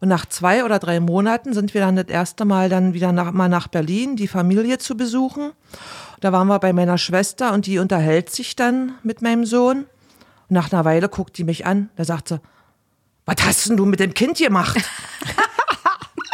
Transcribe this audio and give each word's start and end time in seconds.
Und 0.00 0.08
nach 0.08 0.26
zwei 0.26 0.64
oder 0.64 0.78
drei 0.78 1.00
Monaten 1.00 1.52
sind 1.52 1.74
wir 1.74 1.80
dann 1.80 1.96
das 1.96 2.06
erste 2.06 2.44
Mal 2.44 2.68
dann 2.68 2.94
wieder 2.94 3.10
nach, 3.12 3.32
mal 3.32 3.48
nach 3.48 3.66
Berlin, 3.66 4.14
die 4.14 4.28
Familie 4.28 4.78
zu 4.78 4.96
besuchen. 4.96 5.52
Da 6.20 6.32
waren 6.32 6.46
wir 6.46 6.58
bei 6.60 6.72
meiner 6.72 6.98
Schwester 6.98 7.52
und 7.52 7.66
die 7.66 7.78
unterhält 7.78 8.30
sich 8.30 8.54
dann 8.54 8.94
mit 9.02 9.22
meinem 9.22 9.44
Sohn. 9.44 9.86
Und 10.48 10.54
nach 10.54 10.72
einer 10.72 10.84
Weile 10.84 11.08
guckt 11.08 11.36
die 11.38 11.44
mich 11.44 11.66
an. 11.66 11.90
Da 11.96 12.04
sagt 12.04 12.28
sie, 12.28 12.40
was 13.26 13.36
hast 13.44 13.68
denn 13.68 13.76
du 13.76 13.86
mit 13.86 14.00
dem 14.00 14.14
Kind 14.14 14.38
gemacht? 14.38 14.78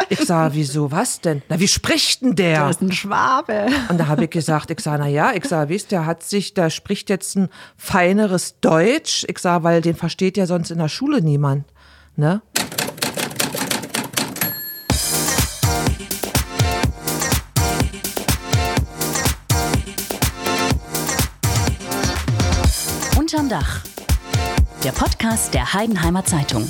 Ich 0.09 0.19
sah, 0.19 0.53
wieso, 0.53 0.91
was 0.91 1.19
denn? 1.19 1.41
Na, 1.49 1.59
wie 1.59 1.67
spricht 1.67 2.21
denn 2.21 2.35
der? 2.35 2.67
Das 2.67 2.75
ist 2.75 2.81
ein 2.81 2.91
Schwabe. 2.91 3.67
Und 3.89 3.97
da 3.97 4.07
habe 4.07 4.25
ich 4.25 4.29
gesagt, 4.29 4.69
ich 4.69 4.79
sah, 4.79 4.97
na 4.97 5.07
ja, 5.07 5.33
ich 5.33 5.45
sah, 5.45 5.67
wisst, 5.69 5.91
der 5.91 6.05
hat 6.05 6.23
sich, 6.23 6.53
der 6.53 6.69
spricht 6.69 7.09
jetzt 7.09 7.35
ein 7.35 7.49
feineres 7.75 8.59
Deutsch. 8.59 9.25
Ich 9.27 9.39
sah, 9.39 9.63
weil 9.63 9.81
den 9.81 9.95
versteht 9.95 10.37
ja 10.37 10.45
sonst 10.45 10.69
in 10.69 10.77
der 10.77 10.89
Schule 10.89 11.21
niemand, 11.21 11.65
ne? 12.15 12.41
Unterm 23.45 23.59
Dach. 23.59 23.83
Der 24.83 24.91
Podcast 24.91 25.53
der 25.53 25.73
Heidenheimer 25.73 26.25
Zeitung. 26.25 26.67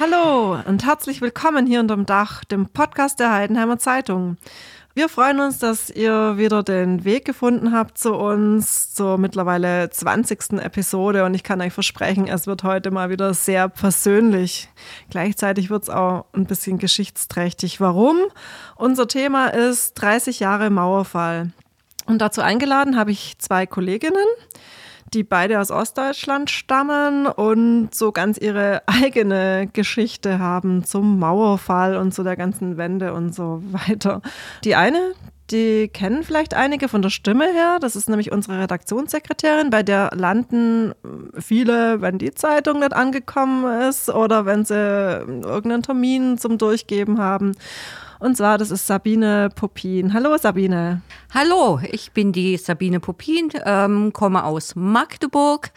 Hallo 0.00 0.58
und 0.66 0.86
herzlich 0.86 1.20
willkommen 1.20 1.66
hier 1.66 1.80
unterm 1.80 2.06
Dach, 2.06 2.44
dem 2.44 2.66
Podcast 2.70 3.20
der 3.20 3.30
Heidenheimer 3.30 3.78
Zeitung. 3.78 4.38
Wir 4.98 5.08
freuen 5.08 5.38
uns, 5.38 5.60
dass 5.60 5.90
ihr 5.90 6.38
wieder 6.38 6.64
den 6.64 7.04
Weg 7.04 7.24
gefunden 7.24 7.70
habt 7.70 7.98
zu 7.98 8.16
uns 8.16 8.92
zur 8.92 9.16
mittlerweile 9.16 9.88
20. 9.90 10.54
Episode 10.54 11.24
und 11.24 11.34
ich 11.34 11.44
kann 11.44 11.60
euch 11.60 11.72
versprechen, 11.72 12.26
es 12.26 12.48
wird 12.48 12.64
heute 12.64 12.90
mal 12.90 13.08
wieder 13.08 13.32
sehr 13.32 13.68
persönlich. 13.68 14.68
Gleichzeitig 15.08 15.70
wird 15.70 15.84
es 15.84 15.88
auch 15.88 16.24
ein 16.32 16.46
bisschen 16.46 16.78
geschichtsträchtig. 16.78 17.80
Warum? 17.80 18.16
Unser 18.74 19.06
Thema 19.06 19.46
ist 19.46 19.94
30 19.94 20.40
Jahre 20.40 20.68
Mauerfall. 20.68 21.52
Und 22.06 22.18
dazu 22.18 22.40
eingeladen 22.40 22.96
habe 22.96 23.12
ich 23.12 23.38
zwei 23.38 23.66
Kolleginnen 23.66 24.26
die 25.14 25.24
beide 25.24 25.60
aus 25.60 25.70
Ostdeutschland 25.70 26.50
stammen 26.50 27.26
und 27.26 27.94
so 27.94 28.12
ganz 28.12 28.38
ihre 28.38 28.82
eigene 28.86 29.68
Geschichte 29.72 30.38
haben 30.38 30.84
zum 30.84 31.18
Mauerfall 31.18 31.96
und 31.96 32.12
zu 32.12 32.22
der 32.22 32.36
ganzen 32.36 32.76
Wende 32.76 33.12
und 33.12 33.34
so 33.34 33.62
weiter. 33.70 34.22
Die 34.64 34.74
eine, 34.74 35.14
die 35.50 35.88
kennen 35.88 36.24
vielleicht 36.24 36.54
einige 36.54 36.88
von 36.88 37.00
der 37.00 37.10
Stimme 37.10 37.46
her. 37.46 37.78
Das 37.80 37.96
ist 37.96 38.08
nämlich 38.08 38.32
unsere 38.32 38.60
Redaktionssekretärin, 38.60 39.70
bei 39.70 39.82
der 39.82 40.10
landen 40.14 40.92
viele, 41.38 42.02
wenn 42.02 42.18
die 42.18 42.34
Zeitung 42.34 42.80
nicht 42.80 42.92
angekommen 42.92 43.88
ist 43.88 44.10
oder 44.10 44.44
wenn 44.44 44.64
sie 44.64 44.74
irgendeinen 44.74 45.82
Termin 45.82 46.38
zum 46.38 46.58
Durchgeben 46.58 47.18
haben. 47.18 47.54
Und 48.20 48.36
zwar, 48.36 48.58
das 48.58 48.72
ist 48.72 48.86
Sabine 48.86 49.48
Popin. 49.54 50.12
Hallo 50.12 50.36
Sabine. 50.36 51.02
Hallo, 51.32 51.80
ich 51.88 52.10
bin 52.10 52.32
die 52.32 52.56
Sabine 52.56 52.98
Popin, 52.98 53.50
ähm, 53.64 54.12
komme 54.12 54.42
aus 54.42 54.74
Magdeburg. 54.74 55.70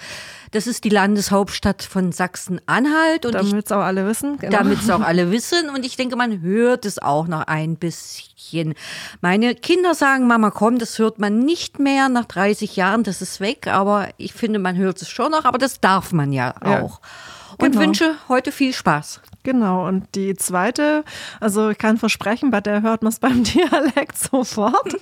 Das 0.49 0.65
ist 0.65 0.83
die 0.83 0.89
Landeshauptstadt 0.89 1.83
von 1.83 2.11
Sachsen-Anhalt. 2.11 3.25
Damit 3.25 3.65
es 3.65 3.71
auch 3.71 3.81
alle 3.81 4.07
wissen. 4.07 4.37
Genau. 4.37 4.57
Damit 4.57 4.81
es 4.81 4.89
auch 4.89 5.01
alle 5.01 5.29
wissen. 5.29 5.69
Und 5.69 5.85
ich 5.85 5.97
denke, 5.97 6.15
man 6.15 6.41
hört 6.41 6.85
es 6.85 6.99
auch 6.99 7.27
noch 7.27 7.43
ein 7.45 7.75
bisschen. 7.75 8.73
Meine 9.21 9.53
Kinder 9.53 9.93
sagen, 9.93 10.25
Mama, 10.25 10.49
komm, 10.49 10.79
das 10.79 10.97
hört 10.97 11.19
man 11.19 11.39
nicht 11.39 11.79
mehr 11.79 12.09
nach 12.09 12.25
30 12.25 12.75
Jahren, 12.75 13.03
das 13.03 13.21
ist 13.21 13.39
weg. 13.39 13.67
Aber 13.67 14.09
ich 14.17 14.33
finde, 14.33 14.57
man 14.57 14.77
hört 14.77 14.99
es 15.01 15.09
schon 15.09 15.31
noch, 15.31 15.45
aber 15.45 15.59
das 15.59 15.79
darf 15.79 16.11
man 16.11 16.33
ja 16.33 16.55
auch. 16.59 17.01
Ja. 17.01 17.55
Und 17.59 17.73
genau. 17.73 17.81
wünsche 17.85 18.15
heute 18.27 18.51
viel 18.51 18.73
Spaß. 18.73 19.21
Genau, 19.43 19.87
und 19.87 20.05
die 20.13 20.35
zweite, 20.35 21.03
also 21.39 21.69
ich 21.69 21.77
kann 21.77 21.97
versprechen, 21.97 22.51
bei 22.51 22.61
der 22.61 22.81
hört 22.81 23.01
man 23.01 23.11
es 23.11 23.19
beim 23.19 23.43
Dialekt 23.43 24.17
sofort. 24.17 24.95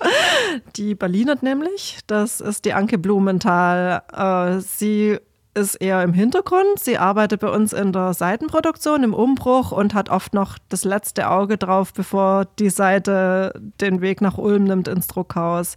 Die 0.76 0.96
Berlinert 0.96 1.44
nämlich, 1.44 2.00
das 2.08 2.40
ist 2.40 2.66
die 2.66 2.74
Anke 2.74 2.98
Blumenthal. 2.98 4.02
Äh, 4.14 4.62
sie 4.62 5.18
ist 5.56 5.76
eher 5.76 6.04
im 6.04 6.14
Hintergrund. 6.14 6.80
Sie 6.80 6.98
arbeitet 6.98 7.42
bei 7.42 7.50
uns 7.50 7.74
in 7.74 7.92
der 7.92 8.14
Seitenproduktion, 8.14 9.04
im 9.04 9.14
Umbruch 9.14 9.72
und 9.72 9.94
hat 9.94 10.10
oft 10.10 10.34
noch 10.34 10.58
das 10.70 10.84
letzte 10.86 11.30
Auge 11.30 11.58
drauf, 11.58 11.94
bevor 11.94 12.46
die 12.60 12.70
Seite 12.70 13.54
den 13.82 14.02
Weg 14.02 14.22
nach 14.22 14.38
Ulm 14.38 14.64
nimmt 14.64 14.88
ins 14.88 15.08
Druckhaus. 15.08 15.76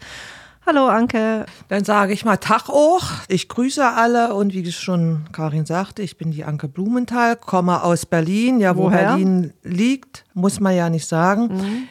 Hallo 0.64 0.86
Anke. 0.86 1.44
Dann 1.66 1.82
sage 1.82 2.12
ich 2.12 2.24
mal 2.24 2.36
Tag 2.36 2.68
auch. 2.68 3.02
Ich 3.26 3.48
grüße 3.48 3.84
alle 3.84 4.32
und 4.32 4.54
wie 4.54 4.70
schon 4.70 5.24
Karin 5.32 5.66
sagte, 5.66 6.02
ich 6.02 6.16
bin 6.16 6.30
die 6.30 6.44
Anke 6.44 6.68
Blumenthal, 6.68 7.34
komme 7.34 7.82
aus 7.82 8.06
Berlin, 8.06 8.60
ja 8.60 8.76
wo 8.76 8.84
Woher? 8.84 9.08
Berlin 9.08 9.52
liegt 9.64 10.24
muss 10.34 10.60
man 10.60 10.74
ja 10.74 10.90
nicht 10.90 11.06
sagen. 11.06 11.48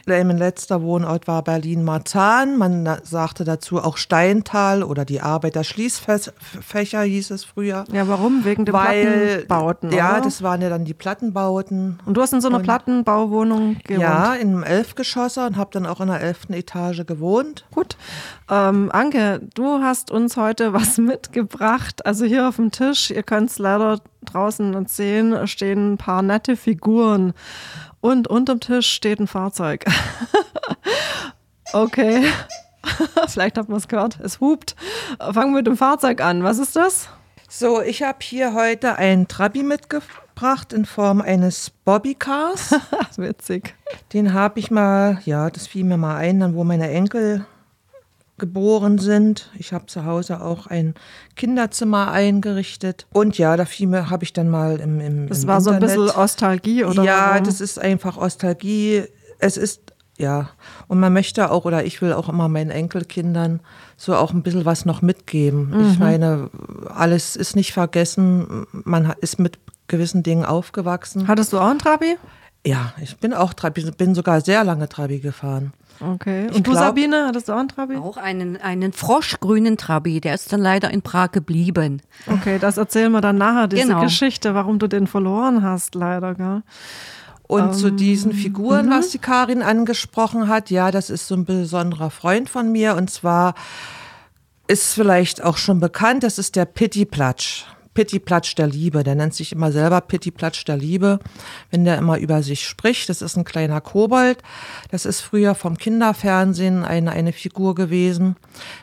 Mhm. 0.08 0.28
Mein 0.28 0.38
letzter 0.38 0.82
Wohnort 0.82 1.28
war 1.28 1.44
Berlin-Marzahn. 1.44 2.58
Man 2.58 2.98
sagte 3.04 3.44
dazu 3.44 3.80
auch 3.80 3.98
Steintal 3.98 4.84
oder 4.84 5.06
die 5.06 5.22
Arbeiter-Schließfächer 5.22 7.02
hieß 7.02 7.32
es 7.32 7.44
früher. 7.44 7.86
Ja, 7.92 8.08
warum? 8.08 8.44
Wegen 8.46 8.66
den 8.66 8.74
Weil, 8.74 9.06
Plattenbauten, 9.06 9.92
Ja, 9.92 10.14
oder? 10.14 10.22
das 10.22 10.42
waren 10.42 10.62
ja 10.62 10.70
dann 10.70 10.86
die 10.86 10.94
Plattenbauten. 10.94 12.00
Und 12.06 12.16
du 12.16 12.22
hast 12.22 12.34
in 12.34 12.42
so 12.42 12.48
einer 12.48 12.58
und, 12.58 12.64
Plattenbauwohnung 12.64 13.78
gewohnt? 13.84 14.02
Ja, 14.02 14.34
in 14.34 14.50
einem 14.50 14.64
Elfgeschosser 14.64 15.48
und 15.48 15.58
habe 15.58 15.72
dann 15.74 15.86
auch 15.86 16.02
in 16.02 16.08
der 16.08 16.22
elften 16.22 16.54
Etage 16.54 17.06
gewohnt. 17.06 17.66
Gut. 17.72 17.98
Ähm, 18.50 18.90
Anke, 18.92 19.42
du 19.54 19.80
hast 19.82 20.12
uns 20.12 20.38
heute 20.38 20.74
was 20.74 20.98
mitgebracht. 20.98 22.06
Also 22.06 22.26
hier 22.26 22.48
auf 22.48 22.58
dem 22.58 22.72
Tisch, 22.72 23.12
ihr 23.12 23.24
könnt 23.24 23.50
es 23.50 23.60
leider 23.60 24.00
draußen 24.26 24.86
sehen, 24.88 25.48
stehen 25.48 25.94
ein 25.94 25.98
paar 25.98 26.22
nette 26.22 26.56
Figuren. 26.56 27.34
Und 28.02 28.28
unterm 28.28 28.60
Tisch 28.60 28.90
steht 28.90 29.20
ein 29.20 29.28
Fahrzeug. 29.28 29.86
okay. 31.74 32.26
Vielleicht 33.28 33.58
hat 33.58 33.70
man 33.70 33.78
es 33.78 33.88
gehört. 33.88 34.20
Es 34.22 34.40
hupt. 34.40 34.76
Fangen 35.20 35.52
wir 35.54 35.60
mit 35.60 35.68
dem 35.68 35.78
Fahrzeug 35.78 36.22
an. 36.22 36.44
Was 36.44 36.58
ist 36.58 36.76
das? 36.76 37.10
So, 37.48 37.82
ich 37.82 38.02
habe 38.02 38.20
hier 38.22 38.54
heute 38.54 38.96
ein 38.98 39.28
Trabi 39.28 39.62
mitgebracht 39.62 40.74
in 40.74 40.86
Form 40.86 41.22
eines 41.22 41.70
Bobbycars. 41.70 42.76
Witzig. 43.18 43.76
Den 44.14 44.34
habe 44.34 44.60
ich 44.60 44.72
mal, 44.72 45.20
ja, 45.26 45.50
das 45.50 45.68
fiel 45.68 45.84
mir 45.84 45.98
mal 45.98 46.16
ein, 46.16 46.40
dann 46.40 46.56
wo 46.56 46.64
meine 46.64 46.90
Enkel 46.90 47.46
geboren 48.42 48.98
sind. 48.98 49.50
Ich 49.58 49.72
habe 49.72 49.86
zu 49.86 50.04
Hause 50.04 50.42
auch 50.42 50.68
ein 50.68 50.96
Kinderzimmer 51.38 52.12
eingerichtet. 52.12 53.08
Und 53.14 53.38
ja, 53.38 53.56
da 53.56 53.64
habe 53.66 54.24
ich 54.26 54.34
dann 54.34 54.50
mal 54.50 54.82
im, 54.82 55.00
im 55.00 55.28
Das 55.30 55.44
im 55.44 55.48
war 55.48 55.60
Internet. 55.60 55.90
so 55.90 56.02
ein 56.02 56.06
bisschen 56.08 56.22
Ostalgie, 56.22 56.84
oder? 56.84 57.04
Ja, 57.04 57.30
warum? 57.32 57.46
das 57.46 57.62
ist 57.62 57.80
einfach 57.80 58.18
Ostalgie. 58.18 59.04
Es 59.40 59.56
ist, 59.56 59.94
ja, 60.18 60.50
und 60.90 61.00
man 61.00 61.14
möchte 61.14 61.50
auch, 61.52 61.64
oder 61.64 61.86
ich 61.86 62.02
will 62.02 62.12
auch 62.12 62.28
immer 62.28 62.50
meinen 62.50 62.72
Enkelkindern 62.72 63.62
so 63.96 64.16
auch 64.16 64.34
ein 64.34 64.44
bisschen 64.44 64.66
was 64.66 64.84
noch 64.84 65.02
mitgeben. 65.02 65.70
Mhm. 65.70 65.92
Ich 65.92 66.00
meine, 66.00 66.50
alles 66.94 67.38
ist 67.38 67.56
nicht 67.56 67.72
vergessen. 67.72 68.66
Man 68.72 69.14
ist 69.22 69.40
mit 69.40 69.60
gewissen 69.88 70.24
Dingen 70.24 70.44
aufgewachsen. 70.44 71.28
Hattest 71.28 71.54
du 71.54 71.60
auch 71.60 71.70
einen 71.70 71.80
Trabi? 71.80 72.18
Ja, 72.66 72.94
ich 73.02 73.18
bin 73.18 73.34
auch 73.34 73.54
Trabi, 73.54 73.90
bin 73.92 74.14
sogar 74.14 74.42
sehr 74.42 74.64
lange 74.64 74.88
Trabi 74.90 75.20
gefahren. 75.20 75.74
Okay. 76.02 76.48
Und 76.48 76.58
ich 76.58 76.64
du, 76.64 76.72
glaub, 76.72 76.84
Sabine, 76.84 77.28
hattest 77.28 77.50
du 77.50 77.54
auch 77.54 77.58
einen 77.58 77.70
Trabi? 77.70 77.96
Auch 77.98 78.18
einen, 78.18 78.58
einen 78.58 78.92
froschgrünen 78.92 79.78
Trabi. 79.78 80.20
Der 80.20 80.34
ist 80.34 80.52
dann 80.52 80.62
leider 80.62 80.92
in 80.92 81.02
Prag 81.02 81.32
geblieben. 81.32 82.02
Okay, 82.28 82.58
das 82.60 82.78
erzählen 82.78 83.12
wir 83.12 83.22
dann 83.22 83.38
nachher, 83.38 83.68
diese 83.68 83.88
genau. 83.88 84.02
Geschichte, 84.02 84.56
warum 84.56 84.80
du 84.80 84.88
den 84.88 85.08
verloren 85.08 85.64
hast, 85.64 85.96
leider, 85.96 86.36
gell? 86.36 86.64
Und 87.48 87.64
um, 87.64 87.74
zu 87.74 87.92
diesen 87.92 88.32
Figuren, 88.32 88.86
mhm. 88.86 88.92
was 88.92 89.10
die 89.10 89.20
Karin 89.20 89.62
angesprochen 89.62 90.48
hat, 90.48 90.70
ja, 90.70 90.90
das 90.90 91.10
ist 91.10 91.28
so 91.28 91.36
ein 91.36 91.44
besonderer 91.44 92.10
Freund 92.10 92.50
von 92.50 92.72
mir. 92.72 92.96
Und 92.96 93.12
zwar 93.12 93.56
ist 94.68 94.94
vielleicht 94.94 95.44
auch 95.44 95.58
schon 95.58 95.82
bekannt, 95.82 96.24
das 96.24 96.40
ist 96.40 96.56
der 96.56 96.64
Pitti 96.64 97.04
Platsch. 97.04 97.66
Pittiplatsch 97.94 98.56
der 98.56 98.68
Liebe. 98.68 99.04
Der 99.04 99.16
nennt 99.16 99.34
sich 99.34 99.52
immer 99.52 99.72
selber 99.72 100.02
Pittiplatsch 100.02 100.66
der 100.66 100.78
Liebe, 100.78 101.20
wenn 101.70 101.86
der 101.86 101.98
immer 101.98 102.18
über 102.18 102.44
sich 102.44 102.68
spricht. 102.68 103.10
Das 103.10 103.22
ist 103.22 103.36
ein 103.36 103.44
kleiner 103.44 103.82
Kobold. 103.82 104.40
Das 104.90 105.06
ist 105.06 105.22
früher 105.22 105.56
vom 105.56 105.78
Kinderfernsehen 105.78 106.84
eine, 106.84 107.12
eine 107.12 107.34
Figur 107.34 107.76
gewesen. 107.76 108.36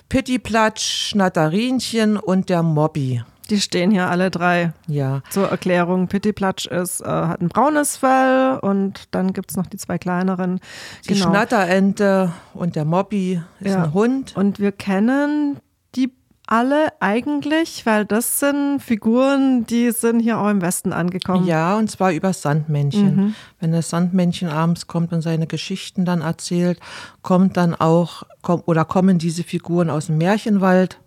Pittiplatsch, 0.09 1.09
Schnatterinchen 1.11 2.17
und 2.17 2.49
der 2.49 2.63
Mobby. 2.63 3.23
Die 3.51 3.61
stehen 3.61 3.91
hier 3.91 4.11
alle 4.11 4.31
drei. 4.31 4.73
Ja. 4.87 5.23
Zur 5.31 5.49
Erklärung, 5.49 6.09
Pittiplatsch 6.09 6.67
ist, 6.67 7.01
äh, 7.01 7.07
hat 7.07 7.41
ein 7.41 7.49
braunes 7.49 7.97
Fell 7.97 8.59
und 8.61 9.05
dann 9.13 9.33
gibt 9.33 9.51
es 9.51 9.57
noch 9.57 9.67
die 9.67 9.79
zwei 9.79 9.97
kleineren. 9.97 10.61
Die 11.05 11.15
genau. 11.15 11.31
Schnatterente 11.31 12.33
und 12.53 12.77
der 12.77 12.85
Mobby 12.85 13.41
ist 13.61 13.73
ja. 13.73 13.85
ein 13.85 13.95
Hund. 13.95 14.37
Und 14.37 14.59
wir 14.59 14.73
kennen 14.73 15.61
die 15.95 16.13
alle 16.51 16.93
eigentlich, 17.01 17.85
weil 17.85 18.07
das 18.07 18.41
sind 18.41 18.81
Figuren, 18.81 19.67
die 19.67 19.91
sind 19.91 20.21
hier 20.21 20.39
auch 20.39 20.49
im 20.49 20.63
Westen 20.63 20.95
angekommen. 20.95 21.47
Ja, 21.47 21.77
und 21.77 21.91
zwar 21.91 22.13
über 22.13 22.33
Sandmännchen. 22.33 23.17
Mhm. 23.17 23.35
Wenn 23.61 23.73
das 23.73 23.91
Sandmännchen 23.91 24.49
abends 24.49 24.87
kommt 24.87 25.13
und 25.13 25.21
seine 25.21 25.47
Geschichten 25.47 26.07
dann 26.07 26.23
erzählt, 26.23 26.81
kommt 27.21 27.59
dann 27.59 27.75
auch, 27.75 28.23
komm, 28.41 28.63
oder 28.65 28.87
kommen 28.87 29.19
diese 29.19 29.45
Figuren 29.45 29.91
aus 29.91 30.07
dem 30.07 30.17
Märchenwald 30.17 30.99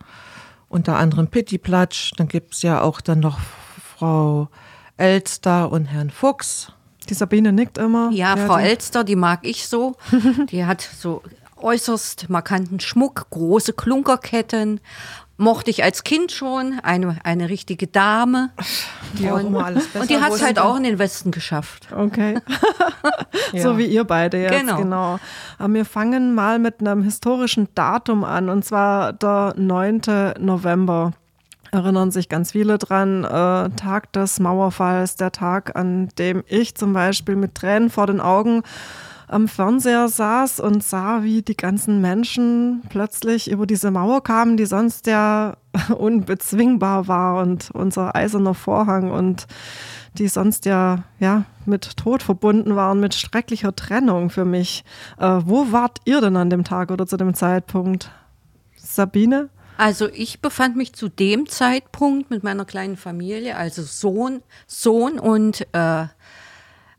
unter 0.70 0.98
anderem 0.98 1.28
Pitti 1.28 1.58
Platsch. 1.58 2.12
Dann 2.18 2.28
gibt 2.28 2.54
es 2.54 2.62
ja 2.62 2.82
auch 2.82 3.02
dann 3.02 3.20
noch 3.20 3.40
Frau 3.98 4.48
Elster 4.98 5.72
und 5.72 5.86
Herrn 5.86 6.12
Fuchs. 6.12 6.72
Die 7.10 7.16
Sabine 7.16 7.52
nickt 7.52 7.80
immer. 7.80 8.12
Ja, 8.12 8.38
Frau 8.38 8.58
Elster, 8.58 9.04
die 9.04 9.16
mag 9.16 9.40
ich 9.42 9.68
so. 9.68 9.96
die 10.52 10.66
hat 10.66 10.82
so 10.82 11.24
äußerst 11.62 12.30
markanten 12.30 12.80
Schmuck, 12.80 13.28
große 13.30 13.74
Klunkerketten. 13.74 14.80
Mochte 15.42 15.72
ich 15.72 15.84
als 15.84 16.04
Kind 16.04 16.32
schon, 16.32 16.80
eine, 16.84 17.18
eine 17.24 17.50
richtige 17.50 17.88
Dame. 17.88 18.52
Die 19.14 19.32
auch 19.32 19.40
immer 19.40 19.66
alles 19.66 19.88
besser 19.88 20.02
Und 20.02 20.10
die 20.12 20.18
hat 20.18 20.32
es 20.32 20.44
halt 20.44 20.60
auch 20.60 20.76
in 20.78 20.84
den 20.84 21.00
Westen 21.00 21.32
geschafft. 21.32 21.88
Okay. 21.96 22.40
Ja. 23.54 23.64
So 23.64 23.78
wie 23.78 23.86
ihr 23.86 24.06
beide 24.06 24.38
jetzt. 24.38 24.58
Genau. 24.58 24.78
genau. 24.78 25.20
Aber 25.58 25.74
wir 25.74 25.84
fangen 25.84 26.34
mal 26.34 26.58
mit 26.58 26.80
einem 26.80 27.04
historischen 27.04 27.68
Datum 27.76 28.24
an, 28.24 28.48
und 28.48 28.64
zwar 28.64 29.12
der 29.12 29.54
9. 29.58 30.02
November. 30.40 31.12
Erinnern 31.72 32.12
sich 32.12 32.30
ganz 32.30 32.52
viele 32.52 32.78
dran. 32.78 33.24
Äh, 33.24 33.70
Tag 33.76 34.14
des 34.14 34.40
Mauerfalls, 34.40 35.16
der 35.16 35.32
Tag, 35.32 35.76
an 35.76 36.10
dem 36.18 36.44
ich 36.48 36.76
zum 36.76 36.94
Beispiel 36.94 37.36
mit 37.36 37.56
Tränen 37.56 37.90
vor 37.90 38.08
den 38.08 38.22
Augen 38.22 38.64
am 39.32 39.48
Fernseher 39.48 40.08
saß 40.10 40.60
und 40.60 40.84
sah, 40.84 41.24
wie 41.24 41.42
die 41.42 41.56
ganzen 41.56 42.02
Menschen 42.02 42.82
plötzlich 42.90 43.50
über 43.50 43.66
diese 43.66 43.90
Mauer 43.90 44.24
kamen, 44.24 44.58
die 44.58 44.66
sonst 44.66 45.08
ja 45.08 45.56
unbezwingbar 45.98 47.08
war 47.08 47.42
und 47.42 47.72
unser 47.72 48.16
eiserner 48.16 48.54
Vorhang 48.54 49.10
und 49.12 49.48
die 50.18 50.28
sonst 50.28 50.66
ja, 50.66 51.04
ja 51.20 51.46
mit 51.66 51.96
Tod 51.96 52.24
verbunden 52.24 52.76
waren, 52.76 53.00
mit 53.00 53.16
schrecklicher 53.16 53.74
Trennung 53.74 54.30
für 54.30 54.44
mich. 54.44 54.84
Äh, 55.18 55.40
wo 55.46 55.72
wart 55.72 56.00
ihr 56.04 56.20
denn 56.20 56.36
an 56.36 56.50
dem 56.50 56.66
Tag 56.66 56.92
oder 56.92 57.08
zu 57.08 57.16
dem 57.16 57.34
Zeitpunkt? 57.34 58.12
Sabine? 58.76 59.50
Also 59.78 60.10
ich 60.10 60.42
befand 60.42 60.76
mich 60.76 60.94
zu 60.94 61.10
dem 61.10 61.48
Zeitpunkt 61.48 62.30
mit 62.30 62.44
meiner 62.44 62.66
kleinen 62.66 62.98
Familie, 62.98 63.56
also 63.56 63.82
Sohn, 63.82 64.44
Sohn 64.68 65.18
und 65.18 65.66
äh, 65.74 66.06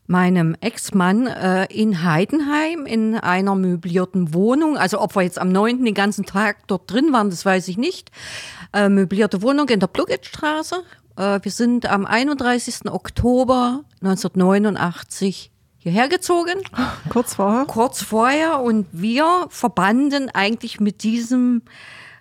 meinem 0.05 0.55
Ex-Mann 0.59 1.27
äh, 1.27 1.65
in 1.65 2.03
Heidenheim 2.03 2.85
in 2.85 3.15
einer 3.15 3.55
möblierten 3.55 4.33
Wohnung. 4.33 4.77
Also 4.77 4.99
ob 5.01 5.15
wir 5.15 5.21
jetzt 5.21 5.39
am 5.39 5.51
9. 5.51 5.85
den 5.85 5.93
ganzen 5.93 6.25
Tag 6.25 6.67
dort 6.67 6.91
drin 6.91 7.13
waren, 7.13 7.29
das 7.29 7.45
weiß 7.45 7.67
ich 7.69 7.77
nicht. 7.77 8.11
Äh, 8.73 8.89
möblierte 8.89 9.41
Wohnung 9.41 9.69
in 9.69 9.79
der 9.79 9.87
Plugettstraße. 9.87 10.83
Äh, 11.15 11.39
wir 11.41 11.51
sind 11.51 11.85
am 11.85 12.05
31. 12.05 12.91
Oktober 12.91 13.83
1989 14.01 15.51
hierher 15.77 16.07
gezogen 16.07 16.61
Kurz 17.09 17.35
vorher? 17.35 17.65
kurz 17.65 18.01
vorher 18.01 18.61
und 18.61 18.87
wir 18.91 19.47
verbanden 19.49 20.29
eigentlich 20.33 20.79
mit 20.79 21.03
diesem 21.03 21.61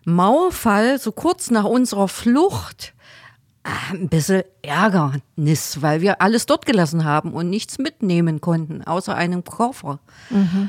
Mauerfall 0.05 0.99
so 0.99 1.13
kurz 1.13 1.51
nach 1.51 1.65
unserer 1.65 2.09
Flucht 2.09 2.93
ein 3.65 4.09
bisschen 4.09 4.43
Ärgernis, 4.63 5.83
weil 5.83 6.01
wir 6.01 6.21
alles 6.21 6.47
dort 6.47 6.67
gelassen 6.67 7.05
haben 7.05 7.33
und 7.33 7.49
nichts 7.49 7.79
mitnehmen 7.79 8.41
konnten, 8.41 8.83
außer 8.83 9.15
einem 9.15 9.45
Koffer. 9.45 10.01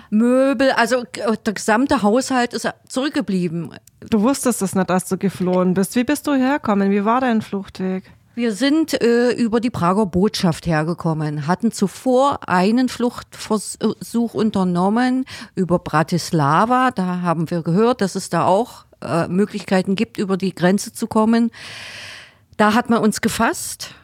Möbel, 0.09 0.71
also 0.71 0.97
äh, 0.97 1.37
der 1.45 1.53
gesamte 1.53 2.03
Haushalt 2.03 2.53
ist 2.53 2.69
zurückgeblieben. 2.87 3.73
Du 4.09 4.21
wusstest 4.21 4.61
es 4.61 4.75
nicht, 4.75 4.91
als 4.91 5.09
du 5.09 5.17
geflohen 5.17 5.73
bist. 5.73 5.95
Wie 5.95 6.03
bist 6.03 6.27
du 6.27 6.33
hergekommen? 6.33 6.91
Wie 6.91 7.05
war 7.05 7.21
dein 7.21 7.41
Fluchtweg? 7.41 8.03
Wir 8.35 8.51
sind 8.53 8.99
äh, 8.99 9.31
über 9.31 9.59
die 9.59 9.69
Prager 9.69 10.07
Botschaft 10.07 10.65
hergekommen, 10.65 11.45
hatten 11.45 11.71
zuvor 11.71 12.49
einen 12.49 12.89
Fluchtversuch 12.89 14.33
unternommen 14.33 15.25
über 15.53 15.77
Bratislava. 15.77 16.89
Da 16.89 17.21
haben 17.21 17.51
wir 17.51 17.61
gehört, 17.61 18.01
dass 18.01 18.15
es 18.15 18.29
da 18.29 18.45
auch 18.45 18.85
äh, 19.01 19.27
Möglichkeiten 19.27 19.95
gibt, 19.95 20.17
über 20.17 20.35
die 20.37 20.55
Grenze 20.55 20.93
zu 20.93 21.05
kommen. 21.05 21.51
Da 22.57 22.73
hat 22.73 22.89
man 22.89 22.99
uns 22.99 23.21
gefasst, 23.21 23.95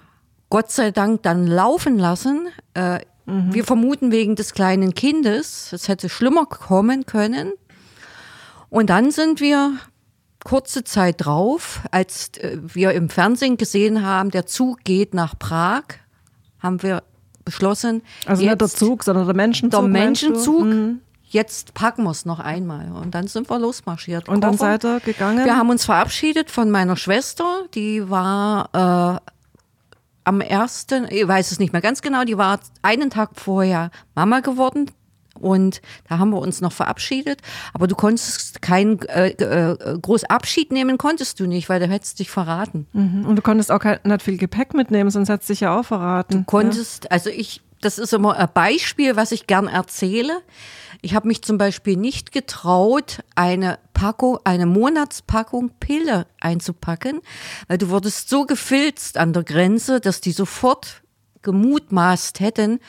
Gott 0.50 0.72
sei 0.72 0.92
Dank 0.92 1.24
dann 1.24 1.46
laufen 1.48 1.98
lassen. 2.00 2.48
Äh, 2.74 3.00
Wir 3.26 3.64
vermuten 3.64 4.12
wegen 4.12 4.36
des 4.36 4.54
kleinen 4.54 4.96
Kindes, 4.96 5.72
es 5.72 5.88
hätte 5.88 6.10
schlimmer 6.10 6.48
kommen 6.48 7.06
können. 7.06 7.52
Und 8.70 8.90
dann 8.90 9.12
sind 9.12 9.40
wir 9.40 9.74
kurze 10.44 10.84
Zeit 10.84 11.26
drauf, 11.26 11.82
als 11.92 12.30
äh, 12.40 12.58
wir 12.64 12.92
im 12.94 13.10
Fernsehen 13.10 13.58
gesehen 13.58 14.04
haben, 14.04 14.32
der 14.32 14.48
Zug 14.48 14.84
geht 14.84 15.14
nach 15.14 15.38
Prag, 15.38 15.84
haben 16.60 16.82
wir 16.82 17.04
beschlossen, 17.46 18.02
Also 18.26 18.44
nicht 18.44 18.60
der 18.60 18.68
Zug, 18.68 19.04
sondern 19.04 19.26
der 19.28 19.36
Menschenzug. 19.36 19.82
der? 19.82 19.90
Menschenzug, 19.90 20.66
Mhm. 20.66 21.02
Jetzt 21.30 21.74
packen 21.74 22.04
wir 22.04 22.12
es 22.12 22.26
noch 22.26 22.40
einmal. 22.40 22.92
Und 22.92 23.16
dann 23.16 23.28
sind 23.28 23.50
wir 23.50 23.60
losmarschiert. 23.60 24.28
Und 24.28 24.42
dann 24.42 24.52
Koffer. 24.52 24.80
seid 24.80 24.84
ihr 24.84 25.00
gegangen? 25.00 25.46
Wir 25.46 25.56
haben 25.56 25.70
uns 25.70 25.86
verabschiedet 25.86 26.52
von 26.52 26.72
meiner 26.72 26.98
Schwester, 26.98 27.66
die 27.74 28.10
war 28.10 29.22
äh, 29.22 29.32
am 30.24 30.42
ersten, 30.42 31.08
ich 31.10 31.28
weiß 31.28 31.52
es 31.52 31.60
nicht 31.60 31.72
mehr 31.72 31.82
ganz 31.82 32.02
genau, 32.02 32.24
die 32.24 32.38
war 32.38 32.60
einen 32.82 33.10
Tag 33.10 33.32
vorher 33.36 33.92
Mama 34.16 34.42
geworden. 34.42 34.92
Und 35.40 35.82
da 36.10 36.20
haben 36.20 36.32
wir 36.32 36.40
uns 36.40 36.60
noch 36.60 36.74
verabschiedet. 36.74 37.42
Aber 37.74 37.88
du 37.88 37.96
konntest 37.96 38.62
keinen 38.62 39.02
äh, 39.04 39.30
äh, 39.30 39.98
groß 40.02 40.26
Abschied 40.26 40.72
nehmen, 40.74 40.98
konntest 40.98 41.40
du 41.40 41.48
nicht, 41.48 41.70
weil 41.70 41.80
du 41.80 41.88
hättest 41.88 42.20
dich 42.20 42.30
verraten. 42.30 42.88
Mhm. 42.92 43.26
Und 43.26 43.38
du 43.38 43.42
konntest 43.42 43.72
auch 43.72 43.80
kein, 43.80 44.00
nicht 44.04 44.22
viel 44.22 44.38
Gepäck 44.38 44.74
mitnehmen, 44.74 45.10
sonst 45.10 45.30
hättest 45.30 45.50
du 45.50 45.54
dich 45.54 45.62
ja 45.62 45.80
auch 45.80 45.86
verraten. 45.86 46.46
konntest, 46.46 47.10
also 47.10 47.30
ich, 47.30 47.62
das 47.80 48.00
ist 48.00 48.14
immer 48.14 48.36
ein 48.36 48.50
Beispiel, 48.54 49.16
was 49.16 49.32
ich 49.32 49.48
gern 49.48 49.68
erzähle. 49.68 50.42
Ich 51.02 51.16
habe 51.16 51.28
mich 51.28 51.42
zum 51.42 51.58
Beispiel 51.58 51.96
nicht 51.96 52.32
getraut, 52.32 53.20
eine 53.36 53.80
Packung, 53.94 54.40
eine 54.44 54.66
Monatspackung 54.66 55.72
Pille 55.80 56.26
einzupacken, 56.42 57.22
weil 57.68 57.78
du 57.78 57.90
wurdest 57.90 58.30
so 58.30 58.46
gefilzt 58.46 59.18
an 59.18 59.32
der 59.34 59.44
Grenze, 59.44 60.02
dass 60.02 60.20
die 60.20 60.32
sofort 60.32 61.02
gemutmaßt 61.42 62.40
hätten, 62.42 62.80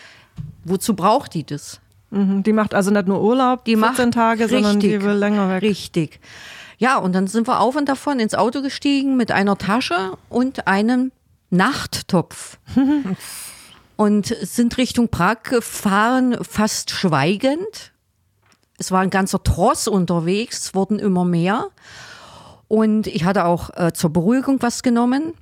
wozu 0.65 0.95
braucht 0.95 1.35
die 1.35 1.45
das? 1.45 1.81
Mhm. 2.11 2.43
Die 2.43 2.53
macht 2.53 2.75
also 2.75 2.91
nicht 2.91 3.07
nur 3.07 3.23
Urlaub, 3.23 3.65
Die 3.65 3.77
14 3.77 4.07
macht 4.07 4.15
Tage, 4.15 4.49
sondern 4.49 4.81
die 4.81 5.03
will 5.03 5.13
länger 5.13 5.49
weg. 5.49 5.63
Richtig. 5.63 6.21
Ja, 6.79 6.97
und 6.97 7.13
dann 7.13 7.27
sind 7.27 7.47
wir 7.47 7.61
auf 7.61 7.77
und 7.77 7.89
davon 7.89 8.19
ins 8.19 8.35
Auto 8.35 8.63
gestiegen 8.63 9.17
mit 9.17 9.31
einer 9.31 9.59
Tasche 9.59 10.17
und 10.29 10.67
einem 10.67 11.13
Nachttopf. 11.51 12.59
und 13.97 14.27
sind 14.27 14.79
Richtung 14.79 15.09
Prag 15.09 15.43
gefahren, 15.43 16.39
fast 16.43 16.91
schweigend. 16.91 17.93
Es 18.81 18.91
war 18.91 19.01
ein 19.01 19.11
ganzer 19.11 19.43
Tross 19.43 19.89
unterwegs, 19.89 20.65
es 20.65 20.75
wurden 20.75 20.99
immer 20.99 21.27
mehr. 21.27 21.69
Und 22.67 23.07
ich 23.07 23.25
hatte 23.25 23.45
auch 23.45 23.69
äh, 23.77 23.93
zur 23.93 24.11
Beruhigung 24.11 24.63
was 24.63 24.83
genommen. 24.83 25.35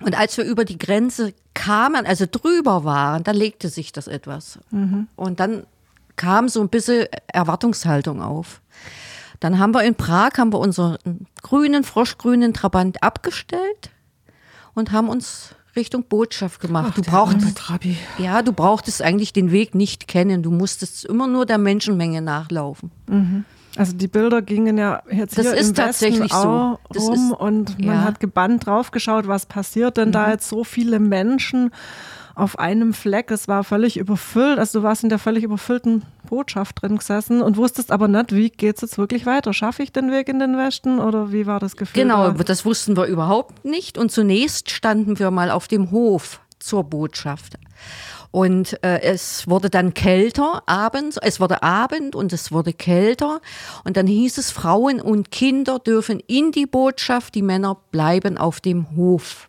Und 0.00 0.18
als 0.18 0.36
wir 0.36 0.44
über 0.44 0.64
die 0.64 0.76
Grenze 0.76 1.34
kamen, 1.54 2.04
also 2.04 2.26
drüber 2.28 2.82
waren, 2.82 3.22
da 3.22 3.30
legte 3.30 3.68
sich 3.68 3.92
das 3.92 4.08
etwas. 4.08 4.58
Und 5.14 5.38
dann 5.38 5.66
kam 6.16 6.48
so 6.48 6.60
ein 6.60 6.68
bisschen 6.68 7.06
Erwartungshaltung 7.28 8.20
auf. 8.20 8.60
Dann 9.38 9.60
haben 9.60 9.72
wir 9.72 9.84
in 9.84 9.94
Prag 9.94 10.32
haben 10.38 10.52
wir 10.52 10.58
unseren 10.58 10.98
grünen, 11.42 11.84
froschgrünen 11.84 12.54
Trabant 12.54 13.04
abgestellt 13.04 13.90
und 14.74 14.90
haben 14.90 15.08
uns 15.08 15.54
Richtung 15.78 16.04
Botschaft 16.04 16.60
gemacht. 16.60 16.96
du 16.96 17.02
Der 17.02 17.12
arme 17.14 17.34
brauchtest, 17.36 17.60
ja, 18.18 18.42
du 18.42 18.52
brauchtest 18.52 19.00
eigentlich 19.02 19.32
den 19.32 19.50
Weg 19.52 19.74
nicht 19.74 20.08
kennen. 20.08 20.42
Du 20.42 20.50
musstest 20.50 21.04
immer 21.04 21.26
nur 21.26 21.46
der 21.46 21.58
Menschenmenge 21.58 22.20
nachlaufen. 22.20 22.90
Also 23.76 23.92
die 23.96 24.08
Bilder 24.08 24.42
gingen 24.42 24.76
ja 24.76 25.02
jetzt 25.10 25.38
Das 25.38 25.46
hier 25.46 25.54
ist 25.54 25.68
im 25.68 25.74
tatsächlich 25.74 26.32
Westen 26.32 26.42
so. 26.42 26.78
rum 26.98 27.30
ist- 27.32 27.32
und 27.40 27.78
man 27.78 27.86
ja. 27.88 28.00
Mhm. 28.00 28.04
hat 28.04 28.20
gebannt 28.20 28.66
draufgeschaut, 28.66 29.28
was 29.28 29.46
passiert 29.46 29.96
denn 29.96 30.10
da 30.12 30.30
jetzt 30.30 30.48
so 30.48 30.64
viele 30.64 30.98
Menschen 30.98 31.70
auf 32.38 32.58
einem 32.58 32.94
Fleck. 32.94 33.30
Es 33.30 33.48
war 33.48 33.64
völlig 33.64 33.96
überfüllt, 33.96 34.58
also 34.58 34.80
du 34.80 34.82
warst 34.84 35.02
in 35.02 35.08
der 35.08 35.18
völlig 35.18 35.44
überfüllten 35.44 36.04
Botschaft 36.28 36.82
drin 36.82 36.98
gesessen 36.98 37.42
und 37.42 37.56
wusstest 37.56 37.90
aber 37.90 38.08
nicht, 38.08 38.34
wie 38.34 38.50
geht's 38.50 38.80
jetzt 38.80 38.98
wirklich 38.98 39.26
weiter? 39.26 39.52
Schaffe 39.52 39.82
ich 39.82 39.92
den 39.92 40.10
Weg 40.12 40.28
in 40.28 40.38
den 40.38 40.56
Westen 40.56 40.98
oder 40.98 41.32
wie 41.32 41.46
war 41.46 41.60
das 41.60 41.76
Gefühl? 41.76 42.02
Genau, 42.02 42.30
da? 42.30 42.44
das 42.44 42.64
wussten 42.64 42.96
wir 42.96 43.06
überhaupt 43.06 43.64
nicht. 43.64 43.98
Und 43.98 44.12
zunächst 44.12 44.70
standen 44.70 45.18
wir 45.18 45.30
mal 45.30 45.50
auf 45.50 45.68
dem 45.68 45.90
Hof 45.90 46.40
zur 46.58 46.84
Botschaft. 46.84 47.54
Und 48.30 48.82
äh, 48.84 49.00
es 49.00 49.48
wurde 49.48 49.70
dann 49.70 49.94
kälter 49.94 50.62
abends, 50.66 51.18
es 51.20 51.40
wurde 51.40 51.62
Abend 51.62 52.14
und 52.14 52.32
es 52.32 52.52
wurde 52.52 52.72
kälter. 52.72 53.40
Und 53.84 53.96
dann 53.96 54.06
hieß 54.06 54.38
es, 54.38 54.50
Frauen 54.50 55.00
und 55.00 55.30
Kinder 55.30 55.78
dürfen 55.78 56.20
in 56.26 56.52
die 56.52 56.66
Botschaft, 56.66 57.34
die 57.34 57.42
Männer 57.42 57.78
bleiben 57.90 58.36
auf 58.36 58.60
dem 58.60 58.94
Hof, 58.96 59.48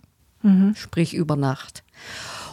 sprich 0.76 1.14
über 1.14 1.36
Nacht. 1.36 1.84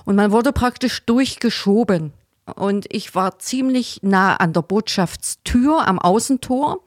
Und 0.06 0.16
man 0.16 0.30
wurde 0.30 0.52
praktisch 0.52 1.04
durchgeschoben. 1.04 2.12
Und 2.54 2.86
ich 2.90 3.14
war 3.16 3.40
ziemlich 3.40 3.98
nah 4.02 4.36
an 4.36 4.52
der 4.52 4.62
Botschaftstür 4.62 5.86
am 5.86 5.98
Außentor 5.98 6.78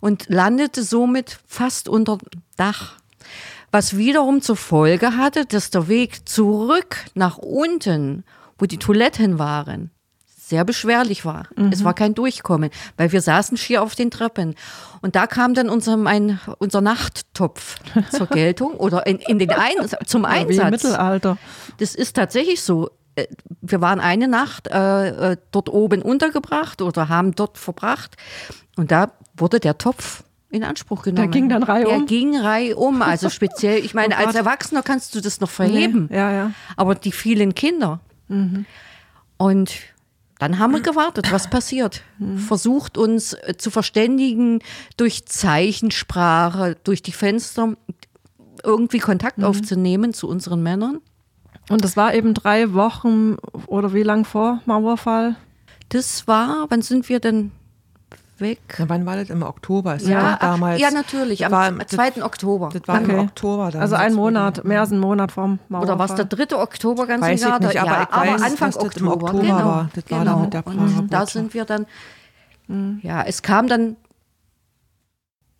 und 0.00 0.26
landete 0.28 0.84
somit 0.84 1.40
fast 1.44 1.88
unter 1.88 2.18
Dach. 2.56 2.98
Was 3.72 3.96
wiederum 3.96 4.40
zur 4.40 4.56
Folge 4.56 5.16
hatte, 5.16 5.44
dass 5.44 5.70
der 5.70 5.88
Weg 5.88 6.28
zurück 6.28 7.04
nach 7.14 7.36
unten, 7.36 8.24
wo 8.58 8.66
die 8.66 8.78
Toiletten 8.78 9.40
waren, 9.40 9.90
sehr 10.48 10.64
beschwerlich 10.64 11.24
war. 11.24 11.46
Es 11.70 11.84
war 11.84 11.94
kein 11.94 12.14
Durchkommen, 12.14 12.70
weil 12.96 13.12
wir 13.12 13.20
saßen 13.20 13.56
schier 13.56 13.82
auf 13.82 13.94
den 13.94 14.10
Treppen. 14.10 14.54
Und 15.02 15.14
da 15.14 15.26
kam 15.26 15.54
dann 15.54 15.68
unser, 15.68 15.96
mein, 15.96 16.40
unser 16.58 16.80
Nachttopf 16.80 17.76
zur 18.10 18.26
Geltung 18.26 18.72
oder 18.74 19.06
in, 19.06 19.18
in 19.18 19.38
den 19.38 19.50
Ein 19.50 19.74
zum 20.06 20.22
Ja, 20.24 20.30
wie 20.48 20.54
im 20.56 20.60
Einsatz. 20.62 20.70
Mittelalter. 20.84 21.36
Das 21.78 21.94
ist 21.94 22.16
tatsächlich 22.16 22.62
so. 22.62 22.90
Äh, 23.14 23.26
Wir 23.60 23.80
waren 23.80 24.00
eine 24.00 24.26
Nacht 24.28 24.68
äh, 24.68 25.32
äh, 25.32 25.36
dort 25.50 25.68
oben 25.68 26.02
untergebracht 26.02 26.80
oder 26.82 27.08
haben 27.08 27.34
dort 27.34 27.58
verbracht. 27.58 28.16
Und 28.76 28.90
da 28.90 29.12
wurde 29.36 29.60
der 29.60 29.76
Topf 29.76 30.24
in 30.50 30.64
Anspruch 30.64 31.02
genommen. 31.02 31.30
ging 31.30 31.48
dann 31.50 31.62
reihum? 31.62 31.88
Der 31.90 32.00
ging 32.06 32.36
reihum. 32.40 33.02
Also 33.02 33.28
speziell, 33.28 33.84
ich 33.84 33.92
meine, 34.00 34.14
Oh 34.18 34.26
als. 34.26 34.34
Erwachsener 34.34 34.82
kannst 34.82 35.14
du 35.14 35.20
das 35.20 35.40
noch 35.40 35.50
verheben. 35.50 36.06
Nee, 36.10 36.16
ja, 36.16 36.32
ja. 36.32 36.50
Aber 36.76 36.94
die 36.94 37.12
vielen 37.12 37.54
Kinder. 37.54 38.00
Und 39.36 39.70
dann 40.38 40.58
haben 40.58 40.72
wir 40.72 40.80
gewartet, 40.80 41.32
was 41.32 41.50
passiert. 41.50 42.02
Versucht 42.46 42.98
uns 42.98 43.34
äh, 43.34 43.54
zu 43.56 43.70
verständigen 43.70 44.60
durch 44.96 45.26
Zeichensprache, 45.26 46.76
durch 46.84 47.02
die 47.02 47.12
Fenster, 47.12 47.74
irgendwie 48.64 48.98
Kontakt 48.98 49.42
aufzunehmen 49.42 50.12
zu 50.14 50.28
unseren 50.28 50.62
Männern. 50.62 51.00
Und 51.68 51.84
das 51.84 51.96
war 51.96 52.14
eben 52.14 52.34
drei 52.34 52.72
Wochen 52.72 53.36
oder 53.66 53.92
wie 53.92 54.02
lang 54.02 54.24
vor 54.24 54.60
Mauerfall? 54.64 55.36
Das 55.90 56.26
war, 56.26 56.66
wann 56.68 56.82
sind 56.82 57.08
wir 57.08 57.20
denn 57.20 57.52
weg? 58.40 58.58
Na, 58.78 58.88
wann 58.88 59.04
war 59.06 59.16
das? 59.16 59.30
Im 59.30 59.42
Oktober? 59.42 59.96
Ist 59.96 60.06
Ja, 60.06 60.30
das 60.32 60.38
damals. 60.40 60.80
ja, 60.80 60.90
natürlich, 60.90 61.44
am 61.46 61.52
war 61.52 61.68
im- 61.68 61.82
2. 61.86 62.22
Oktober. 62.24 62.70
Das 62.72 62.82
war 62.86 63.00
Okay. 63.02 63.12
im 63.12 63.18
Oktober. 63.20 63.70
damals, 63.70 63.92
Also 63.92 63.96
ein 63.96 64.14
Monat, 64.14 64.64
mehr 64.64 64.80
als 64.80 64.90
ein 64.90 64.98
Monat 65.00 65.32
vor 65.32 65.58
Mauerfall. 65.68 65.88
Oder 65.90 65.98
war 65.98 66.06
es 66.08 66.14
der 66.14 66.24
3. 66.24 66.56
Oktober 66.60 67.06
ganz 67.06 67.22
Weiß 67.22 67.42
im 67.42 67.48
Jahr? 67.48 67.60
ich 67.60 67.66
nicht, 67.68 67.80
aber 67.80 67.90
ja, 67.90 68.02
ich 68.02 68.08
weiß, 68.08 68.34
aber 68.36 68.44
Anfang 68.44 68.70
dass 68.72 68.78
das 68.84 68.96
im 68.96 69.08
Oktober. 69.08 69.24
Oktober 69.26 69.42
genau, 69.42 69.58
war. 69.66 69.90
Das 69.94 70.10
war 70.10 70.18
genau. 70.20 70.32
dann 70.32 70.40
mit 70.42 70.54
der 70.54 70.62
Prager 70.62 70.80
Und 70.98 71.12
da 71.12 71.26
sind 71.26 71.54
wir 71.54 71.64
dann, 71.64 71.86
ja, 73.02 73.22
es 73.22 73.42
kam 73.42 73.66
dann 73.68 73.96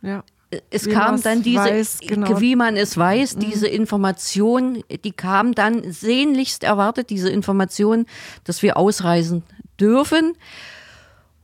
Ja. 0.03 0.23
es 0.71 0.87
Wie 0.87 0.91
kam 0.93 1.21
dann 1.21 1.43
diese, 1.43 1.59
weiß, 1.65 1.99
genau. 2.07 2.41
wie 2.41 2.57
man 2.57 2.77
es 2.77 2.97
weiß, 2.97 3.37
diese 3.37 3.67
Information, 3.67 4.83
die 5.05 5.13
kam 5.13 5.55
dann 5.55 5.91
sehnlichst 5.93 6.65
erwartet, 6.65 7.11
diese 7.11 7.29
Information, 7.31 8.07
dass 8.45 8.63
wir 8.63 8.77
ausreisen 8.77 9.43
dürfen. 9.81 10.35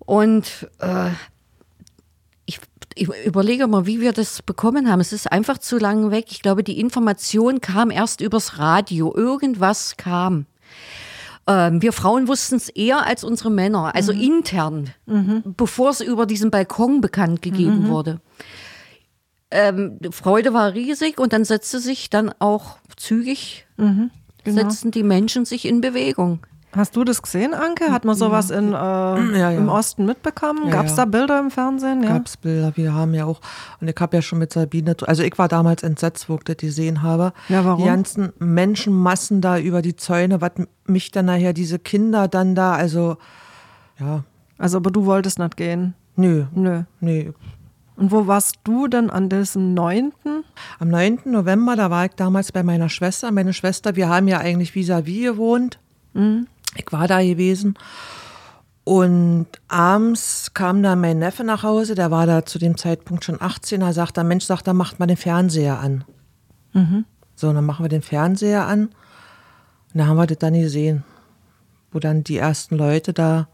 Und 0.07 0.69
äh, 0.81 1.11
ich, 2.47 2.61
ich 2.95 3.09
überlege 3.27 3.67
mal, 3.67 3.87
wie 3.87 4.01
wir 4.01 4.13
das 4.13 4.43
bekommen 4.43 4.91
haben. 4.91 5.01
Es 5.01 5.13
ist 5.13 5.31
einfach 5.33 5.59
zu 5.59 5.79
lange 5.79 6.11
weg. 6.11 6.27
Ich 6.31 6.43
glaube, 6.43 6.63
die 6.63 6.79
Information 6.79 7.61
kam 7.61 7.91
erst 7.91 8.21
übers 8.21 8.59
Radio. 8.59 9.15
Irgendwas 9.17 9.97
kam. 9.97 10.47
Ähm, 11.47 11.83
wir 11.83 11.93
Frauen 11.93 12.29
wussten 12.29 12.57
es 12.57 12.69
eher 12.71 13.07
als 13.07 13.23
unsere 13.25 13.51
Männer, 13.51 13.95
also 13.95 14.13
intern, 14.13 14.91
bevor 15.45 15.91
es 15.91 16.01
über 16.01 16.25
diesen 16.25 16.51
Balkon 16.51 17.01
bekannt 17.03 17.43
gegeben 17.43 17.89
wurde. 17.89 18.21
Ähm, 19.51 19.99
die 20.01 20.11
Freude 20.11 20.55
war 20.55 20.73
riesig 20.73 21.19
und 21.21 21.33
dann 21.35 21.45
setzte 21.45 21.81
sich 21.81 22.09
dann 22.11 22.33
auch 22.39 22.79
zügig, 22.97 23.67
Genau. 23.77 24.61
setzten 24.63 24.91
die 24.91 25.03
Menschen 25.03 25.45
sich 25.45 25.67
in 25.67 25.81
Bewegung. 25.81 26.41
Hast 26.77 26.97
du 26.97 27.05
das 27.05 27.23
gesehen, 27.23 27.55
Anke? 27.55 27.93
Hat 27.93 28.05
man 28.05 28.17
sowas 28.17 28.51
in, 28.51 28.73
äh, 28.73 28.75
ja. 28.75 29.51
im 29.53 29.69
Osten 29.69 30.07
mitbekommen? 30.07 30.67
Ja, 30.67 30.71
Gab 30.73 30.87
es 30.87 30.97
ja. 30.97 31.05
da 31.05 31.05
Bilder 31.05 31.39
im 31.39 31.51
Fernsehen? 31.51 32.03
Ja. 32.03 32.11
Gab's 32.15 32.37
Bilder, 32.37 32.73
wir 32.77 32.93
haben 32.95 33.15
ja 33.15 33.27
auch, 33.27 33.41
und 33.81 33.89
ich 33.89 33.97
habe 34.01 34.17
ja 34.17 34.23
schon 34.23 34.41
mit 34.41 34.53
Sabine, 34.53 34.97
also 35.07 35.23
ich 35.23 35.39
war 35.39 35.47
damals 35.49 35.83
entsetzt, 35.85 36.29
wo 36.29 36.35
ich 36.35 36.43
das 36.45 36.57
gesehen 36.57 37.03
habe. 37.03 37.33
Ja, 37.49 37.65
warum? 37.65 37.83
Die 37.83 37.89
ganzen 37.89 38.33
Menschenmassen 38.39 39.41
da 39.41 39.59
über 39.59 39.83
die 39.83 39.95
Zäune, 39.97 40.41
was 40.41 40.53
mich 40.87 41.11
dann 41.13 41.27
nachher, 41.27 41.53
diese 41.53 41.79
Kinder 41.79 42.27
dann 42.29 42.55
da, 42.55 42.73
also, 42.75 43.17
ja, 44.01 44.25
Also, 44.59 44.79
aber 44.79 44.91
du 44.91 45.07
wolltest 45.07 45.39
nicht 45.39 45.57
gehen. 45.57 45.95
nö, 46.17 46.47
Nö. 46.55 46.83
nee. 47.01 47.33
Und 47.97 48.11
wo 48.11 48.27
warst 48.27 48.57
du 48.65 48.89
denn 48.89 49.09
an 49.09 49.29
diesem 49.29 49.73
9.? 49.75 50.13
Am 50.81 50.89
9. 50.89 51.21
November, 51.27 51.77
da 51.77 51.91
war 51.91 52.07
ich 52.07 52.13
damals 52.17 52.51
bei 52.51 52.65
meiner 52.65 52.89
Schwester. 52.89 53.31
Meine 53.31 53.53
Schwester, 53.53 53.95
wir 53.95 54.09
haben 54.09 54.27
ja 54.27 54.39
eigentlich 54.39 54.73
vis-à-vis 54.75 55.23
gewohnt. 55.23 55.79
Ich 56.77 56.91
war 56.93 57.09
da 57.09 57.23
gewesen. 57.23 57.79
Und 58.85 59.47
abends 59.69 60.53
kam 60.53 60.83
dann 60.83 61.01
mein 61.01 61.19
Neffe 61.19 61.43
nach 61.43 61.63
Hause, 61.63 61.95
der 61.95 62.11
war 62.11 62.27
da 62.27 62.45
zu 62.45 62.59
dem 62.59 62.77
Zeitpunkt 62.77 63.25
schon 63.25 63.41
18. 63.41 63.81
Da 63.81 63.93
sagt 63.93 64.19
er, 64.19 64.25
Mensch, 64.25 64.45
sagt 64.45 64.67
er, 64.67 64.75
macht 64.75 65.01
mal 65.01 65.07
den 65.07 65.17
Fernseher 65.17 65.79
an. 65.81 66.05
So, 67.35 67.49
und 67.49 67.55
dann 67.55 67.65
machen 67.65 67.85
wir 67.85 67.89
den 67.89 68.03
Fernseher 68.03 68.67
an. 68.67 68.89
Und 69.93 70.01
da 70.01 70.07
haben 70.07 70.17
wir 70.17 70.27
das 70.27 70.39
dann 70.39 70.55
gesehen, 70.55 71.03
wo 71.93 71.99
dann 71.99 72.25
die 72.25 72.37
ersten 72.37 72.77
Leute 72.77 73.13
da 73.13 73.49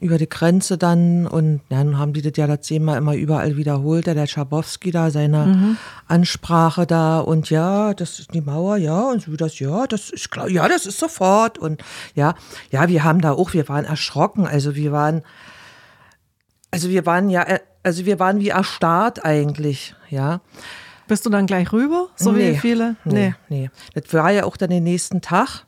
über 0.00 0.16
die 0.16 0.28
Grenze 0.28 0.78
dann 0.78 1.26
und 1.26 1.60
ja, 1.70 1.82
nun 1.82 1.98
haben 1.98 2.12
die 2.12 2.22
das 2.22 2.32
ja 2.36 2.46
das 2.46 2.60
zehnmal 2.62 2.98
immer 2.98 3.14
überall 3.14 3.56
wiederholt, 3.56 4.06
der, 4.06 4.14
der 4.14 4.26
Schabowski 4.26 4.92
da 4.92 5.10
seine 5.10 5.76
Ansprache 6.06 6.86
da 6.86 7.18
und 7.18 7.50
ja, 7.50 7.94
das 7.94 8.20
ist 8.20 8.32
die 8.32 8.40
Mauer, 8.40 8.76
ja, 8.76 9.00
und 9.10 9.22
so 9.22 9.36
das, 9.36 9.58
ja, 9.58 9.86
das 9.86 10.10
ist 10.10 10.30
klar, 10.30 10.48
ja, 10.48 10.68
das 10.68 10.86
ist 10.86 10.98
sofort 10.98 11.58
und 11.58 11.82
ja, 12.14 12.34
ja, 12.70 12.88
wir 12.88 13.02
haben 13.02 13.20
da 13.20 13.32
auch, 13.32 13.54
wir 13.54 13.68
waren 13.68 13.84
erschrocken, 13.84 14.46
also 14.46 14.76
wir 14.76 14.92
waren, 14.92 15.22
also 16.70 16.88
wir 16.90 17.04
waren 17.04 17.28
ja, 17.28 17.42
äh, 17.42 17.60
also 17.82 18.06
wir 18.06 18.20
waren 18.20 18.38
wie 18.38 18.50
erstarrt 18.50 19.24
eigentlich, 19.24 19.94
ja. 20.10 20.40
Bist 21.08 21.24
du 21.24 21.30
dann 21.30 21.46
gleich 21.46 21.72
rüber? 21.72 22.08
So 22.16 22.36
wie 22.36 22.54
viele? 22.54 22.96
Nee, 23.04 23.34
nee. 23.48 23.70
Das 23.94 24.12
war 24.12 24.30
ja 24.30 24.44
auch 24.44 24.58
dann 24.58 24.68
den 24.68 24.84
nächsten 24.84 25.22
Tag. 25.22 25.64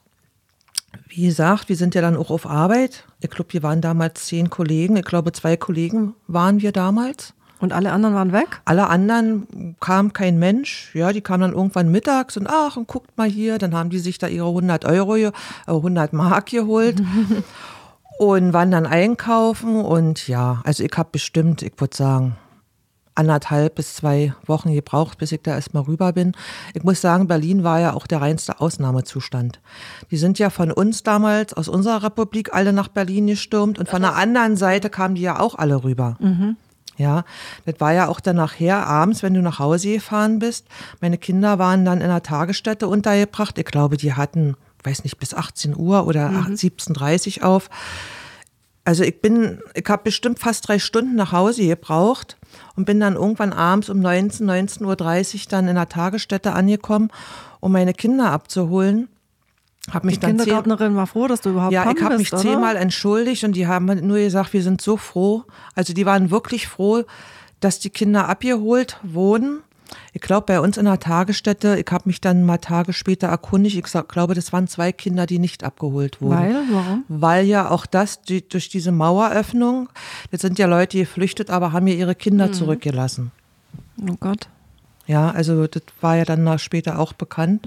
Wie 1.08 1.26
gesagt, 1.26 1.68
wir 1.68 1.76
sind 1.76 1.94
ja 1.94 2.00
dann 2.00 2.16
auch 2.16 2.30
auf 2.30 2.46
Arbeit. 2.46 3.04
Ich 3.20 3.30
glaube, 3.30 3.52
wir 3.52 3.62
waren 3.62 3.80
damals 3.80 4.26
zehn 4.26 4.50
Kollegen. 4.50 4.96
Ich 4.96 5.04
glaube, 5.04 5.32
zwei 5.32 5.56
Kollegen 5.56 6.14
waren 6.26 6.60
wir 6.60 6.72
damals. 6.72 7.34
Und 7.60 7.72
alle 7.74 7.92
anderen 7.92 8.14
waren 8.14 8.32
weg? 8.32 8.60
Alle 8.64 8.88
anderen 8.88 9.76
kam 9.80 10.12
kein 10.12 10.38
Mensch. 10.38 10.90
Ja, 10.94 11.12
die 11.12 11.20
kamen 11.20 11.42
dann 11.42 11.52
irgendwann 11.52 11.90
mittags 11.90 12.36
und 12.36 12.48
ach, 12.48 12.76
und 12.76 12.86
guckt 12.86 13.16
mal 13.18 13.28
hier. 13.28 13.58
Dann 13.58 13.74
haben 13.74 13.90
die 13.90 13.98
sich 13.98 14.18
da 14.18 14.28
ihre 14.28 14.48
100 14.48 14.86
Euro, 14.86 15.16
äh, 15.16 15.32
100 15.66 16.12
Mark 16.14 16.46
geholt 16.46 17.02
und 18.18 18.52
waren 18.54 18.70
dann 18.70 18.86
einkaufen. 18.86 19.76
Und 19.76 20.26
ja, 20.26 20.62
also 20.64 20.82
ich 20.82 20.92
habe 20.96 21.10
bestimmt, 21.12 21.62
ich 21.62 21.74
würde 21.76 21.94
sagen, 21.94 22.36
anderthalb 23.14 23.74
bis 23.74 23.96
zwei 23.96 24.34
Wochen 24.46 24.72
gebraucht, 24.72 25.18
bis 25.18 25.32
ich 25.32 25.42
da 25.42 25.54
erstmal 25.54 25.82
rüber 25.84 26.12
bin. 26.12 26.32
Ich 26.74 26.82
muss 26.84 27.00
sagen, 27.00 27.26
Berlin 27.26 27.64
war 27.64 27.80
ja 27.80 27.92
auch 27.92 28.06
der 28.06 28.20
reinste 28.20 28.60
Ausnahmezustand. 28.60 29.60
Die 30.10 30.16
sind 30.16 30.38
ja 30.38 30.50
von 30.50 30.70
uns 30.72 31.02
damals, 31.02 31.54
aus 31.54 31.68
unserer 31.68 32.02
Republik, 32.02 32.54
alle 32.54 32.72
nach 32.72 32.88
Berlin 32.88 33.26
gestürmt 33.26 33.78
und 33.78 33.88
von 33.88 34.02
der 34.02 34.16
anderen 34.16 34.56
Seite 34.56 34.90
kamen 34.90 35.14
die 35.14 35.22
ja 35.22 35.38
auch 35.40 35.54
alle 35.54 35.84
rüber. 35.84 36.16
Ja, 36.96 37.24
das 37.64 37.76
war 37.78 37.92
ja 37.94 38.08
auch 38.08 38.20
dann 38.20 38.36
nachher 38.36 38.86
abends, 38.86 39.22
wenn 39.22 39.32
du 39.32 39.40
nach 39.40 39.58
Hause 39.58 39.94
gefahren 39.94 40.38
bist. 40.38 40.66
Meine 41.00 41.16
Kinder 41.16 41.58
waren 41.58 41.84
dann 41.84 41.98
in 41.98 42.04
einer 42.04 42.22
Tagesstätte 42.22 42.88
untergebracht. 42.88 43.58
Ich 43.58 43.64
glaube, 43.64 43.96
die 43.96 44.12
hatten, 44.12 44.54
weiß 44.84 45.04
nicht, 45.04 45.18
bis 45.18 45.32
18 45.32 45.74
Uhr 45.76 46.06
oder 46.06 46.28
17.30 46.28 47.40
Uhr 47.40 47.46
auf. 47.46 47.70
Also 48.84 49.02
ich 49.02 49.20
bin, 49.22 49.60
ich 49.74 49.88
habe 49.88 50.02
bestimmt 50.04 50.40
fast 50.40 50.68
drei 50.68 50.78
Stunden 50.78 51.16
nach 51.16 51.32
Hause 51.32 51.66
gebraucht 51.66 52.36
und 52.76 52.84
bin 52.84 53.00
dann 53.00 53.14
irgendwann 53.14 53.52
abends 53.52 53.88
um 53.88 54.00
19, 54.00 54.48
19.30 54.48 54.84
Uhr 55.34 55.40
dann 55.48 55.68
in 55.68 55.76
der 55.76 55.88
Tagesstätte 55.88 56.52
angekommen, 56.52 57.10
um 57.60 57.72
meine 57.72 57.94
Kinder 57.94 58.30
abzuholen. 58.30 59.08
Hab 59.90 60.04
mich 60.04 60.16
Die 60.16 60.20
dann 60.20 60.38
zehn, 60.38 60.38
Kindergärtnerin 60.38 60.94
war 60.94 61.06
froh, 61.06 61.26
dass 61.26 61.40
du 61.40 61.50
überhaupt 61.50 61.72
ja, 61.72 61.90
ich 61.90 62.02
habe 62.02 62.18
mich 62.18 62.32
oder? 62.32 62.42
zehnmal 62.42 62.76
entschuldigt 62.76 63.44
und 63.44 63.52
die 63.56 63.66
haben 63.66 63.86
nur 64.06 64.18
gesagt, 64.18 64.52
wir 64.52 64.62
sind 64.62 64.80
so 64.80 64.96
froh. 64.96 65.44
Also 65.74 65.94
die 65.94 66.06
waren 66.06 66.30
wirklich 66.30 66.68
froh, 66.68 67.04
dass 67.60 67.78
die 67.78 67.90
Kinder 67.90 68.28
abgeholt 68.28 68.98
wurden. 69.02 69.62
Ich 70.12 70.20
glaube, 70.20 70.46
bei 70.46 70.60
uns 70.60 70.76
in 70.76 70.84
der 70.84 71.00
Tagesstätte, 71.00 71.76
ich 71.78 71.86
habe 71.90 72.04
mich 72.06 72.20
dann 72.20 72.44
mal 72.44 72.58
Tage 72.58 72.92
später 72.92 73.28
erkundigt, 73.28 73.76
ich 73.76 73.86
sag, 73.86 74.08
glaube, 74.08 74.34
das 74.34 74.52
waren 74.52 74.68
zwei 74.68 74.92
Kinder, 74.92 75.26
die 75.26 75.38
nicht 75.38 75.64
abgeholt 75.64 76.20
wurden. 76.20 76.38
Weil? 76.38 76.54
Warum? 76.70 77.04
Weil 77.08 77.46
ja 77.46 77.70
auch 77.70 77.86
das 77.86 78.22
die, 78.22 78.48
durch 78.48 78.68
diese 78.68 78.92
Maueröffnung, 78.92 79.88
das 80.30 80.40
sind 80.42 80.58
ja 80.58 80.66
Leute 80.66 80.98
geflüchtet, 80.98 81.50
aber 81.50 81.72
haben 81.72 81.86
ja 81.86 81.94
ihre 81.94 82.14
Kinder 82.14 82.48
Mhm. 82.48 82.52
zurückgelassen. 82.52 83.32
Oh 84.08 84.14
Gott. 84.18 84.48
Ja, 85.10 85.32
also 85.32 85.66
das 85.66 85.82
war 86.00 86.16
ja 86.16 86.24
dann 86.24 86.56
später 86.60 87.00
auch 87.00 87.12
bekannt. 87.12 87.66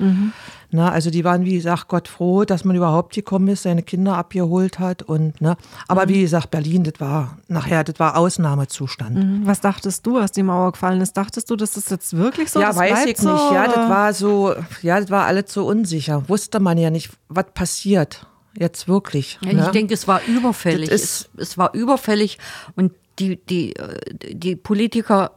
Na, 0.71 0.89
also 0.89 1.09
die 1.09 1.25
waren, 1.25 1.43
wie 1.43 1.55
gesagt, 1.55 1.89
Gott 1.89 2.07
froh, 2.07 2.45
dass 2.45 2.63
man 2.63 2.73
überhaupt 2.73 3.13
gekommen 3.13 3.49
ist, 3.49 3.63
seine 3.63 3.83
Kinder 3.83 4.15
abgeholt 4.15 4.79
hat 4.79 5.03
und 5.03 5.41
ne. 5.41 5.57
Aber 5.89 6.07
wie 6.07 6.21
gesagt, 6.21 6.51
Berlin, 6.51 6.85
das 6.85 6.99
war 6.99 7.37
nachher, 7.49 7.83
das 7.83 7.99
war 7.99 8.15
Ausnahmezustand. 8.15 9.15
Mhm. 9.15 9.41
Was 9.43 9.59
dachtest 9.59 10.07
du, 10.07 10.19
als 10.19 10.31
die 10.31 10.41
Mauer 10.41 10.71
gefallen 10.71 11.01
ist? 11.01 11.17
Dachtest 11.17 11.49
du, 11.49 11.57
dass 11.57 11.73
das 11.73 11.89
jetzt 11.89 12.15
wirklich 12.15 12.49
so 12.49 12.61
ja, 12.61 12.67
das 12.67 12.77
weiß 12.77 13.05
ich 13.07 13.17
so, 13.17 13.33
nicht. 13.33 13.51
Ja, 13.51 13.65
das 13.67 13.89
war 13.89 14.13
so, 14.13 14.55
ja, 14.81 15.01
das 15.01 15.11
war 15.11 15.25
alles 15.25 15.51
so 15.51 15.65
unsicher. 15.67 16.27
Wusste 16.29 16.61
man 16.61 16.77
ja 16.77 16.89
nicht, 16.89 17.11
was 17.27 17.47
passiert. 17.53 18.25
Jetzt 18.57 18.87
wirklich. 18.87 19.37
Ja, 19.41 19.51
ne? 19.51 19.63
Ich 19.65 19.71
denke, 19.71 19.93
es 19.93 20.07
war 20.07 20.21
überfällig. 20.25 20.89
Es, 20.89 21.29
es 21.35 21.57
war 21.57 21.73
überfällig 21.73 22.37
und 22.75 22.93
die, 23.19 23.35
die, 23.45 23.75
äh, 23.75 23.99
die 24.33 24.55
Politiker, 24.55 25.31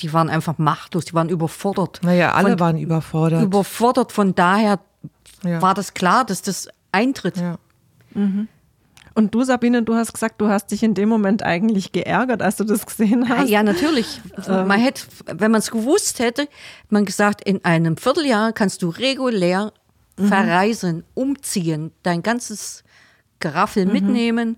die 0.00 0.12
waren 0.12 0.28
einfach 0.28 0.58
machtlos, 0.58 1.04
die 1.06 1.14
waren 1.14 1.28
überfordert. 1.28 2.00
Naja, 2.02 2.32
alle 2.32 2.50
Von- 2.50 2.60
waren 2.60 2.78
überfordert. 2.78 3.42
Überfordert, 3.42 4.12
von 4.12 4.34
daher 4.34 4.78
Ja. 5.42 5.60
war 5.62 5.74
das 5.74 5.94
klar, 5.94 6.24
dass 6.24 6.42
das 6.42 6.68
eintritt. 6.92 7.36
ja. 7.38 7.58
Und 9.14 9.34
du, 9.34 9.44
Sabine, 9.44 9.82
du 9.82 9.94
hast 9.94 10.12
gesagt, 10.12 10.40
du 10.40 10.48
hast 10.48 10.70
dich 10.72 10.82
in 10.82 10.92
dem 10.94 11.08
Moment 11.08 11.42
eigentlich 11.42 11.92
geärgert, 11.92 12.42
als 12.42 12.56
du 12.56 12.64
das 12.64 12.84
gesehen 12.84 13.28
hast. 13.28 13.48
Ja, 13.48 13.62
natürlich. 13.62 14.20
Ähm. 14.48 14.66
man 14.68 14.78
hätte, 14.78 15.02
wenn 15.26 15.50
man 15.50 15.60
es 15.60 15.70
gewusst 15.70 16.18
hätte, 16.18 16.42
hätte 16.42 16.50
man 16.90 17.04
gesagt, 17.06 17.40
in 17.42 17.64
einem 17.64 17.96
Vierteljahr 17.96 18.52
kannst 18.52 18.82
du 18.82 18.88
regulär 18.90 19.72
Mhm. 20.18 20.28
verreisen, 20.28 21.04
umziehen, 21.14 21.92
dein 22.02 22.22
ganzes 22.22 22.84
Geraffel 23.40 23.84
mitnehmen. 23.86 24.56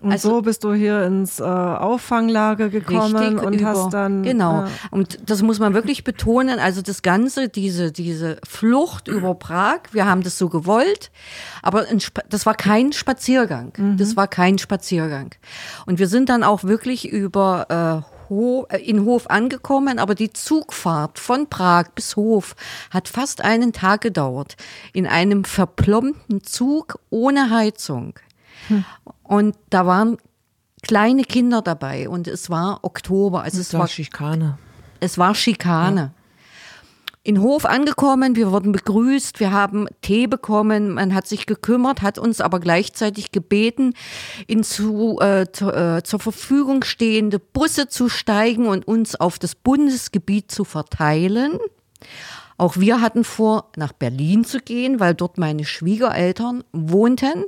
Und 0.00 0.12
Also- 0.12 0.30
so 0.30 0.42
bist 0.42 0.64
du 0.64 0.74
hier 0.74 1.02
ins 1.04 1.40
äh, 1.40 1.42
Auffanglager 1.42 2.68
gekommen 2.68 3.16
Richtig, 3.16 3.42
und 3.42 3.54
über, 3.54 3.68
hast 3.68 3.90
dann. 3.92 4.22
Genau. 4.22 4.64
Äh, 4.64 4.68
Und 4.90 5.18
das 5.28 5.42
muss 5.42 5.58
man 5.58 5.74
wirklich 5.74 6.04
betonen. 6.04 6.58
Also 6.58 6.82
das 6.82 7.02
Ganze, 7.02 7.48
diese, 7.48 7.90
diese 7.92 8.38
Flucht 8.46 9.08
über 9.08 9.34
Prag, 9.34 9.80
wir 9.92 10.06
haben 10.06 10.22
das 10.22 10.38
so 10.38 10.48
gewollt, 10.48 11.10
aber 11.62 11.84
das 12.28 12.46
war 12.46 12.54
kein 12.54 12.92
Spaziergang. 12.92 13.72
Das 13.96 14.16
war 14.16 14.28
kein 14.28 14.58
Spaziergang. 14.58 15.30
Und 15.86 15.98
wir 15.98 16.06
sind 16.08 16.28
dann 16.28 16.44
auch 16.44 16.64
wirklich 16.64 17.08
über 17.08 18.04
äh, 18.04 18.18
äh, 18.30 18.76
in 18.84 19.04
Hof 19.04 19.30
angekommen, 19.30 19.98
aber 19.98 20.14
die 20.14 20.32
Zugfahrt 20.32 21.18
von 21.18 21.48
Prag 21.48 21.86
bis 21.94 22.16
Hof 22.16 22.54
hat 22.90 23.08
fast 23.08 23.42
einen 23.42 23.72
Tag 23.72 24.02
gedauert. 24.02 24.56
In 24.92 25.06
einem 25.06 25.44
verplombten 25.44 26.42
Zug 26.42 26.98
ohne 27.10 27.50
Heizung. 27.50 28.14
Und 29.22 29.56
da 29.70 29.86
waren 29.86 30.18
kleine 30.82 31.24
Kinder 31.24 31.62
dabei 31.62 32.08
und 32.08 32.28
es 32.28 32.50
war 32.50 32.80
Oktober, 32.82 33.42
also 33.42 33.60
es 33.60 33.72
war 33.72 33.80
war, 33.80 33.88
Schikane. 33.88 34.58
es 35.00 35.18
war 35.18 35.34
Schikane. 35.34 36.12
In 37.24 37.42
Hof 37.42 37.66
angekommen, 37.66 38.36
wir 38.36 38.52
wurden 38.52 38.72
begrüßt, 38.72 39.38
wir 39.38 39.52
haben 39.52 39.86
Tee 40.00 40.26
bekommen, 40.26 40.94
man 40.94 41.14
hat 41.14 41.26
sich 41.26 41.44
gekümmert, 41.44 42.00
hat 42.00 42.18
uns 42.18 42.40
aber 42.40 42.58
gleichzeitig 42.58 43.32
gebeten, 43.32 43.92
in 44.46 44.62
zu, 44.62 45.18
äh, 45.20 45.46
zu, 45.52 45.70
äh, 45.70 46.02
zur 46.04 46.20
Verfügung 46.20 46.84
stehende 46.84 47.38
Busse 47.38 47.88
zu 47.88 48.08
steigen 48.08 48.66
und 48.66 48.88
uns 48.88 49.14
auf 49.14 49.38
das 49.38 49.54
Bundesgebiet 49.54 50.50
zu 50.50 50.64
verteilen. 50.64 51.58
Auch 52.56 52.78
wir 52.78 53.02
hatten 53.02 53.24
vor, 53.24 53.72
nach 53.76 53.92
Berlin 53.92 54.44
zu 54.44 54.60
gehen, 54.60 54.98
weil 54.98 55.14
dort 55.14 55.36
meine 55.36 55.64
Schwiegereltern 55.64 56.64
wohnten 56.72 57.44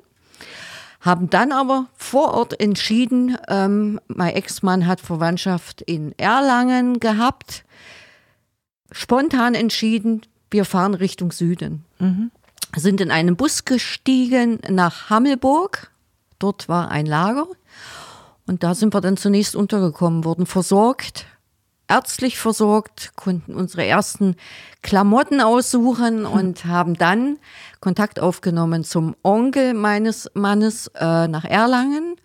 haben 1.01 1.31
dann 1.31 1.51
aber 1.53 1.87
vor 1.97 2.35
Ort 2.35 2.61
entschieden, 2.61 3.37
ähm, 3.49 4.01
mein 4.07 4.35
Ex-Mann 4.35 4.87
hat 4.87 5.01
Verwandtschaft 5.01 5.81
in 5.83 6.13
Erlangen 6.19 7.01
gehabt, 7.01 7.65
spontan 8.93 9.55
entschieden, 9.55 10.23
wir 10.51 10.65
fahren 10.65 10.95
Richtung 10.95 11.33
Süden. 11.33 11.85
Sind 12.77 13.01
in 13.01 13.11
einen 13.11 13.37
Bus 13.37 13.65
gestiegen 13.65 14.59
nach 14.69 15.11
Hammelburg, 15.11 15.91
dort 16.39 16.69
war 16.69 16.91
ein 16.91 17.07
Lager. 17.07 17.47
Und 18.47 18.63
da 18.63 18.75
sind 18.75 18.93
wir 18.93 19.01
dann 19.01 19.17
zunächst 19.17 19.55
untergekommen, 19.55 20.25
wurden 20.25 20.45
versorgt, 20.45 21.27
ärztlich 21.91 22.39
versorgt, 22.39 23.13
konnten 23.17 23.55
unsere 23.55 23.85
ersten 23.85 24.37
Klamotten 24.83 25.41
aussuchen 25.41 26.25
und 26.25 26.65
haben 26.65 26.95
dann 26.95 27.39
Kontakt 27.81 28.21
aufgenommen 28.21 28.85
zum 28.85 29.17
Onkel 29.23 29.75
meines 29.75 30.31
Mannes 30.35 30.87
äh, 30.95 31.29
nach 31.29 31.45
Erlangen. 31.45 32.17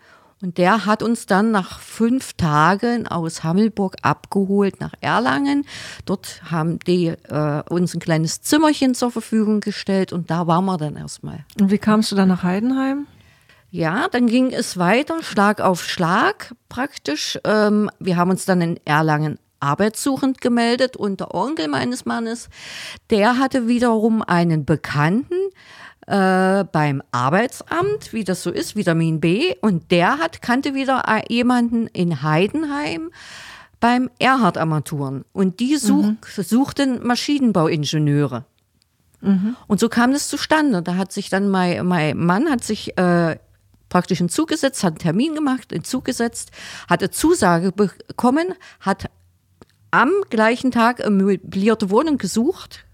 Und 0.42 0.58
der 0.58 0.84
hat 0.84 1.02
uns 1.02 1.26
dann 1.26 1.50
nach 1.50 1.80
fünf 1.80 2.34
Tagen 2.34 3.08
aus 3.08 3.42
Hammelburg 3.42 3.96
abgeholt 4.02 4.80
nach 4.80 4.92
Erlangen. 5.00 5.64
Dort 6.04 6.42
haben 6.50 6.78
die 6.80 7.06
äh, 7.06 7.62
uns 7.70 7.94
ein 7.94 8.00
kleines 8.00 8.42
Zimmerchen 8.42 8.94
zur 8.94 9.10
Verfügung 9.10 9.60
gestellt 9.60 10.12
und 10.12 10.30
da 10.30 10.46
waren 10.46 10.66
wir 10.66 10.76
dann 10.76 10.96
erstmal. 10.96 11.44
und 11.58 11.70
wie 11.70 11.78
kamst 11.78 12.12
du 12.12 12.16
dann 12.16 12.28
nach 12.28 12.42
Heidenheim? 12.42 13.06
Ja, 13.70 14.08
dann 14.08 14.26
ging 14.26 14.52
es 14.52 14.78
weiter, 14.78 15.22
Schlag 15.22 15.60
auf 15.60 15.84
Schlag 15.84 16.54
praktisch. 16.68 17.38
Ähm, 17.44 17.90
wir 17.98 18.16
haben 18.16 18.30
uns 18.30 18.44
dann 18.44 18.60
in 18.60 18.80
Erlangen 18.84 19.38
arbeitssuchend 19.60 20.40
gemeldet 20.40 20.96
und 20.96 21.20
der 21.20 21.34
Onkel 21.34 21.68
meines 21.68 22.04
Mannes, 22.04 22.48
der 23.10 23.38
hatte 23.38 23.68
wiederum 23.68 24.22
einen 24.22 24.64
Bekannten 24.64 25.34
äh, 26.06 26.64
beim 26.64 27.02
Arbeitsamt, 27.12 28.12
wie 28.12 28.24
das 28.24 28.42
so 28.42 28.50
ist, 28.50 28.76
Vitamin 28.76 29.20
B, 29.20 29.54
und 29.60 29.90
der 29.90 30.18
hat 30.18 30.42
kannte 30.42 30.74
wieder 30.74 31.04
äh, 31.06 31.22
jemanden 31.32 31.86
in 31.88 32.22
Heidenheim 32.22 33.10
beim 33.80 34.10
Erhard 34.18 34.56
Armaturen 34.56 35.24
und 35.32 35.60
die 35.60 35.76
such, 35.76 36.12
suchten 36.36 37.06
Maschinenbauingenieure. 37.06 38.44
Und 39.66 39.80
so 39.80 39.88
kam 39.88 40.12
das 40.12 40.28
zustande. 40.28 40.82
Da 40.82 40.96
hat 40.96 41.12
sich 41.12 41.28
dann 41.28 41.48
mein, 41.48 41.86
mein 41.86 42.16
Mann 42.16 42.48
hat 42.48 42.64
sich 42.64 42.96
äh, 42.96 43.36
praktisch 43.88 44.20
in 44.20 44.28
Zug 44.28 44.48
gesetzt, 44.48 44.84
hat 44.84 44.94
einen 44.94 44.98
Termin 44.98 45.34
gemacht, 45.34 45.72
in 45.72 45.84
Zug 45.84 46.04
gesetzt, 46.04 46.50
hat 46.88 47.00
eine 47.00 47.10
Zusage 47.10 47.72
bekommen, 47.72 48.54
hat 48.80 49.10
am 49.90 50.10
gleichen 50.30 50.70
Tag 50.70 51.00
eine 51.00 51.10
möblierte 51.10 51.90
Wohnung 51.90 52.18
gesucht. 52.18 52.84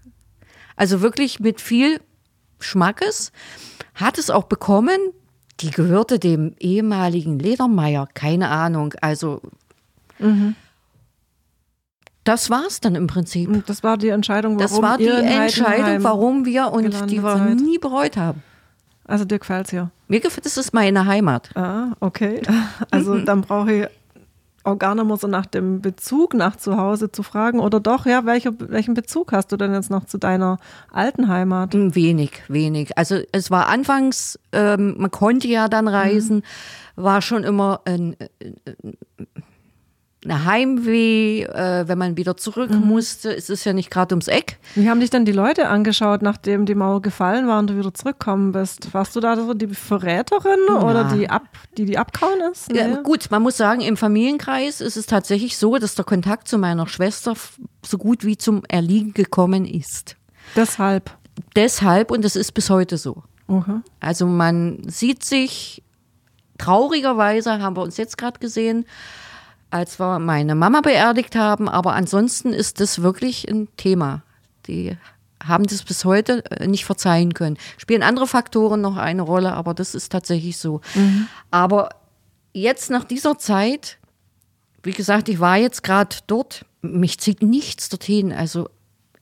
Also 0.75 1.01
wirklich 1.01 1.39
mit 1.39 1.61
viel 1.61 1.99
Schmackes. 2.59 3.31
Hat 3.95 4.17
es 4.17 4.29
auch 4.29 4.43
bekommen. 4.45 4.97
Die 5.59 5.69
gehörte 5.71 6.17
dem 6.19 6.55
ehemaligen 6.59 7.37
Ledermeier, 7.39 8.07
keine 8.13 8.49
Ahnung. 8.49 8.93
Also 9.01 9.41
das 12.23 12.49
war's 12.49 12.79
dann 12.79 12.95
im 12.95 13.07
Prinzip. 13.07 13.49
Und 13.49 13.67
das 13.69 13.83
war 13.83 13.97
die 13.97 14.09
Entscheidung, 14.09 14.53
warum 14.57 14.61
Das 14.71 14.81
war 14.81 14.97
die 14.97 15.07
Entscheidung, 15.07 16.03
warum 16.03 16.45
wir 16.45 16.71
und 16.71 17.11
die 17.11 17.21
wir 17.21 17.37
seid. 17.37 17.55
nie 17.57 17.77
bereut 17.77 18.15
haben. 18.17 18.41
Also 19.05 19.25
dir 19.25 19.39
gefällt's 19.39 19.71
hier. 19.71 19.91
Mir 20.07 20.21
gefällt, 20.21 20.45
das 20.45 20.55
ist 20.55 20.73
meine 20.73 21.05
Heimat. 21.05 21.49
Ah, 21.55 21.87
okay. 21.99 22.41
Also 22.91 23.19
dann 23.19 23.41
brauche 23.41 23.73
ich 23.73 23.87
auch 24.63 24.77
gar 24.77 24.95
nicht 24.95 25.05
mehr 25.05 25.17
so 25.17 25.27
nach 25.27 25.45
dem 25.45 25.81
Bezug 25.81 26.33
nach 26.33 26.55
zu 26.55 26.77
Hause 26.77 27.11
zu 27.11 27.23
fragen. 27.23 27.59
Oder 27.59 27.79
doch, 27.79 28.05
ja, 28.05 28.25
welcher, 28.25 28.51
welchen 28.59 28.93
Bezug 28.93 29.31
hast 29.31 29.51
du 29.51 29.57
denn 29.57 29.73
jetzt 29.73 29.89
noch 29.91 30.05
zu 30.05 30.17
deiner 30.17 30.57
alten 30.91 31.27
Heimat? 31.27 31.73
Hm, 31.73 31.95
Wenig, 31.95 32.43
wenig. 32.47 32.97
Also 32.97 33.19
es 33.31 33.51
war 33.51 33.67
anfangs, 33.67 34.39
ähm, 34.51 34.95
man 34.97 35.11
konnte 35.11 35.47
ja 35.47 35.67
dann 35.67 35.87
reisen, 35.87 36.43
war 36.95 37.21
schon 37.21 37.43
immer 37.43 37.81
ein, 37.85 38.15
äh, 38.19 38.27
Heimweh, 40.27 41.43
äh, 41.43 41.87
wenn 41.87 41.97
man 41.97 42.15
wieder 42.17 42.37
zurück 42.37 42.71
musste. 42.71 43.35
Es 43.35 43.49
ist 43.49 43.65
ja 43.65 43.73
nicht 43.73 43.91
gerade 43.91 44.13
ums 44.15 44.27
Eck. 44.27 44.57
Wie 44.75 44.89
haben 44.89 44.99
dich 45.01 45.09
dann 45.09 45.25
die 45.25 45.31
Leute 45.31 45.67
angeschaut, 45.67 46.21
nachdem 46.21 46.65
die 46.65 46.75
Mauer 46.75 47.01
gefallen 47.01 47.47
war 47.47 47.59
und 47.59 47.69
du 47.69 47.77
wieder 47.77 47.93
zurückgekommen 47.93 48.51
bist? 48.53 48.93
Warst 48.93 49.15
du 49.15 49.19
da 49.19 49.35
so 49.35 49.53
die 49.53 49.67
Verräterin 49.67 50.59
oder 50.81 51.03
die, 51.05 51.29
ab, 51.29 51.43
die, 51.77 51.85
die 51.85 51.97
abkauen 51.97 52.39
ist? 52.51 52.71
Ja, 52.71 52.87
Nee? 52.87 52.97
gut, 53.03 53.27
man 53.31 53.41
muss 53.41 53.57
sagen, 53.57 53.81
im 53.81 53.97
Familienkreis 53.97 54.79
ist 54.81 54.95
es 54.97 55.05
tatsächlich 55.07 55.57
so, 55.57 55.77
dass 55.77 55.95
der 55.95 56.05
Kontakt 56.05 56.47
zu 56.47 56.57
meiner 56.57 56.87
Schwester 56.87 57.33
so 57.85 57.97
gut 57.97 58.23
wie 58.25 58.37
zum 58.37 58.63
Erliegen 58.69 59.13
gekommen 59.13 59.65
ist. 59.65 60.15
Deshalb. 60.55 61.11
Deshalb, 61.55 62.11
und 62.11 62.23
das 62.23 62.35
ist 62.35 62.53
bis 62.53 62.69
heute 62.69 62.97
so. 62.97 63.23
Okay. 63.47 63.81
Also 63.99 64.25
man 64.25 64.79
sieht 64.87 65.23
sich, 65.25 65.83
traurigerweise 66.57 67.59
haben 67.61 67.75
wir 67.75 67.81
uns 67.81 67.97
jetzt 67.97 68.17
gerade 68.17 68.39
gesehen, 68.39 68.85
als 69.73 69.99
wir 69.99 70.19
meine 70.19 70.55
Mama 70.55 70.81
beerdigt 70.81 71.35
haben, 71.35 71.67
aber 71.67 71.93
ansonsten 71.93 72.53
ist 72.53 72.79
das 72.79 73.01
wirklich 73.01 73.49
ein 73.49 73.67
Thema. 73.75 74.21
Die 74.67 74.95
haben 75.43 75.65
das 75.65 75.83
bis 75.83 76.05
heute 76.05 76.45
äh, 76.51 76.67
nicht 76.67 76.85
verzeihen 76.85 77.33
können. 77.33 77.57
Spielen 77.77 78.03
andere 78.03 78.27
Faktoren 78.27 78.81
noch 78.81 78.97
eine 78.97 79.23
Rolle, 79.23 79.53
aber 79.53 79.73
das 79.73 79.95
ist 79.95 80.11
tatsächlich 80.11 80.57
so. 80.57 80.81
Aber 81.51 81.89
jetzt 82.53 82.89
nach 82.89 83.03
dieser 83.03 83.37
Zeit, 83.37 83.97
wie 84.83 84.93
gesagt, 84.93 85.27
ich 85.27 85.39
war 85.39 85.57
jetzt 85.57 85.83
gerade 85.83 86.15
dort, 86.27 86.65
mich 86.81 87.19
zieht 87.19 87.41
nichts 87.41 87.89
dorthin. 87.89 88.31
Also 88.31 88.69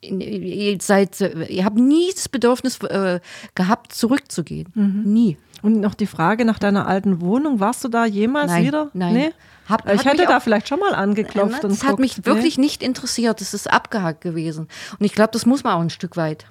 ihr 0.01 0.77
seid, 0.81 1.21
ihr 1.21 1.63
habt 1.63 1.77
nie 1.77 2.11
das 2.13 2.27
Bedürfnis 2.27 2.79
äh, 2.83 3.19
gehabt, 3.55 3.93
zurückzugehen. 3.93 4.67
Nie. 5.05 5.37
Und 5.61 5.79
noch 5.79 5.93
die 5.93 6.07
Frage 6.07 6.43
nach 6.45 6.57
deiner 6.59 6.87
alten 6.87 7.21
Wohnung. 7.21 7.59
Warst 7.59 7.83
du 7.83 7.87
da 7.87 8.05
jemals 8.05 8.51
Nein, 8.51 8.65
wieder? 8.65 8.89
nein. 8.93 9.13
Nee? 9.13 9.31
Hab- 9.69 9.87
ich 9.93 10.05
hätte 10.05 10.25
da 10.25 10.39
vielleicht 10.39 10.67
schon 10.67 10.79
mal 10.79 10.93
angeklopft. 10.95 11.63
und 11.63 11.71
Das 11.71 11.83
hat 11.83 11.91
guckt. 11.91 11.99
mich 12.01 12.17
Nee? 12.17 12.25
wirklich 12.25 12.57
nicht 12.57 12.81
interessiert. 12.81 13.41
Das 13.41 13.53
ist 13.53 13.71
abgehakt 13.71 14.21
gewesen. 14.21 14.67
Und 14.99 15.05
ich 15.05 15.13
glaube, 15.13 15.31
das 15.33 15.45
muss 15.45 15.63
man 15.63 15.73
auch 15.75 15.81
ein 15.81 15.89
Stück 15.91 16.17
weit. 16.17 16.45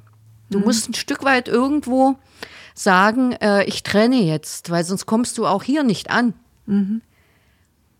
Du 0.50 0.58
musst 0.60 0.88
ein 0.88 0.94
Stück 0.94 1.24
weit 1.24 1.48
irgendwo 1.48 2.16
sagen, 2.74 3.32
äh, 3.32 3.64
ich 3.64 3.82
trenne 3.82 4.22
jetzt, 4.22 4.70
weil 4.70 4.84
sonst 4.84 5.06
kommst 5.06 5.38
du 5.38 5.46
auch 5.46 5.62
hier 5.62 5.82
nicht 5.82 6.10
an. 6.10 6.34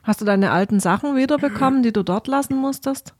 Hast 0.03 0.21
du 0.21 0.25
deine 0.25 0.51
alten 0.53 0.81
Sachen 0.81 1.17
wiederbekommen, 1.17 1.83
die 1.83 1.93
du 1.93 2.03
dort 2.05 2.27
lassen 2.29 2.55
musstest? 2.57 3.15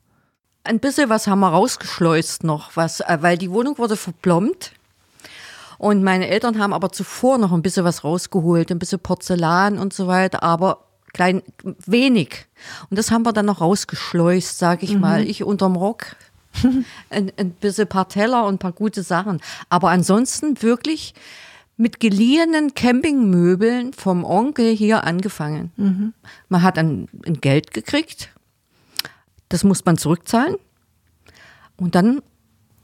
Ein 0.65 0.79
bisschen 0.79 1.09
was 1.09 1.27
haben 1.27 1.41
wir 1.41 1.49
rausgeschleust 1.49 2.45
noch, 2.45 2.77
was, 2.77 3.01
äh, 3.01 3.19
weil 3.21 3.37
die 3.39 3.51
Wohnung 3.51 3.79
wurde 3.79 3.97
verplombt. 3.97 4.73
Und 5.81 6.03
meine 6.03 6.29
Eltern 6.29 6.59
haben 6.59 6.75
aber 6.75 6.93
zuvor 6.93 7.39
noch 7.39 7.53
ein 7.53 7.63
bisschen 7.63 7.87
was 7.87 8.05
rausgeholt, 8.05 8.71
ein 8.71 8.79
bisschen 8.79 9.01
Porzellan 9.01 9.79
und 9.79 9.95
so 9.95 10.07
weiter, 10.07 10.43
aber 10.43 10.85
klein, 11.15 11.41
wenig. 11.87 12.45
Und 12.91 12.99
das 12.99 13.11
haben 13.11 13.25
wir 13.25 13.33
dann 13.33 13.47
noch 13.47 13.63
rausgeschleust, 13.63 14.59
sag 14.59 14.83
ich 14.83 14.99
mal. 14.99 15.27
Ich 15.27 15.43
unterm 15.43 15.77
Rock. 15.77 16.17
ein, 17.09 17.33
ein 17.35 17.53
bisschen 17.53 17.89
paar 17.89 18.11
Teller 18.11 18.45
und 18.45 18.57
ein 18.57 18.59
paar 18.59 18.73
gute 18.73 19.03
Sachen. 19.03 19.41
Aber 19.71 19.89
ansonsten 19.89 20.61
wirklich 20.61 21.15
mit 21.79 21.99
geliehenen 21.99 22.75
Campingmöbeln 22.75 23.95
vom 23.95 24.23
Onkel 24.23 24.77
hier 24.77 25.05
angefangen. 25.05 25.73
Man 26.51 26.63
hat 26.63 26.77
ein, 26.77 27.09
ein 27.25 27.41
Geld 27.41 27.73
gekriegt, 27.73 28.29
das 29.49 29.65
muss 29.65 29.87
man 29.87 29.97
zurückzahlen. 29.97 30.57
Und 31.79 31.95
dann 31.95 32.21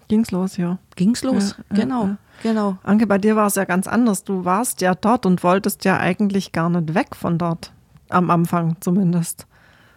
Ging's 0.08 0.30
los, 0.30 0.56
ja. 0.56 0.78
ging's 0.94 1.22
los. 1.22 1.56
Ja, 1.70 1.76
genau, 1.76 2.04
ja. 2.06 2.18
genau. 2.42 2.78
Anke, 2.82 3.06
bei 3.06 3.18
dir 3.18 3.36
war 3.36 3.46
es 3.46 3.56
ja 3.56 3.64
ganz 3.64 3.86
anders. 3.88 4.24
Du 4.24 4.44
warst 4.44 4.80
ja 4.80 4.94
dort 4.94 5.26
und 5.26 5.42
wolltest 5.42 5.84
ja 5.84 5.98
eigentlich 5.98 6.52
gar 6.52 6.70
nicht 6.70 6.94
weg 6.94 7.16
von 7.16 7.38
dort. 7.38 7.72
Am 8.08 8.30
Anfang 8.30 8.76
zumindest. 8.80 9.46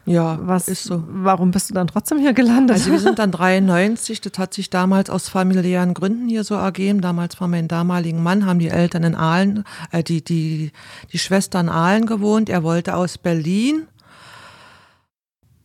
Ja, 0.10 0.40
Was 0.42 0.68
ist 0.68 0.86
so. 0.86 1.04
Warum 1.08 1.52
bist 1.52 1.70
du 1.70 1.76
dann 1.76 1.86
trotzdem 1.86 2.18
hier 2.18 2.34
gelandet? 2.34 2.78
Also 2.78 2.92
wir 2.92 3.00
sind 3.00 3.20
dann 3.20 3.32
93, 3.32 4.20
das 4.22 4.40
hat 4.40 4.56
sich 4.56 4.72
damals 4.72 5.12
aus 5.12 5.30
familiären 5.30 5.94
Gründen 5.94 6.28
hier 6.28 6.44
so 6.44 6.56
ergeben. 6.56 7.02
Damals 7.02 7.36
von 7.36 7.52
meinem 7.52 7.68
damaligen 7.68 8.24
Mann 8.24 8.48
haben 8.48 8.58
die 8.58 8.70
Eltern 8.70 9.04
in 9.04 9.14
Aalen, 9.14 9.64
äh, 9.92 10.02
die, 10.02 10.24
die, 10.24 10.72
die 11.14 11.20
Schwester 11.20 11.60
in 11.60 11.70
Aalen 11.70 12.08
gewohnt. 12.08 12.50
Er 12.50 12.64
wollte 12.64 12.96
aus 12.96 13.20
Berlin 13.20 13.86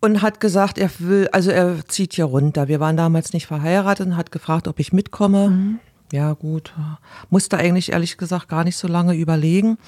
und 0.04 0.20
hat 0.20 0.38
gesagt, 0.38 0.76
er 0.76 0.90
will, 0.98 1.28
also 1.32 1.50
er 1.50 1.76
zieht 1.88 2.12
hier 2.12 2.26
runter. 2.26 2.68
Wir 2.68 2.78
waren 2.78 2.96
damals 2.96 3.32
nicht 3.32 3.46
verheiratet 3.46 4.06
und 4.06 4.16
hat 4.16 4.30
gefragt, 4.30 4.68
ob 4.68 4.78
ich 4.78 4.92
mitkomme. 4.92 5.78
Ja, 6.12 6.34
gut. 6.34 6.74
Musste 7.30 7.56
eigentlich 7.56 7.92
ehrlich 7.92 8.18
gesagt 8.18 8.48
gar 8.48 8.64
nicht 8.64 8.76
so 8.76 8.86
lange 8.86 9.14
überlegen. 9.14 9.78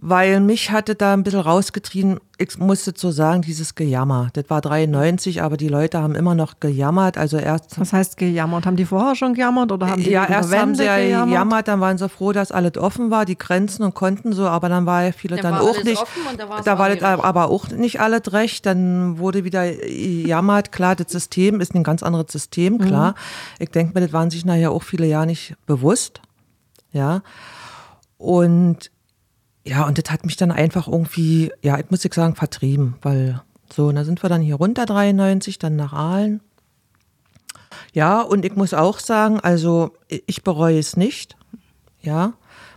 Weil 0.00 0.38
mich 0.38 0.70
hatte 0.70 0.94
da 0.94 1.12
ein 1.12 1.24
bisschen 1.24 1.40
rausgetrieben, 1.40 2.20
ich 2.36 2.56
musste 2.56 2.92
so 2.96 3.10
sagen, 3.10 3.42
dieses 3.42 3.74
Gejammer. 3.74 4.28
Das 4.32 4.44
war 4.48 4.60
93, 4.60 5.42
aber 5.42 5.56
die 5.56 5.66
Leute 5.66 6.00
haben 6.00 6.14
immer 6.14 6.36
noch 6.36 6.60
gejammert. 6.60 7.18
Also 7.18 7.36
erst 7.36 7.80
Was 7.80 7.92
heißt 7.92 8.16
gejammert? 8.16 8.64
Haben 8.64 8.76
die 8.76 8.84
vorher 8.84 9.16
schon 9.16 9.34
gejammert 9.34 9.72
oder 9.72 9.88
haben 9.90 10.00
die 10.04 10.10
ja, 10.10 10.24
erst 10.24 10.54
haben 10.54 10.68
Wende 10.68 10.78
sie 10.78 10.84
ja 10.84 10.98
gejammert? 10.98 11.28
gejammert, 11.30 11.66
dann 11.68 11.80
waren 11.80 11.98
sie 11.98 12.08
froh, 12.08 12.30
dass 12.30 12.52
alles 12.52 12.76
offen 12.78 13.10
war, 13.10 13.24
die 13.24 13.36
Grenzen 13.36 13.82
und 13.82 13.96
konnten 13.96 14.32
so, 14.32 14.46
aber 14.46 14.68
dann 14.68 14.86
war 14.86 15.02
ja 15.02 15.10
viele 15.10 15.34
Dann 15.34 15.42
dann, 15.42 15.54
war 15.54 15.62
auch 15.62 15.74
alles 15.74 15.82
nicht. 15.84 16.00
offen 16.00 16.22
und 16.30 16.38
da 16.38 16.60
da 16.62 16.78
war 16.78 16.94
das 16.94 17.02
aber 17.02 17.50
auch 17.50 17.68
nicht 17.70 18.00
alles 18.00 18.32
recht. 18.32 18.66
Dann 18.66 19.18
wurde 19.18 19.42
wieder 19.42 19.68
gejammert. 19.68 20.70
Klar, 20.70 20.94
das 20.94 21.10
System 21.10 21.60
ist 21.60 21.74
ein 21.74 21.82
ganz 21.82 22.04
anderes 22.04 22.30
System, 22.30 22.74
Mhm. 22.74 22.78
klar. 22.82 23.14
Ich 23.58 23.70
denke 23.70 23.94
mir, 23.98 24.06
das 24.06 24.12
waren 24.12 24.30
sich 24.30 24.44
nachher 24.44 24.70
auch 24.70 24.84
viele 24.84 25.06
Jahre 25.06 25.26
nicht 25.26 25.56
bewusst. 25.66 26.20
Ja. 26.92 27.22
Und 28.16 28.92
ja, 29.68 29.86
und 29.86 29.98
das 29.98 30.10
hat 30.10 30.24
mich 30.24 30.36
dann 30.36 30.50
einfach 30.50 30.88
irgendwie, 30.88 31.52
ja, 31.62 31.78
ich 31.78 31.90
muss 31.90 32.04
ich 32.04 32.14
sagen, 32.14 32.34
vertrieben, 32.34 32.94
weil 33.02 33.42
so, 33.70 33.88
und 33.88 33.96
da 33.96 34.04
sind 34.04 34.22
wir 34.22 34.30
dann 34.30 34.40
hier 34.40 34.54
runter 34.54 34.86
93, 34.86 35.58
dann 35.58 35.76
nach 35.76 35.92
Aalen. 35.92 36.40
Ja, 37.92 38.22
und 38.22 38.46
ich 38.46 38.56
muss 38.56 38.72
auch 38.72 38.98
sagen, 38.98 39.40
also 39.40 39.92
ich 40.08 40.42
bereue 40.42 40.78
es 40.78 40.96
nicht. 40.96 41.36
Ja, 42.00 42.32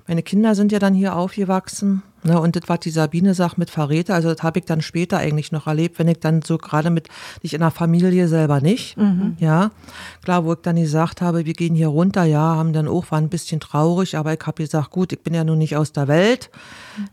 meine 0.05 0.21
Kinder 0.21 0.53
sind 0.53 0.73
ja 0.73 0.79
dann 0.79 0.93
hier 0.93 1.15
aufgewachsen. 1.15 2.03
Ne, 2.23 2.39
und 2.39 2.55
das, 2.55 2.63
was 2.67 2.79
die 2.81 2.91
Sabine 2.91 3.33
sagt 3.33 3.57
mit 3.57 3.69
Verräter, 3.69 4.13
also 4.13 4.31
das 4.31 4.43
habe 4.43 4.59
ich 4.59 4.65
dann 4.65 4.81
später 4.81 5.17
eigentlich 5.17 5.51
noch 5.51 5.65
erlebt, 5.65 5.97
wenn 5.97 6.07
ich 6.07 6.19
dann 6.19 6.41
so 6.43 6.57
gerade 6.57 6.89
mit, 6.89 7.07
nicht 7.41 7.53
in 7.53 7.61
der 7.61 7.71
Familie 7.71 8.27
selber 8.27 8.61
nicht. 8.61 8.95
Ja, 9.39 9.71
klar, 10.23 10.45
wo 10.45 10.53
ich 10.53 10.59
dann 10.61 10.75
gesagt 10.75 11.21
habe, 11.21 11.45
wir 11.45 11.53
gehen 11.53 11.73
hier 11.73 11.87
runter, 11.87 12.23
ja, 12.23 12.39
haben 12.39 12.73
dann 12.73 12.87
auch, 12.87 13.09
war 13.11 13.17
ein 13.17 13.29
bisschen 13.29 13.59
traurig, 13.59 14.17
aber 14.17 14.33
ich 14.33 14.39
habe 14.45 14.61
gesagt, 14.61 14.91
gut, 14.91 15.11
ich 15.13 15.21
bin 15.21 15.33
ja 15.33 15.43
nun 15.43 15.57
nicht 15.57 15.75
aus 15.75 15.93
der 15.93 16.07
Welt. 16.07 16.49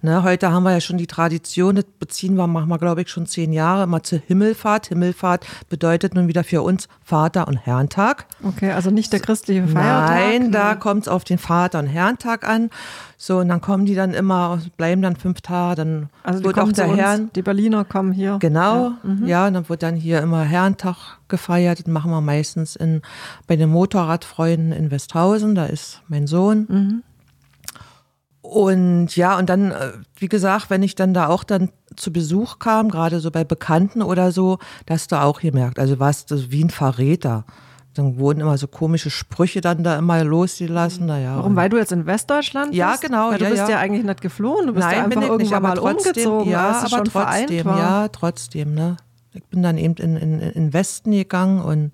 Ne, 0.03 0.23
heute 0.23 0.51
haben 0.53 0.64
wir 0.64 0.73
ja 0.73 0.81
schon 0.81 0.99
die 0.99 1.07
Tradition, 1.07 1.77
das 1.77 1.87
beziehen 1.99 2.35
wir, 2.35 2.47
machen 2.47 2.68
wir, 2.68 2.79
glaube 2.79 3.03
ich, 3.03 3.09
schon 3.09 3.27
zehn 3.27 3.53
Jahre, 3.53 3.85
immer 3.85 4.03
zur 4.03 4.21
Himmelfahrt. 4.27 4.88
Himmelfahrt 4.88 5.47
bedeutet 5.68 6.14
nun 6.14 6.29
wieder 6.29 6.44
für 6.44 6.62
uns 6.62 6.88
Vater- 7.03 7.49
und 7.49 7.57
Herrentag. 7.57 8.27
Okay, 8.42 8.73
also 8.73 8.90
nicht 8.90 9.12
der 9.12 9.21
christliche 9.21 9.66
Feiertag. 9.66 10.11
Nein, 10.11 10.53
da 10.53 10.75
kommt 10.75 11.03
es 11.03 11.09
auf 11.09 11.25
den 11.25 11.38
Vater- 11.38 11.79
und 11.79 11.87
Herrentag 11.87 12.47
an. 12.47 12.71
So, 13.20 13.38
und 13.38 13.48
dann 13.48 13.61
kommen 13.61 13.85
die 13.85 13.96
dann 13.96 14.14
immer, 14.14 14.61
bleiben 14.76 15.02
dann 15.02 15.16
fünf 15.16 15.40
Tage, 15.40 15.74
dann 15.74 16.09
Also 16.22 16.38
die 16.38 16.46
wird 16.46 16.59
auch 16.61 16.70
der 16.70 16.94
Herrn. 16.94 17.31
die 17.35 17.42
Berliner 17.42 17.85
kommen 17.85 18.12
hier. 18.12 18.37
Genau, 18.38 18.92
ja, 19.24 19.48
und 19.48 19.54
dann 19.54 19.68
wird 19.68 19.83
dann 19.83 19.96
hier 19.96 20.20
immer 20.20 20.44
Herrentag 20.44 21.18
gefeiert. 21.26 21.81
Das 21.81 21.87
machen 21.88 22.12
wir 22.12 22.20
meistens 22.20 22.76
in, 22.76 23.02
bei 23.48 23.57
den 23.57 23.70
Motorradfreunden 23.70 24.70
in 24.70 24.92
Westhausen, 24.92 25.57
da 25.57 25.66
ist 25.66 26.00
mein 26.07 26.28
Sohn. 26.28 27.02
Und 28.40 29.16
ja, 29.16 29.37
und 29.37 29.50
dann, 29.50 29.72
äh, 29.72 29.92
wie 30.16 30.28
gesagt, 30.28 30.70
wenn 30.70 30.85
ich 30.85 30.94
dann 30.94 31.12
da 31.12 31.26
auch 31.26 31.42
dann 31.42 31.70
zu 31.96 32.12
Besuch 32.12 32.61
kam, 32.61 32.88
gerade 32.88 33.18
so 33.18 33.33
bei 33.33 33.42
Bekannten 33.42 34.00
oder 34.00 34.31
so, 34.31 34.59
da 34.87 34.94
hast 34.94 35.11
du 35.11 35.20
auch 35.20 35.40
gemerkt, 35.40 35.81
also 35.81 35.98
warst 35.98 36.31
du 36.31 36.50
wie 36.52 36.64
ein 36.64 36.70
Verräter. 36.70 37.44
Dann 37.99 38.17
wurden 38.17 38.41
immer 38.41 38.57
so 38.57 38.69
komische 38.69 39.11
Sprüche 39.11 39.61
dann 39.61 39.83
da 39.83 39.99
immer 39.99 40.23
losgelassen. 40.23 41.07
Naja, 41.07 41.37
Warum? 41.37 41.57
Weil 41.57 41.69
du 41.69 41.79
jetzt 41.79 41.91
in 41.91 42.07
Westdeutschland 42.07 42.73
Ja, 42.73 42.93
bist? 42.93 43.03
genau, 43.03 43.31
Weil 43.33 43.39
du 43.39 43.45
ja, 43.45 43.51
bist 43.51 43.63
ja. 43.63 43.71
ja. 43.71 43.79
eigentlich 43.81 44.05
nicht 44.05 44.21
geflohen. 44.21 44.69
Du 44.69 44.73
bist 44.73 44.85
ja 44.85 44.91
Nein, 44.91 45.05
einfach 45.07 45.11
bin 45.11 45.23
ich 45.23 45.29
irgendwann 45.29 45.63
nicht, 45.63 45.69
mal 45.69 45.75
trotzdem, 45.77 46.11
umgezogen, 46.13 46.51
ja, 46.53 46.81
aber 46.85 47.05
trotzdem, 47.05 47.67
ja, 47.67 48.09
trotzdem, 48.09 48.75
ne. 48.75 48.97
Ich 49.35 49.45
bin 49.47 49.65
dann 49.65 49.79
eben 49.79 49.95
in, 49.97 50.17
in, 50.17 50.41
in 50.41 50.53
den 50.53 50.73
Westen 50.73 51.11
gegangen 51.11 51.61
und 51.61 51.91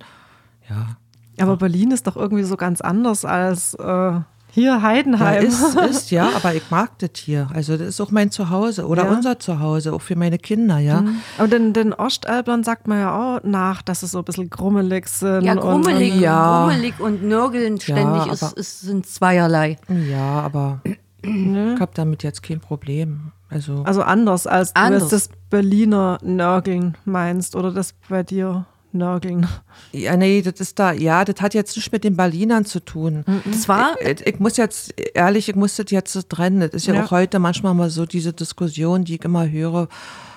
ja. 0.68 0.96
Aber 1.40 1.56
Berlin 1.56 1.90
ist 1.90 2.06
doch 2.06 2.16
irgendwie 2.16 2.44
so 2.44 2.56
ganz 2.56 2.82
anders 2.82 3.24
als 3.24 3.72
äh, 3.74 4.20
hier 4.54 4.64
Ja, 4.70 4.82
Heidenheim. 4.82 5.44
ist, 5.44 5.74
ist, 5.76 6.10
ja, 6.10 6.30
aber 6.36 6.54
ich 6.54 6.70
mag 6.70 6.98
das 7.00 7.10
hier. 7.16 7.48
Also 7.52 7.76
das 7.76 7.88
ist 7.88 8.00
auch 8.00 8.10
mein 8.12 8.30
Zuhause 8.30 8.86
oder 8.86 9.04
Ja. 9.04 9.10
unser 9.10 9.38
Zuhause, 9.38 9.92
auch 9.92 10.00
für 10.00 10.16
meine 10.16 10.38
Kinder, 10.38 10.78
ja. 10.78 11.04
Aber 11.38 11.48
den, 11.48 11.72
den 11.72 11.92
Ostelblern 11.92 12.62
sagt 12.64 12.86
man 12.86 12.98
ja 13.00 13.14
auch 13.36 13.40
nach, 13.42 13.82
dass 13.82 14.00
sie 14.00 14.06
so 14.06 14.18
ein 14.18 14.24
bisschen 14.24 14.48
grummelig 14.50 15.08
sind. 15.08 15.42
Ja, 15.42 15.52
und- 15.54 15.60
grummelig, 15.60 16.14
Und, 16.14 16.20
Ja. 16.20 16.66
grummelig 16.66 17.00
und 17.00 17.24
nörgeln 17.24 17.80
ständig 17.80 18.26
ist, 18.32 18.42
aber- 18.42 18.56
ist, 18.56 18.80
sind 18.82 19.06
zweierlei. 19.06 19.76
Ja, 19.88 20.40
aber 20.40 20.80
ich 21.22 21.80
habe 21.80 21.90
damit 21.94 22.22
jetzt 22.22 22.42
kein 22.42 22.60
Problem. 22.60 23.32
Also, 23.50 23.82
also 23.84 24.02
anders, 24.02 24.46
als 24.46 24.72
du 24.72 24.80
Anders. 24.80 25.02
jetzt 25.02 25.12
das 25.12 25.30
Berliner 25.50 26.18
Nörgeln 26.22 26.96
meinst 27.04 27.54
oder 27.56 27.70
das 27.70 27.94
bei 28.08 28.22
dir 28.22 28.66
Nörgeln. 28.94 29.46
ja, 29.92 30.16
nee, 30.16 30.40
das 30.42 30.60
ist 30.60 30.78
da, 30.78 30.92
ja, 30.92 31.24
das 31.24 31.40
hat 31.40 31.52
jetzt 31.54 31.76
nicht 31.76 31.92
mit 31.92 32.04
den 32.04 32.16
Berlinern 32.16 32.64
zu 32.64 32.80
tun. 32.80 33.24
Das 33.44 33.68
war, 33.68 34.00
Ich, 34.00 34.26
ich 34.26 34.38
muss 34.40 34.56
jetzt, 34.56 34.94
ehrlich, 35.14 35.48
ich 35.48 35.56
muss 35.56 35.76
das 35.76 35.90
jetzt 35.90 36.28
trennen. 36.30 36.60
Das 36.60 36.70
ist 36.72 36.86
ja, 36.86 36.94
Ja. 36.94 37.04
auch 37.04 37.10
heute 37.10 37.38
manchmal 37.38 37.74
mal 37.74 37.90
so 37.90 38.06
diese 38.06 38.32
Diskussion, 38.32 39.04
die 39.04 39.16
ich 39.16 39.24
immer 39.24 39.48
höre, 39.48 39.88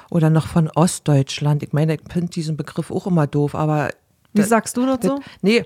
oder 0.09 0.29
noch 0.29 0.47
von 0.47 0.69
Ostdeutschland. 0.73 1.63
Ich 1.63 1.73
meine, 1.73 1.95
ich 1.95 2.01
finde 2.11 2.29
diesen 2.29 2.55
Begriff 2.57 2.91
auch 2.91 3.07
immer 3.07 3.27
doof, 3.27 3.55
aber 3.55 3.89
Wie 4.33 4.41
Das- 4.41 4.49
sagst 4.49 4.77
du 4.77 4.85
dazu? 4.85 5.15
Das, 5.17 5.19
nee. 5.41 5.65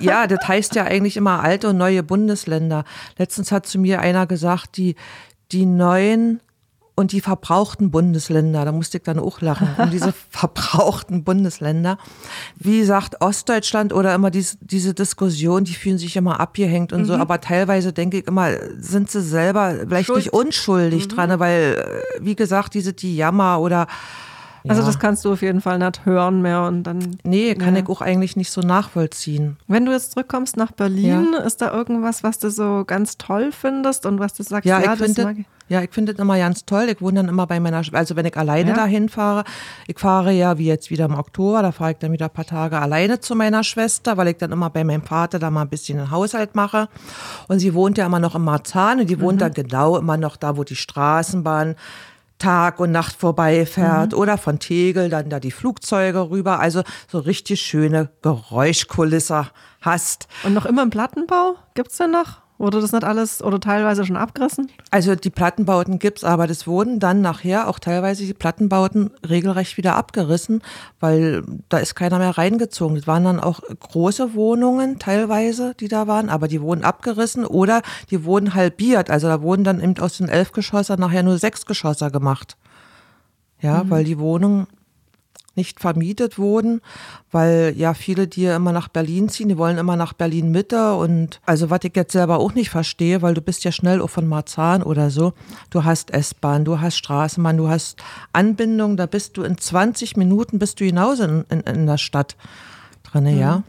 Ja, 0.00 0.26
das 0.26 0.46
heißt 0.46 0.74
ja 0.74 0.84
eigentlich 0.84 1.16
immer 1.16 1.42
alte 1.42 1.68
und 1.70 1.78
neue 1.78 2.02
Bundesländer. 2.02 2.84
Letztens 3.16 3.50
hat 3.50 3.66
zu 3.66 3.78
mir 3.78 4.00
einer 4.00 4.26
gesagt, 4.26 4.76
die, 4.76 4.94
die 5.52 5.64
neuen 5.66 6.40
und 6.96 7.10
die 7.10 7.20
verbrauchten 7.20 7.90
Bundesländer, 7.90 8.64
da 8.64 8.70
musste 8.70 8.98
ich 8.98 9.02
dann 9.02 9.18
auch 9.18 9.40
lachen, 9.40 9.68
und 9.78 9.92
diese 9.92 10.12
verbrauchten 10.30 11.24
Bundesländer. 11.24 11.98
Wie 12.56 12.84
sagt 12.84 13.20
Ostdeutschland 13.20 13.92
oder 13.92 14.14
immer 14.14 14.30
dies, 14.30 14.58
diese 14.60 14.94
Diskussion, 14.94 15.64
die 15.64 15.74
fühlen 15.74 15.98
sich 15.98 16.16
immer 16.16 16.38
abgehängt 16.38 16.92
und 16.92 17.04
so, 17.04 17.14
aber 17.14 17.40
teilweise 17.40 17.92
denke 17.92 18.18
ich 18.18 18.26
immer, 18.28 18.50
sind 18.78 19.10
sie 19.10 19.22
selber 19.22 19.74
vielleicht 19.86 20.06
Schuld. 20.06 20.18
nicht 20.18 20.32
unschuldig 20.32 21.08
dran, 21.08 21.38
weil, 21.40 21.84
äh, 22.18 22.24
wie 22.24 22.36
gesagt, 22.36 22.74
diese 22.74 22.92
die 22.92 23.16
Jammer 23.16 23.60
oder 23.60 23.88
Also 24.66 24.80
ja. 24.80 24.86
das 24.86 24.98
kannst 24.98 25.24
du 25.26 25.32
auf 25.32 25.42
jeden 25.42 25.60
Fall 25.60 25.78
nicht 25.78 26.06
hören 26.06 26.40
mehr 26.40 26.62
und 26.62 26.84
dann. 26.84 27.18
Nee, 27.22 27.54
kann 27.54 27.74
Ja. 27.76 27.82
ich 27.82 27.88
auch 27.88 28.00
eigentlich 28.00 28.34
nicht 28.34 28.50
so 28.50 28.62
nachvollziehen. 28.62 29.58
Wenn 29.68 29.84
du 29.84 29.92
jetzt 29.92 30.12
zurückkommst 30.12 30.56
nach 30.56 30.72
Berlin, 30.72 31.34
ist 31.46 31.60
da 31.60 31.70
irgendwas, 31.72 32.22
was 32.22 32.38
du 32.38 32.50
so 32.50 32.84
ganz 32.86 33.18
toll 33.18 33.52
findest 33.52 34.06
und 34.06 34.18
was 34.20 34.32
du 34.32 34.42
sagst, 34.42 34.64
Ja, 34.64 34.78
ja, 34.80 34.94
ich 34.94 34.98
das 34.98 35.06
finde 35.06 35.24
mag 35.24 35.36
ich. 35.38 35.44
ja, 35.68 35.82
ich 35.82 35.90
finde 35.92 36.14
das 36.14 36.22
immer 36.22 36.38
ganz 36.38 36.64
toll. 36.64 36.86
Ich 36.88 37.02
wohne 37.02 37.16
dann 37.16 37.28
immer 37.28 37.46
bei 37.46 37.60
meiner, 37.60 37.82
also 37.92 38.16
wenn 38.16 38.24
ich 38.24 38.36
alleine 38.38 38.70
Ja. 38.70 38.76
dahin 38.76 39.10
fahre, 39.10 39.44
ich 39.86 39.98
fahre 39.98 40.32
ja 40.32 40.56
wie 40.56 40.64
jetzt 40.66 40.88
wieder 40.90 41.04
im 41.04 41.14
Oktober, 41.14 41.60
da 41.60 41.70
fahre 41.70 41.90
ich 41.92 41.98
dann 41.98 42.12
wieder 42.12 42.26
ein 42.26 42.32
paar 42.32 42.46
Tage 42.46 42.78
alleine 42.80 43.20
zu 43.20 43.34
meiner 43.34 43.64
Schwester, 43.64 44.16
weil 44.16 44.28
ich 44.28 44.38
dann 44.38 44.50
immer 44.52 44.70
bei 44.70 44.82
meinem 44.82 45.02
Vater 45.02 45.38
da 45.38 45.50
mal 45.50 45.60
ein 45.62 45.68
bisschen 45.68 45.98
den 45.98 46.10
Haushalt 46.10 46.54
mache. 46.54 46.88
Und 47.48 47.58
sie 47.58 47.74
wohnt 47.74 47.98
ja 47.98 48.06
immer 48.06 48.18
noch 48.18 48.34
in 48.34 48.40
Marzahn 48.42 49.00
und 49.00 49.10
die 49.10 49.20
wohnt 49.20 49.42
dann 49.42 49.52
genau 49.52 49.98
immer 49.98 50.16
noch 50.16 50.36
da, 50.36 50.56
wo 50.56 50.64
die 50.64 50.76
Straßenbahn 50.76 51.74
Tag 52.38 52.80
und 52.80 52.92
Nacht 52.92 53.16
vorbeifährt 53.16 54.14
oder 54.14 54.38
von 54.38 54.58
Tegel 54.58 55.08
dann 55.08 55.30
da 55.30 55.40
die 55.40 55.50
Flugzeuge 55.50 56.30
rüber. 56.30 56.60
Also 56.60 56.82
so 57.10 57.18
richtig 57.18 57.60
schöne 57.62 58.10
Geräuschkulisse 58.22 59.48
hast. 59.80 60.28
Und 60.42 60.54
noch 60.54 60.66
immer 60.66 60.82
im 60.82 60.90
Plattenbau? 60.90 61.56
Gibt's 61.74 61.96
denn 61.96 62.10
noch? 62.10 62.43
Wurde 62.56 62.80
das 62.80 62.92
nicht 62.92 63.02
alles 63.02 63.42
oder 63.42 63.58
teilweise 63.58 64.04
schon 64.04 64.16
abgerissen? 64.16 64.70
Also 64.92 65.16
die 65.16 65.30
Plattenbauten 65.30 65.98
gibt's, 65.98 66.22
aber 66.22 66.46
das 66.46 66.68
wurden 66.68 67.00
dann 67.00 67.20
nachher 67.20 67.68
auch 67.68 67.80
teilweise 67.80 68.24
die 68.24 68.32
Plattenbauten 68.32 69.10
regelrecht 69.28 69.76
wieder 69.76 69.96
abgerissen, 69.96 70.62
weil 71.00 71.42
da 71.68 71.78
ist 71.78 71.96
keiner 71.96 72.18
mehr 72.18 72.38
reingezogen. 72.38 72.96
Das 72.96 73.08
waren 73.08 73.24
dann 73.24 73.40
auch 73.40 73.60
große 73.80 74.34
Wohnungen 74.34 75.00
teilweise, 75.00 75.74
die 75.80 75.88
da 75.88 76.06
waren, 76.06 76.28
aber 76.28 76.46
die 76.46 76.62
wurden 76.62 76.84
abgerissen 76.84 77.44
oder 77.44 77.82
die 78.10 78.24
wurden 78.24 78.54
halbiert. 78.54 79.10
Also 79.10 79.26
da 79.26 79.42
wurden 79.42 79.64
dann 79.64 79.80
eben 79.80 79.98
aus 79.98 80.16
den 80.16 80.28
elf 80.28 80.52
Geschosser 80.52 80.96
nachher 80.96 81.24
nur 81.24 81.38
sechs 81.38 81.66
Geschosser 81.66 82.12
gemacht. 82.12 82.56
Ja, 83.60 83.88
weil 83.88 84.04
die 84.04 84.18
Wohnung 84.18 84.66
nicht 85.56 85.80
vermietet 85.80 86.38
wurden, 86.38 86.80
weil 87.30 87.74
ja 87.76 87.94
viele, 87.94 88.26
die 88.26 88.46
immer 88.46 88.72
nach 88.72 88.88
Berlin 88.88 89.28
ziehen, 89.28 89.48
die 89.48 89.58
wollen 89.58 89.78
immer 89.78 89.96
nach 89.96 90.12
Berlin 90.12 90.50
Mitte 90.50 90.94
und 90.94 91.40
also 91.46 91.70
was 91.70 91.80
ich 91.84 91.94
jetzt 91.94 92.12
selber 92.12 92.38
auch 92.38 92.54
nicht 92.54 92.70
verstehe, 92.70 93.22
weil 93.22 93.34
du 93.34 93.40
bist 93.40 93.64
ja 93.64 93.72
schnell 93.72 94.00
auch 94.00 94.10
von 94.10 94.28
Marzahn 94.28 94.82
oder 94.82 95.10
so. 95.10 95.32
Du 95.70 95.84
hast 95.84 96.12
S-Bahn, 96.12 96.64
du 96.64 96.80
hast 96.80 96.96
Straßenbahn, 96.96 97.56
du 97.56 97.68
hast 97.68 98.02
Anbindung, 98.32 98.96
da 98.96 99.06
bist 99.06 99.36
du 99.36 99.42
in 99.42 99.58
20 99.58 100.16
Minuten 100.16 100.58
bist 100.58 100.80
du 100.80 100.84
hinaus 100.84 101.20
in, 101.20 101.44
in, 101.50 101.60
in 101.60 101.86
der 101.86 101.98
Stadt 101.98 102.36
drinne, 103.04 103.32
mhm. 103.32 103.40
ja. 103.40 103.62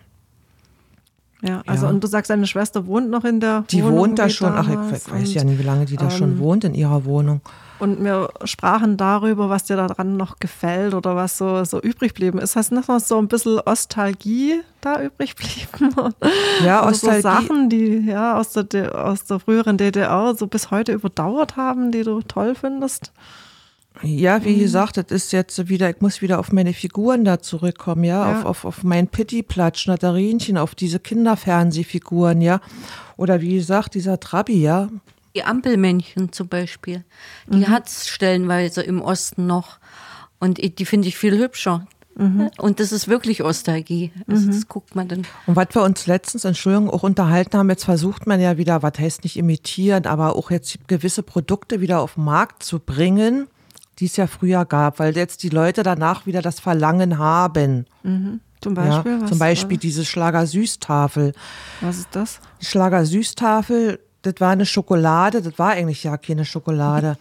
Ja, 1.41 1.61
also 1.67 1.85
ja. 1.85 1.91
und 1.91 2.03
du 2.03 2.07
sagst, 2.07 2.31
deine 2.31 2.47
Schwester 2.47 2.87
wohnt 2.87 3.09
noch 3.09 3.23
in 3.23 3.39
der 3.39 3.65
die 3.69 3.83
Wohnung. 3.83 3.91
Die 3.91 3.97
wohnt 3.99 4.19
da 4.19 4.29
schon, 4.29 4.53
ach, 4.53 4.67
ich 4.67 5.11
weiß 5.11 5.33
ja 5.33 5.43
nie, 5.43 5.59
wie 5.59 5.63
lange 5.63 5.85
die 5.85 5.95
da 5.95 6.05
ähm, 6.05 6.11
schon 6.11 6.39
wohnt 6.39 6.63
in 6.63 6.73
ihrer 6.73 7.05
Wohnung. 7.05 7.41
Und 7.77 8.03
wir 8.03 8.29
sprachen 8.45 8.95
darüber, 8.95 9.49
was 9.49 9.65
dir 9.65 9.75
daran 9.75 10.15
noch 10.15 10.39
gefällt 10.39 10.93
oder 10.93 11.15
was 11.15 11.37
so, 11.37 11.63
so 11.65 11.79
übrig 11.79 12.13
geblieben 12.13 12.39
ist. 12.39 12.55
Hast 12.55 12.71
du 12.71 12.75
noch 12.75 12.99
so 12.99 13.17
ein 13.17 13.27
bisschen 13.27 13.59
Ostalgie 13.59 14.61
da 14.81 15.01
übrig 15.01 15.35
geblieben? 15.35 15.93
Ja, 16.63 16.81
also 16.81 17.07
Ostalgie. 17.07 17.21
So 17.21 17.29
Sachen, 17.29 17.69
die 17.69 18.05
ja 18.07 18.37
aus 18.37 18.53
der, 18.53 19.05
aus 19.05 19.25
der 19.25 19.39
früheren 19.39 19.77
DDR 19.77 20.35
so 20.35 20.47
bis 20.47 20.71
heute 20.71 20.93
überdauert 20.93 21.57
haben, 21.57 21.91
die 21.91 22.03
du 22.03 22.21
toll 22.21 22.55
findest? 22.55 23.11
Ja, 24.01 24.43
wie 24.43 24.55
mhm. 24.55 24.59
gesagt, 24.59 24.97
das 24.97 25.05
ist 25.09 25.31
jetzt 25.31 25.69
wieder, 25.69 25.89
ich 25.89 26.01
muss 26.01 26.21
wieder 26.21 26.39
auf 26.39 26.51
meine 26.51 26.73
Figuren 26.73 27.23
da 27.23 27.39
zurückkommen, 27.39 28.03
ja, 28.03 28.29
ja. 28.29 28.39
Auf, 28.39 28.45
auf, 28.45 28.65
auf 28.65 28.83
mein 28.83 29.07
Pittiplatsch, 29.07 29.87
Natarinchen, 29.87 30.57
auf 30.57 30.75
diese 30.75 30.99
Kinderfernsehfiguren, 30.99 32.41
ja. 32.41 32.59
Oder 33.17 33.41
wie 33.41 33.55
gesagt, 33.55 33.95
dieser 33.95 34.19
Trabi, 34.19 34.61
ja. 34.61 34.89
Die 35.35 35.43
Ampelmännchen 35.43 36.31
zum 36.31 36.47
Beispiel, 36.47 37.03
die 37.47 37.57
mhm. 37.57 37.67
hat 37.67 37.87
es 37.87 38.07
stellenweise 38.07 38.81
im 38.81 39.01
Osten 39.01 39.47
noch. 39.47 39.79
Und 40.39 40.59
die 40.79 40.85
finde 40.85 41.07
ich 41.07 41.17
viel 41.17 41.37
hübscher. 41.37 41.87
Mhm. 42.17 42.49
Und 42.57 42.79
das 42.79 42.91
ist 42.91 43.07
wirklich 43.07 43.43
Ostalgie. 43.43 44.11
Also 44.27 44.47
mhm. 44.47 44.51
Das 44.51 44.67
guckt 44.67 44.95
man 44.95 45.07
dann. 45.07 45.27
Und 45.45 45.55
was 45.55 45.67
wir 45.73 45.83
uns 45.83 46.07
letztens, 46.07 46.45
Entschuldigung, 46.45 46.89
auch 46.89 47.03
unterhalten 47.03 47.57
haben, 47.57 47.69
jetzt 47.69 47.85
versucht 47.85 48.25
man 48.27 48.39
ja 48.39 48.57
wieder, 48.57 48.83
was 48.83 48.93
heißt 48.97 49.23
nicht 49.23 49.37
imitieren, 49.37 50.05
aber 50.05 50.35
auch 50.35 50.51
jetzt 50.51 50.87
gewisse 50.87 51.23
Produkte 51.23 51.81
wieder 51.81 51.99
auf 51.99 52.15
den 52.15 52.23
Markt 52.23 52.63
zu 52.63 52.79
bringen, 52.79 53.47
die 53.99 54.05
es 54.05 54.15
ja 54.15 54.27
früher 54.27 54.65
gab, 54.65 54.99
weil 54.99 55.15
jetzt 55.15 55.43
die 55.43 55.49
Leute 55.49 55.83
danach 55.83 56.25
wieder 56.25 56.41
das 56.41 56.59
Verlangen 56.59 57.17
haben. 57.17 57.85
Mhm. 58.03 58.39
Zum 58.61 58.73
Beispiel? 58.73 59.19
Ja, 59.19 59.25
zum 59.25 59.37
Beispiel 59.37 59.77
diese 59.77 60.05
Schlager-Süßtafel. 60.05 61.33
Was 61.81 61.97
ist 61.97 62.09
das? 62.13 62.39
Die 62.61 62.65
Schlager-Süßtafel 62.65 63.99
das 64.25 64.35
war 64.39 64.51
eine 64.51 64.65
Schokolade, 64.65 65.41
das 65.41 65.57
war 65.59 65.71
eigentlich 65.71 66.03
ja 66.03 66.17
keine 66.17 66.45
Schokolade. 66.45 67.17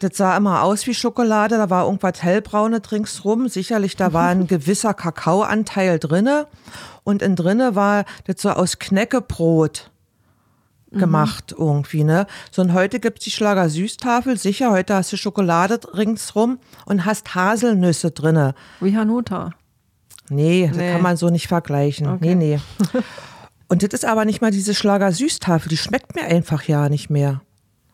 Das 0.00 0.16
sah 0.16 0.36
immer 0.36 0.62
aus 0.62 0.86
wie 0.86 0.94
Schokolade, 0.94 1.56
da 1.58 1.68
war 1.68 1.84
irgendwas 1.84 2.22
hellbraune 2.22 2.80
ringsrum. 2.90 3.48
Sicherlich, 3.48 3.96
da 3.96 4.12
war 4.12 4.28
ein 4.28 4.46
gewisser 4.46 4.94
Kakaoanteil 4.94 5.98
drinne. 5.98 6.46
Und 7.04 7.20
in 7.20 7.36
drinne 7.36 7.74
war 7.74 8.04
das 8.26 8.40
so 8.40 8.50
aus 8.50 8.78
Knäckebrot 8.78 9.90
gemacht 10.92 11.54
mhm. 11.56 11.64
irgendwie, 11.64 12.04
ne? 12.04 12.26
So 12.50 12.62
und 12.62 12.72
heute 12.74 13.00
gibt's 13.00 13.24
die 13.24 13.30
Schlager 13.30 13.68
Süßtafel, 13.68 14.38
sicher, 14.38 14.70
heute 14.70 14.94
hast 14.94 15.12
du 15.12 15.16
Schokolade 15.16 15.80
ringsrum 15.94 16.58
und 16.84 17.04
hast 17.04 17.34
Haselnüsse 17.34 18.10
drinne. 18.10 18.54
Wie 18.80 18.96
Hanuta. 18.96 19.50
Nee, 20.28 20.70
nee. 20.70 20.78
das 20.78 20.92
kann 20.92 21.02
man 21.02 21.16
so 21.16 21.30
nicht 21.30 21.48
vergleichen. 21.48 22.06
Okay. 22.08 22.34
Nee, 22.34 22.56
nee. 22.56 22.60
Und 23.72 23.82
das 23.82 23.94
ist 23.94 24.04
aber 24.04 24.26
nicht 24.26 24.42
mal 24.42 24.50
diese 24.50 24.74
Schlager-Süßtafel, 24.74 25.70
die 25.70 25.78
schmeckt 25.78 26.14
mir 26.14 26.24
einfach 26.24 26.64
ja 26.64 26.90
nicht 26.90 27.08
mehr. 27.08 27.40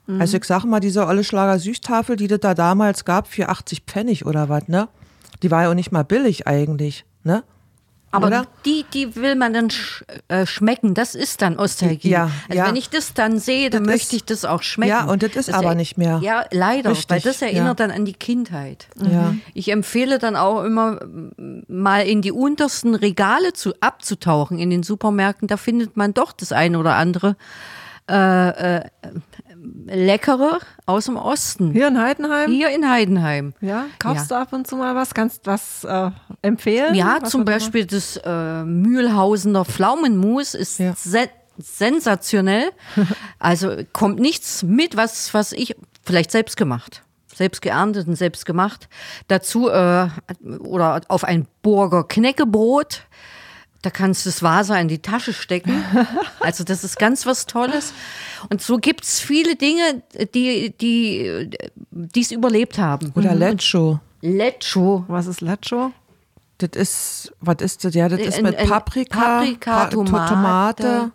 Mhm. 0.09 0.21
Also 0.21 0.37
ich 0.37 0.43
sage 0.43 0.67
mal, 0.67 0.81
diese 0.81 1.07
olle 1.07 1.23
Schlager-Süßtafel, 1.23 2.17
die 2.17 2.27
das 2.27 2.41
da 2.41 2.55
damals 2.55 3.05
gab, 3.05 3.29
für 3.29 3.49
80 3.49 3.83
Pfennig 3.83 4.27
oder 4.27 4.49
was, 4.49 4.67
ne? 4.67 4.89
Die 5.41 5.53
war 5.53 5.63
ja 5.63 5.71
auch 5.71 5.75
nicht 5.75 5.93
mal 5.93 6.03
billig 6.03 6.49
eigentlich, 6.49 7.05
ne? 7.23 7.45
Aber 8.11 8.29
Oder? 8.29 8.47
die, 8.65 8.87
die 8.95 9.17
will 9.17 9.35
man 9.35 9.53
dann 9.53 9.69
sch 9.71 10.03
äh, 10.29 10.47
schmecken. 10.47 10.95
Das 10.95 11.15
ist 11.15 11.43
dann 11.43 11.59
Ostalgie. 11.59 12.09
Ja, 12.09 12.31
also 12.49 12.59
ja. 12.59 12.67
wenn 12.67 12.77
ich 12.77 12.89
das 12.89 13.13
dann 13.13 13.39
sehe, 13.39 13.69
dann 13.69 13.85
das 13.85 13.93
möchte 13.93 14.17
ich 14.17 14.25
das 14.25 14.47
auch 14.47 14.63
schmecken. 14.63 14.91
Ja, 14.91 15.05
und 15.05 15.23
das 15.23 15.37
ist 15.37 15.49
das 15.49 15.55
aber 15.55 15.75
nicht 15.75 15.99
mehr. 15.99 16.21
Ja, 16.23 16.47
leider, 16.51 16.91
Richtig, 16.91 17.11
weil 17.11 17.21
das 17.21 17.43
erinnert 17.43 17.81
ja. 17.81 17.87
dann 17.87 17.91
an 17.91 18.07
die 18.07 18.15
Kindheit. 18.15 18.89
Ja. 18.97 19.35
Ich 19.53 19.71
empfehle 19.71 20.19
dann 20.19 20.37
auch 20.37 20.65
immer 20.65 21.01
mal 21.69 22.07
in 22.07 22.23
die 22.23 22.33
untersten 22.33 22.95
Regale 22.95 23.53
zu, 23.53 23.75
abzutauchen 23.81 24.59
in 24.59 24.71
den 24.71 24.83
Supermärkten. 24.83 25.47
Da 25.47 25.59
findet 25.59 25.99
man 25.99 26.15
doch 26.15 26.33
das 26.33 26.53
eine 26.53 26.79
oder 26.79 26.95
andere. 26.95 27.37
Äh, 28.09 28.77
äh, 28.79 28.85
leckere 29.87 30.61
aus 30.87 31.07
dem 31.07 31.17
Osten. 31.17 31.73
Hier 31.73 31.89
in 31.89 31.99
Heidenheim? 32.01 32.51
Hier 32.51 32.71
in 32.71 32.89
Heidenheim. 32.89 33.55
Ja, 33.61 33.87
kaufst 33.99 34.31
ja. 34.31 34.37
du 34.37 34.43
ab 34.43 34.53
und 34.53 34.67
zu 34.67 34.77
mal 34.77 34.95
was? 34.95 35.15
Kannst 35.15 35.47
du 35.47 35.51
was 35.51 35.85
äh, 35.85 36.11
empfehlen? 36.43 36.95
Ja, 36.95 37.19
was 37.21 37.31
zum 37.31 37.45
Beispiel 37.45 37.87
das 37.87 38.17
äh, 38.17 38.65
Mühlhausener 38.65 39.65
Pflaumenmus 39.65 40.55
ist 40.55 40.79
ja. 40.79 40.95
se 40.97 41.29
sensationell. 41.61 42.71
also 43.41 43.79
kommt 43.93 44.21
nichts 44.21 44.63
mit, 44.63 44.97
was, 44.97 45.35
was 45.35 45.53
ich 45.53 45.75
vielleicht 46.05 46.31
selbst 46.31 46.57
gemacht 46.57 47.03
selbst 47.39 47.63
geerntet 47.63 48.09
und 48.09 48.17
selbst 48.17 48.45
gemacht. 48.45 48.89
Dazu 49.29 49.71
äh, 49.71 50.09
oder 50.59 51.01
auf 51.09 51.25
ein 51.25 51.47
Burger 51.63 52.05
Knäckebrot 52.05 53.03
da 53.83 53.91
kannst 53.91 54.25
du 54.25 54.31
das 54.31 54.43
Wasser 54.43 54.81
in 54.81 54.89
die 54.89 55.01
Tasche 55.01 55.33
stecken. 55.33 55.85
Also 56.41 56.65
das 56.65 56.83
ist 56.83 56.99
ganz 56.99 57.27
was 57.27 57.47
Tolles. 57.47 57.93
Und 58.49 58.63
so 58.63 58.79
gibt 58.79 59.05
es 59.05 59.21
viele 59.21 59.57
Dinge, 59.57 60.03
die 60.35 60.75
die 61.91 62.21
es 62.21 62.31
überlebt 62.31 62.79
haben. 62.79 63.13
Oder 63.15 63.35
mhm. 63.35 63.39
Lecho. 63.39 64.01
Lecho. 64.23 65.05
Was 65.09 65.27
ist 65.27 65.41
Lecho? 65.41 65.93
Das 66.59 66.71
ist, 66.75 67.33
was 67.41 67.57
ist 67.61 67.85
das? 67.85 67.95
Ja, 67.95 68.09
das 68.09 68.21
ist 68.21 68.41
mit 68.41 68.57
Paprika, 68.57 69.41
Paprika 69.41 69.87
Tomate. 69.87 70.33
Tomate. 70.35 71.13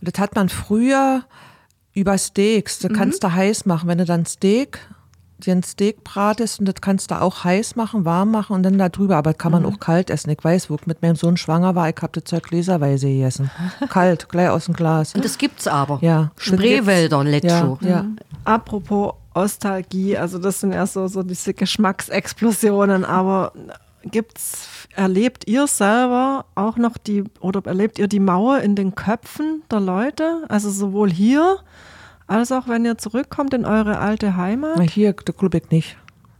Das 0.00 0.20
hat 0.20 0.34
man 0.34 0.48
früher 0.48 1.24
über 1.92 2.16
Steaks. 2.16 2.82
Mhm. 2.84 2.92
kannst 2.92 3.24
du 3.24 3.32
heiß 3.32 3.66
machen. 3.66 3.88
Wenn 3.88 3.98
du 3.98 4.04
dann 4.04 4.26
Steak 4.26 4.78
dir 5.38 5.52
ein 5.52 5.62
Steak 5.62 6.04
bratest 6.04 6.60
und 6.60 6.66
das 6.66 6.76
kannst 6.80 7.10
du 7.10 7.20
auch 7.20 7.44
heiß 7.44 7.76
machen, 7.76 8.04
warm 8.04 8.30
machen 8.30 8.54
und 8.54 8.62
dann 8.62 8.78
da 8.78 8.88
drüber, 8.88 9.16
aber 9.16 9.32
das 9.32 9.38
kann 9.38 9.52
man 9.52 9.62
mhm. 9.62 9.68
auch 9.68 9.80
kalt 9.80 10.10
essen. 10.10 10.30
Ich 10.30 10.42
weiß, 10.42 10.70
wo 10.70 10.76
ich 10.76 10.86
mit 10.86 11.02
meinem 11.02 11.16
Sohn 11.16 11.36
schwanger 11.36 11.74
war, 11.74 11.88
ich 11.88 11.96
habe 12.00 12.12
das 12.12 12.24
Zeug 12.24 12.44
gläserweise 12.44 13.08
gegessen. 13.08 13.50
kalt, 13.88 14.28
gleich 14.28 14.48
aus 14.48 14.66
dem 14.66 14.74
Glas. 14.74 15.14
Und 15.14 15.24
das 15.24 15.38
gibt's 15.38 15.66
aber. 15.66 15.98
Ja. 16.00 16.30
Spreewälder 16.38 17.22
Lecho. 17.24 17.78
Ja, 17.80 17.88
ja. 17.88 18.02
Mhm. 18.02 18.16
Apropos 18.44 19.14
Ostalgie, 19.34 20.16
also 20.16 20.38
das 20.38 20.60
sind 20.60 20.72
erst 20.72 20.94
so, 20.94 21.08
so 21.08 21.22
diese 21.22 21.52
Geschmacksexplosionen, 21.52 23.04
aber 23.04 23.52
gibt's, 24.10 24.68
erlebt 24.94 25.46
ihr 25.46 25.66
selber 25.66 26.46
auch 26.54 26.76
noch 26.76 26.96
die, 26.96 27.24
oder 27.40 27.60
erlebt 27.66 27.98
ihr 27.98 28.08
die 28.08 28.20
Mauer 28.20 28.60
in 28.60 28.74
den 28.74 28.94
Köpfen 28.94 29.62
der 29.70 29.80
Leute? 29.80 30.44
Also 30.48 30.70
sowohl 30.70 31.10
hier 31.10 31.58
als 32.26 32.52
auch 32.52 32.68
wenn 32.68 32.84
ihr 32.84 32.98
zurückkommt 32.98 33.54
in 33.54 33.64
eure 33.64 33.98
alte 33.98 34.36
Heimat? 34.36 34.80
Hier, 34.90 35.12
der 35.12 35.34
Klubeck 35.34 35.70
nicht. 35.70 35.96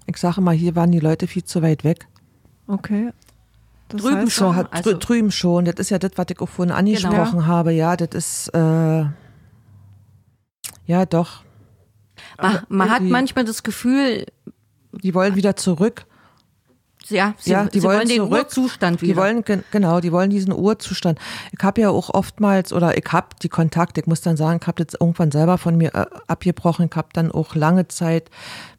Ich 0.07 0.17
sage 0.17 0.41
mal, 0.41 0.55
hier 0.55 0.77
waren 0.77 0.93
die 0.93 1.01
Leute 1.01 1.27
viel 1.27 1.45
zu 1.45 1.63
weit 1.63 1.85
weg. 1.85 2.07
Okay. 2.67 3.13
Das 3.89 4.03
drüben 4.03 4.31
schon, 4.31 4.57
hat, 4.57 4.73
also, 4.73 4.97
drüben 4.99 5.31
schon. 5.31 5.65
Das 5.65 5.77
ist 5.77 5.91
ja 5.91 5.99
das, 5.99 6.13
was 6.17 6.27
ich 6.31 6.41
auch 6.41 6.49
vorhin 6.49 6.75
angesprochen 6.75 7.39
genau. 7.39 7.47
habe. 7.47 7.73
Ja, 7.73 7.97
das 7.97 8.09
ist, 8.15 8.49
äh, 8.49 9.05
ja, 10.87 11.07
doch. 11.09 11.45
Man, 12.41 12.63
man 12.69 12.91
hat 12.91 13.03
manchmal 13.03 13.45
das 13.45 13.63
Gefühl, 13.63 14.27
die 14.93 15.15
wollen 15.15 15.37
wieder 15.37 15.57
zurück. 15.57 16.07
Ja, 17.09 17.35
sie, 17.39 17.51
ja, 17.51 17.65
die 17.65 17.81
sie 17.81 17.87
wollen, 17.87 17.99
wollen 17.99 18.09
den 18.09 18.17
zurück, 18.19 18.39
Urzustand 18.39 19.03
wieder. 19.03 19.13
Die 19.13 19.19
wollen, 19.19 19.63
genau, 19.71 20.01
die 20.01 20.13
wollen 20.13 20.31
diesen 20.31 20.53
Urzustand. 20.53 21.19
Ich 21.57 21.63
habe 21.63 21.81
ja 21.81 21.91
auch 21.91 22.11
oftmals, 22.11 22.73
oder 22.73 22.97
ich 22.97 23.05
habe 23.13 23.29
die 23.43 23.49
Kontakte, 23.49 24.01
ich 24.01 24.07
muss 24.07 24.21
dann 24.21 24.37
sagen, 24.37 24.59
ich 24.61 24.67
habe 24.67 24.83
jetzt 24.83 24.97
irgendwann 25.01 25.31
selber 25.31 25.59
von 25.59 25.77
mir 25.77 25.95
äh, 25.95 26.07
abgebrochen. 26.27 26.89
Ich 26.91 26.97
habe 26.97 27.09
dann 27.13 27.31
auch 27.31 27.55
lange 27.55 27.89
Zeit 27.89 28.31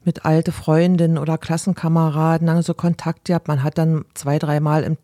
mit 0.04 0.26
alte 0.26 0.52
Freundinnen 0.52 1.18
oder 1.18 1.38
Klassenkameraden 1.38 2.48
lange 2.48 2.64
so 2.64 2.74
Kontakt 2.74 3.26
gehabt. 3.26 3.48
Man 3.48 3.64
hat 3.64 3.78
dann 3.78 4.06
zwei, 4.14 4.40
dreimal 4.40 4.84
im 4.84 4.98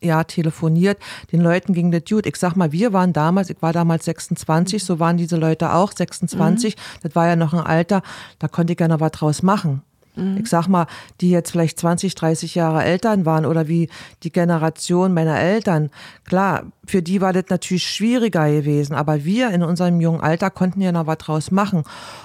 Jahr 0.00 0.26
telefoniert. 0.26 0.98
Den 1.32 1.40
Leuten 1.40 1.72
ging 1.72 1.90
das 1.90 2.02
gut. 2.08 2.26
Ich 2.26 2.36
sag 2.36 2.56
mal, 2.56 2.72
wir 2.72 2.92
waren 2.92 3.12
damals, 3.12 3.50
ich 3.50 3.60
war 3.60 3.72
damals 3.72 4.04
26, 4.04 4.84
so 4.84 4.98
waren 4.98 5.16
diese 5.16 5.36
Leute 5.36 5.72
auch 5.72 5.92
26. 5.92 6.76
Mhm. 6.76 6.80
Das 7.02 7.14
war 7.14 7.26
ja 7.26 7.36
noch 7.36 7.52
ein 7.52 7.60
Alter, 7.60 8.02
da 8.38 8.48
konnte 8.48 8.72
ich 8.72 8.80
ja 8.80 8.88
noch 8.88 9.00
was 9.00 9.12
draus 9.12 9.42
machen. 9.42 9.82
Mhm. 10.16 10.38
Ich 10.38 10.48
sag 10.48 10.66
mal, 10.66 10.86
die 11.20 11.30
jetzt 11.30 11.52
vielleicht 11.52 11.78
20, 11.78 12.14
30 12.14 12.54
Jahre 12.54 12.82
Eltern 12.84 13.24
waren 13.24 13.46
oder 13.46 13.68
wie 13.68 13.88
die 14.22 14.32
Generation 14.32 15.14
meiner 15.14 15.38
Eltern. 15.38 15.90
Klar, 16.24 16.64
für 16.86 17.02
die 17.02 17.20
war 17.20 17.32
das 17.32 17.44
natürlich 17.48 17.88
schwieriger 17.88 18.50
gewesen, 18.50 18.94
aber 18.94 19.24
wir 19.24 19.50
in 19.50 19.62
unserem 19.62 20.00
jungen 20.00 20.20
Alter 20.20 20.50
konnten 20.50 20.80
ja 20.80 20.92
noch 20.92 21.06
was 21.06 21.18
draus 21.18 21.50
machen. 21.50 21.84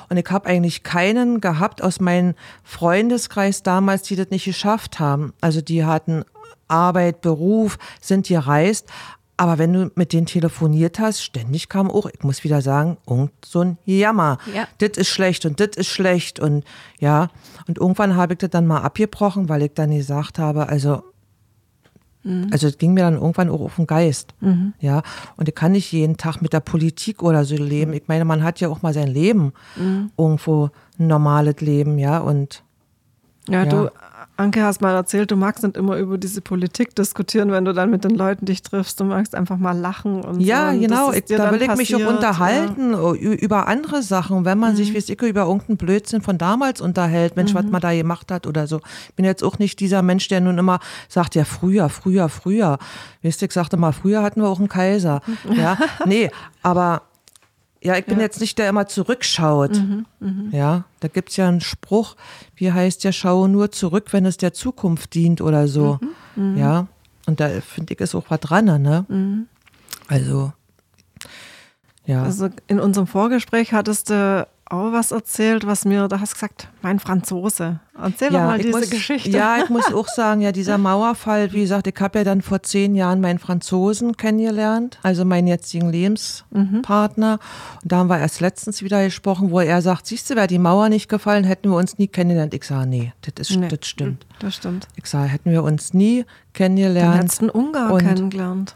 Und 0.09 0.17
ich 0.17 0.29
habe 0.29 0.47
eigentlich 0.47 0.83
keinen 0.83 1.41
gehabt 1.41 1.81
aus 1.83 1.99
meinem 1.99 2.33
Freundeskreis 2.63 3.63
damals, 3.63 4.03
die 4.03 4.15
das 4.15 4.29
nicht 4.29 4.45
geschafft 4.45 4.99
haben. 4.99 5.33
Also 5.41 5.61
die 5.61 5.85
hatten 5.85 6.23
Arbeit, 6.67 7.21
Beruf, 7.21 7.77
sind 7.99 8.27
gereist, 8.27 8.87
Aber 9.41 9.57
wenn 9.57 9.73
du 9.73 9.91
mit 9.95 10.13
denen 10.13 10.27
telefoniert 10.27 10.99
hast, 10.99 11.23
ständig 11.23 11.67
kam 11.67 11.89
auch, 11.89 12.05
ich 12.05 12.21
muss 12.21 12.43
wieder 12.43 12.61
sagen, 12.61 12.97
irgend 13.09 13.31
so 13.43 13.61
ein 13.61 13.79
Jammer. 13.85 14.37
Ja. 14.53 14.67
Das 14.77 14.99
ist 14.99 15.07
schlecht 15.07 15.47
und 15.47 15.59
das 15.59 15.69
ist 15.77 15.87
schlecht 15.87 16.39
und 16.39 16.63
ja. 16.99 17.27
Und 17.67 17.79
irgendwann 17.79 18.15
habe 18.15 18.33
ich 18.33 18.37
das 18.37 18.51
dann 18.51 18.67
mal 18.67 18.81
abgebrochen, 18.81 19.49
weil 19.49 19.63
ich 19.63 19.71
dann 19.73 19.89
gesagt 19.89 20.37
habe, 20.37 20.69
also 20.69 21.01
also 22.51 22.67
es 22.67 22.77
ging 22.77 22.93
mir 22.93 23.01
dann 23.01 23.15
irgendwann 23.15 23.49
auch 23.49 23.61
auf 23.61 23.77
den 23.77 23.87
Geist. 23.87 24.35
Ja. 24.79 25.01
Und 25.37 25.49
ich 25.49 25.55
kann 25.55 25.71
nicht 25.71 25.91
jeden 25.91 26.17
Tag 26.17 26.39
mit 26.43 26.53
der 26.53 26.59
Politik 26.59 27.23
oder 27.23 27.43
so 27.43 27.55
leben. 27.55 27.93
Ich 27.93 28.03
meine, 28.05 28.25
man 28.25 28.43
hat 28.43 28.59
ja 28.59 28.69
auch 28.69 28.83
mal 28.83 28.93
sein 28.93 29.07
Leben. 29.07 29.53
Irgendwo 30.19 30.69
ein 30.99 31.07
normales 31.07 31.61
Leben, 31.61 31.97
ja. 31.97 32.19
Und 32.19 32.61
Ja, 33.49 33.63
Ja. 33.63 33.65
du, 33.65 33.91
Anke, 34.41 34.63
hast 34.63 34.81
mal 34.81 34.93
erzählt, 34.93 35.31
du 35.31 35.35
magst 35.35 35.63
nicht 35.63 35.77
immer 35.77 35.97
über 35.97 36.17
diese 36.17 36.41
Politik 36.41 36.95
diskutieren, 36.95 37.51
wenn 37.51 37.63
du 37.65 37.73
dann 37.73 37.89
mit 37.89 38.03
den 38.03 38.15
Leuten 38.15 38.45
dich 38.45 38.61
triffst. 38.63 38.99
Du 38.99 39.03
magst 39.05 39.35
einfach 39.35 39.57
mal 39.57 39.77
lachen 39.77 40.21
und 40.21 40.41
ja, 40.41 40.69
so. 40.69 40.75
Und 40.75 40.81
genau. 40.81 41.11
Ich, 41.13 41.25
da 41.25 41.51
will 41.51 41.61
ich 41.61 41.75
mich 41.75 41.95
auch 41.95 42.09
unterhalten 42.13 42.93
ü- 42.93 43.33
über 43.33 43.67
andere 43.67 44.01
Sachen. 44.01 44.43
Wenn 44.45 44.57
man 44.59 44.71
Mhm. 44.73 44.75
sich, 44.77 44.93
wie 44.93 44.97
es 44.97 45.07
ich, 45.09 45.21
über 45.21 45.41
irgendeinen 45.43 45.77
Blödsinn 45.77 46.21
von 46.21 46.37
damals 46.37 46.81
unterhält, 46.81 47.35
Mensch, 47.35 47.53
Mhm. 47.53 47.57
was 47.59 47.65
man 47.65 47.81
da 47.81 47.93
gemacht 47.93 48.31
hat 48.31 48.47
oder 48.47 48.67
so. 48.67 48.81
Ich 49.09 49.15
bin 49.15 49.25
jetzt 49.25 49.43
auch 49.43 49.59
nicht 49.59 49.79
dieser 49.79 50.01
Mensch, 50.01 50.27
der 50.27 50.41
nun 50.41 50.57
immer 50.57 50.79
sagt, 51.07 51.35
ja, 51.35 51.43
früher, 51.45 51.89
früher, 51.89 52.27
früher. 52.29 52.77
Wisst 53.21 53.41
ihr, 53.41 53.47
ich 53.47 53.53
sagte 53.53 53.77
mal, 53.77 53.91
früher 53.93 54.23
hatten 54.23 54.41
wir 54.41 54.49
auch 54.49 54.59
einen 54.59 54.69
Kaiser. 54.69 55.21
Ja, 55.55 55.77
nee, 56.05 56.29
aber 56.63 57.03
ja, 57.83 57.97
ich 57.97 58.05
bin 58.05 58.19
jetzt 58.19 58.39
nicht 58.39 58.57
der 58.57 58.69
immer 58.69 58.87
zurückschaut. 58.87 59.75
Mhm, 60.19 60.49
Ja, 60.51 60.83
da 60.99 61.07
gibt's 61.07 61.35
ja 61.37 61.47
einen 61.47 61.61
Spruch, 61.61 62.15
wie 62.55 62.71
heißt 62.71 63.03
der, 63.03 63.11
schaue 63.11 63.49
nur 63.49 63.71
zurück, 63.71 64.13
wenn 64.13 64.25
es 64.25 64.37
der 64.37 64.53
Zukunft 64.53 65.13
dient 65.15 65.41
oder 65.41 65.67
so. 65.67 65.99
Mhm, 66.35 66.57
Ja, 66.57 66.87
und 67.25 67.39
da 67.39 67.49
finde 67.61 67.93
ich 67.93 67.99
ist 67.99 68.15
auch 68.15 68.25
was 68.29 68.39
dran, 68.39 68.65
ne? 68.65 69.05
Also, 70.07 70.53
ja. 72.05 72.23
Also 72.23 72.49
in 72.67 72.79
unserem 72.79 73.07
Vorgespräch 73.07 73.73
hattest 73.73 74.09
du 74.09 74.47
auch 74.71 74.91
was 74.93 75.11
erzählt, 75.11 75.67
was 75.67 75.85
mir, 75.85 76.07
da 76.07 76.19
hast 76.19 76.31
du 76.31 76.35
gesagt, 76.35 76.67
mein 76.81 76.99
Franzose. 76.99 77.79
Erzähl 78.01 78.29
doch 78.29 78.39
mal 78.39 78.57
diese 78.57 78.71
muss, 78.79 78.89
Geschichte. 78.89 79.29
Ja, 79.29 79.57
ich 79.63 79.69
muss 79.69 79.93
auch 79.93 80.07
sagen, 80.07 80.41
ja, 80.41 80.51
dieser 80.51 80.77
Mauerfall, 80.79 81.51
wie 81.51 81.61
gesagt, 81.61 81.87
ich 81.87 81.95
habe 81.99 82.19
ja 82.19 82.23
dann 82.25 82.41
vor 82.41 82.63
zehn 82.63 82.95
Jahren 82.95 83.21
meinen 83.21 83.37
Franzosen 83.37 84.17
kennengelernt, 84.17 84.97
also 85.03 85.25
meinen 85.25 85.47
jetzigen 85.47 85.89
Lebenspartner. 85.91 87.39
Und 87.83 87.91
da 87.91 87.97
haben 87.97 88.07
wir 88.09 88.19
erst 88.19 88.39
letztens 88.39 88.81
wieder 88.81 89.03
gesprochen, 89.03 89.51
wo 89.51 89.59
er 89.59 89.81
sagt, 89.81 90.07
siehst 90.07 90.29
du, 90.29 90.35
wäre 90.35 90.47
die 90.47 90.57
Mauer 90.59 90.89
nicht 90.89 91.09
gefallen, 91.09 91.43
hätten 91.43 91.69
wir 91.69 91.77
uns 91.77 91.97
nie 91.97 92.07
kennengelernt. 92.07 92.53
Ich 92.53 92.63
sage, 92.63 92.87
nee, 92.87 93.13
das, 93.35 93.49
ist, 93.49 93.57
Nee. 93.57 93.67
das 93.67 93.87
stimmt. 93.87 94.25
Das 94.39 94.55
stimmt. 94.55 94.87
Ich 94.95 95.05
sage, 95.05 95.27
hätten 95.29 95.51
wir 95.51 95.63
uns 95.63 95.93
nie 95.93 96.23
Dann 96.23 96.27
kennengelernt. 96.53 97.17
hättest 97.23 97.41
du 97.41 97.45
einen 97.45 97.49
Ungar 97.51 97.97
kennengelernt. 97.97 98.75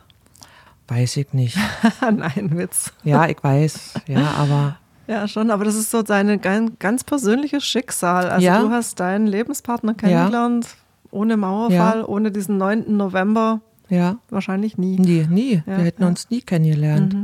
Weiß 0.88 1.18
ich 1.18 1.34
nicht. 1.34 1.58
Nein, 2.02 2.52
Witz. 2.58 2.92
Ja, 3.04 3.28
ich 3.28 3.38
weiß. 3.44 3.94
Ja, 4.08 4.32
aber 4.38 4.78
Ja, 5.08 5.28
schon, 5.28 5.52
aber 5.52 5.66
das 5.66 5.76
ist 5.76 5.92
so 5.92 6.02
dein 6.02 6.42
ganz, 6.42 7.04
persönliches 7.04 7.64
Schicksal. 7.64 8.30
Also 8.30 8.46
Ja. 8.46 8.60
du 8.62 8.70
hast 8.72 9.00
deinen 9.00 9.28
Lebenspartner 9.28 9.94
kennengelernt, 9.94 10.68
ohne 11.12 11.38
Mauerfall, 11.38 12.00
Ja. 12.00 12.06
ohne 12.08 12.32
diesen 12.32 12.58
9. 12.58 12.98
November, 12.98 13.62
ja, 13.90 14.18
wahrscheinlich 14.30 14.78
nie. 14.78 14.98
nie, 14.98 15.28
nie. 15.30 15.54
Ja, 15.66 15.78
wir 15.78 15.86
hätten 15.86 16.02
ja. 16.02 16.08
Mhm. 16.08 16.12
uns 16.14 16.30
nie 16.30 16.42
kennengelernt. 16.42 17.16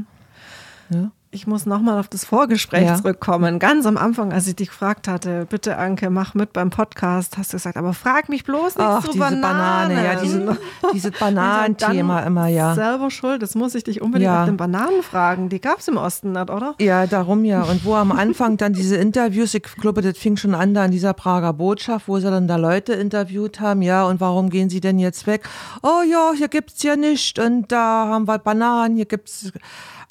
Ja. 0.89 1.11
Ich 1.33 1.47
muss 1.47 1.65
nochmal 1.65 1.97
auf 1.97 2.09
das 2.09 2.25
Vorgespräch 2.25 2.87
Ja. 2.87 2.95
zurückkommen. 2.97 3.57
Ganz 3.57 3.85
am 3.85 3.95
Anfang, 3.95 4.33
als 4.33 4.47
ich 4.47 4.55
dich 4.57 4.67
gefragt 4.67 5.07
hatte, 5.07 5.45
bitte 5.49 5.77
Anke, 5.77 6.09
mach 6.09 6.33
mit 6.33 6.51
beim 6.51 6.71
Podcast, 6.71 7.37
hast 7.37 7.53
du 7.53 7.55
gesagt, 7.55 7.77
aber 7.77 7.93
frag 7.93 8.27
mich 8.27 8.43
bloß 8.43 8.75
nicht 8.75 8.85
Ach, 8.85 8.99
zu 9.01 9.11
diese 9.13 9.19
Bananen. 9.19 9.95
Banane, 9.95 10.03
ja, 10.05 10.19
diese, 10.21 10.57
dieses 10.93 11.11
Bananenthema 11.19 12.19
immer, 12.23 12.47
ja. 12.47 12.75
Selber 12.75 13.09
schuld, 13.11 13.41
das 13.41 13.55
muss 13.55 13.75
ich 13.75 13.85
dich 13.85 14.01
unbedingt 14.01 14.25
Ja. 14.25 14.39
nach 14.41 14.45
den 14.45 14.57
Bananen 14.57 15.01
fragen. 15.03 15.47
Die 15.47 15.61
gab 15.61 15.79
es 15.79 15.87
im 15.87 15.95
Osten 15.95 16.33
nicht, 16.33 16.49
oder? 16.49 16.75
Ja, 16.81 17.07
darum 17.07 17.45
ja. 17.45 17.61
Und 17.63 17.85
wo 17.85 17.95
am 17.95 18.11
Anfang 18.11 18.57
dann 18.57 18.73
diese 18.73 18.97
Interviews, 18.97 19.53
ich 19.53 19.63
glaube, 19.63 20.01
das 20.01 20.17
fing 20.17 20.35
schon 20.35 20.53
an 20.53 20.73
da 20.73 20.83
an 20.83 20.91
dieser 20.91 21.13
Prager 21.13 21.53
Botschaft, 21.53 22.09
wo 22.09 22.19
sie 22.19 22.29
dann 22.29 22.49
da 22.49 22.57
Leute 22.57 22.91
interviewt 22.91 23.61
haben, 23.61 23.81
ja, 23.81 24.03
und 24.03 24.19
warum 24.19 24.49
gehen 24.49 24.69
sie 24.69 24.81
denn 24.81 24.99
jetzt 24.99 25.27
weg? 25.27 25.47
Oh 25.81 26.01
ja, 26.05 26.31
hier 26.35 26.49
gibt's 26.49 26.83
ja 26.83 26.97
nicht 26.97 27.39
und 27.39 27.71
da 27.71 28.07
haben 28.09 28.27
wir 28.27 28.37
Bananen, 28.37 28.97
hier 28.97 29.05
gibt's 29.05 29.53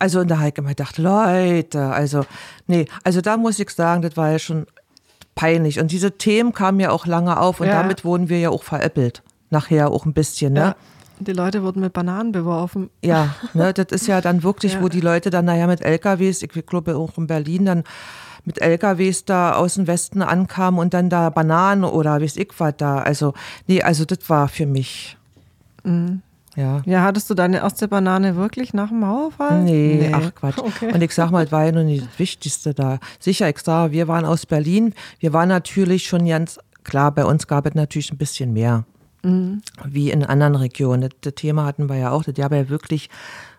also 0.00 0.20
und 0.20 0.28
da 0.28 0.38
habe 0.38 0.48
ich 0.48 0.58
immer 0.58 0.70
gedacht, 0.70 0.98
Leute, 0.98 1.84
also 1.84 2.24
nee, 2.66 2.86
also 3.04 3.20
da 3.20 3.36
muss 3.36 3.58
ich 3.60 3.70
sagen, 3.70 4.02
das 4.02 4.16
war 4.16 4.32
ja 4.32 4.38
schon 4.40 4.66
peinlich 5.36 5.78
und 5.78 5.92
diese 5.92 6.10
Themen 6.18 6.52
kamen 6.52 6.80
ja 6.80 6.90
auch 6.90 7.06
lange 7.06 7.38
auf 7.38 7.60
und 7.60 7.68
Ja. 7.68 7.80
damit 7.82 8.04
wurden 8.04 8.28
wir 8.28 8.40
ja 8.40 8.50
auch 8.50 8.64
veräppelt. 8.64 9.22
Nachher 9.50 9.90
auch 9.90 10.04
ein 10.06 10.12
bisschen, 10.12 10.52
ne? 10.54 10.60
Ja. 10.60 10.76
Die 11.22 11.32
Leute 11.32 11.62
wurden 11.62 11.80
mit 11.82 11.92
Bananen 11.92 12.32
beworfen. 12.32 12.88
Ja, 13.04 13.34
ne, 13.52 13.74
das 13.74 13.86
ist 13.90 14.06
ja 14.06 14.20
dann 14.22 14.42
wirklich, 14.42 14.72
Ja. 14.76 14.82
wo 14.82 14.88
die 14.88 15.00
Leute 15.02 15.28
dann 15.30 15.44
nachher 15.44 15.66
mit 15.66 15.82
LKWs, 15.82 16.42
ich 16.42 16.50
glaube 16.66 16.96
auch 16.96 17.18
in 17.18 17.26
Berlin 17.26 17.66
dann 17.66 17.84
mit 18.46 18.58
LKWs 18.62 19.26
da 19.26 19.52
aus 19.52 19.74
dem 19.74 19.86
Westen 19.86 20.22
ankamen 20.22 20.80
und 20.80 20.94
dann 20.94 21.10
da 21.10 21.28
Bananen 21.28 21.84
oder 21.84 22.22
weiß 22.22 22.36
ich 22.38 22.48
was 22.58 22.74
da. 22.78 22.98
Also, 23.00 23.34
nee, 23.66 23.82
also 23.82 24.06
das 24.06 24.18
war 24.30 24.48
für 24.48 24.64
mich. 24.64 25.18
Mhm. 25.84 26.22
Ja. 26.56 26.82
Ja, 26.84 27.02
hattest 27.02 27.30
du 27.30 27.34
deine 27.34 27.58
erste 27.58 27.88
Banane 27.88 28.36
wirklich 28.36 28.74
nach 28.74 28.88
dem 28.88 29.00
Mauerfall? 29.00 29.62
Nee, 29.62 30.10
ach 30.12 30.34
Quatsch. 30.34 30.58
Okay. 30.70 30.92
Und 30.92 31.02
ich 31.02 31.14
sag 31.14 31.30
mal, 31.30 31.44
das 31.44 31.52
war 31.52 31.64
ja 31.64 31.72
nur 31.72 31.84
nicht 31.84 32.04
das 32.04 32.18
Wichtigste 32.18 32.74
da. 32.74 32.98
Sicher, 33.18 33.48
ich 33.48 33.58
sag, 33.58 33.92
wir 33.92 34.08
waren 34.08 34.24
aus 34.24 34.46
Berlin. 34.46 34.94
Wir 35.18 35.32
waren 35.32 35.48
natürlich 35.48 36.04
schon 36.06 36.26
ganz, 36.26 36.58
klar, 36.84 37.12
bei 37.12 37.24
uns 37.24 37.46
gab 37.46 37.66
es 37.66 37.74
natürlich 37.74 38.12
ein 38.12 38.18
bisschen 38.18 38.52
mehr. 38.52 38.84
Mhm. 39.22 39.62
Wie 39.84 40.10
in 40.10 40.24
anderen 40.24 40.56
Regionen. 40.56 41.02
Das, 41.02 41.10
das 41.20 41.34
Thema 41.34 41.64
hatten 41.64 41.88
wir 41.88 41.96
ja 41.96 42.10
auch. 42.10 42.24
Das 42.24 42.34
gab 42.34 42.52
ja 42.52 42.68
wirklich 42.68 43.10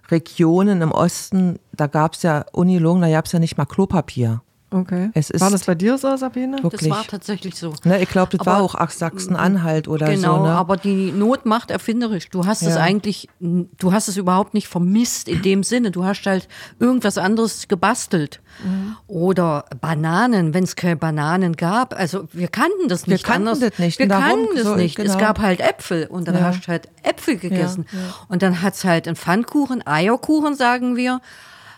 Regionen 0.10 0.82
im 0.82 0.92
Osten, 0.92 1.60
da 1.72 1.88
gab 1.88 2.14
es 2.14 2.24
ja 2.24 2.46
Unilung, 2.52 3.02
da 3.02 3.10
gab 3.10 3.26
es 3.26 3.32
ja 3.32 3.40
nicht 3.40 3.58
mal 3.58 3.66
Klopapier. 3.66 4.42
Okay. 4.74 5.12
Es 5.14 5.30
ist- 5.30 5.42
War 5.42 5.52
das 5.52 5.66
bei 5.66 5.76
dir 5.76 5.98
so, 5.98 6.16
Sabine? 6.16 6.56
Das 6.56 6.64
Wirklich. 6.64 6.90
war 6.90 7.04
tatsächlich 7.06 7.56
so. 7.56 7.74
Ne, 7.84 8.02
ich 8.02 8.08
glaube, 8.08 8.38
das 8.38 8.46
war 8.48 8.56
Aber- 8.56 8.64
auch 8.64 8.76
ach, 8.76 8.90
Sachsen-Anhalt 8.90 9.90
oder 9.90 10.08
genau, 10.10 10.38
so. 10.38 10.44
Ne? 10.44 10.50
aber 10.52 10.78
die 10.78 11.12
Not 11.12 11.46
macht 11.46 11.72
erfinderisch. 11.72 12.30
Du 12.30 12.46
hast 12.46 12.62
es 12.62 12.76
Ja. 12.76 12.82
eigentlich, 12.82 13.28
du 13.40 13.92
hast 13.92 14.08
es 14.08 14.16
überhaupt 14.16 14.54
nicht 14.54 14.70
vermisst 14.70 15.28
in 15.28 15.42
dem 15.42 15.64
Sinne. 15.64 15.92
Du 15.92 16.06
hast 16.06 16.26
halt 16.26 16.48
irgendwas 16.80 17.18
anderes 17.18 17.68
gebastelt. 17.68 18.40
Mhm. 18.64 18.96
Oder 19.08 19.66
Bananen, 19.82 20.54
wenn 20.54 20.64
es 20.64 20.76
keine 20.78 20.96
Bananen 20.96 21.56
gab. 21.58 21.94
Also 21.98 22.28
wir 22.32 22.48
kannten 22.48 22.88
das 22.88 23.08
Wir 23.08 23.14
nicht 23.14 23.26
kannten 23.26 23.50
anders. 23.50 23.60
das 23.72 23.80
nicht. 23.80 24.00
Wir 24.00 24.08
kannten 24.08 24.56
das 24.56 24.64
so, 24.64 24.76
nicht. 24.76 24.98
Es 25.00 25.06
genau. 25.14 25.18
gab 25.20 25.40
halt 25.40 25.60
Äpfel 25.60 26.08
und 26.08 26.28
dann 26.30 26.36
Ja. 26.36 26.44
hast 26.46 26.64
du 26.64 26.68
halt 26.70 26.88
Äpfel 27.04 27.36
gegessen. 27.38 27.86
Und 28.30 28.42
dann 28.42 28.62
hat's 28.62 28.86
halt 28.86 29.08
einen 29.08 29.16
Pfannkuchen, 29.18 29.86
Eierkuchen, 29.86 30.56
sagen 30.56 30.96
wir 30.96 31.20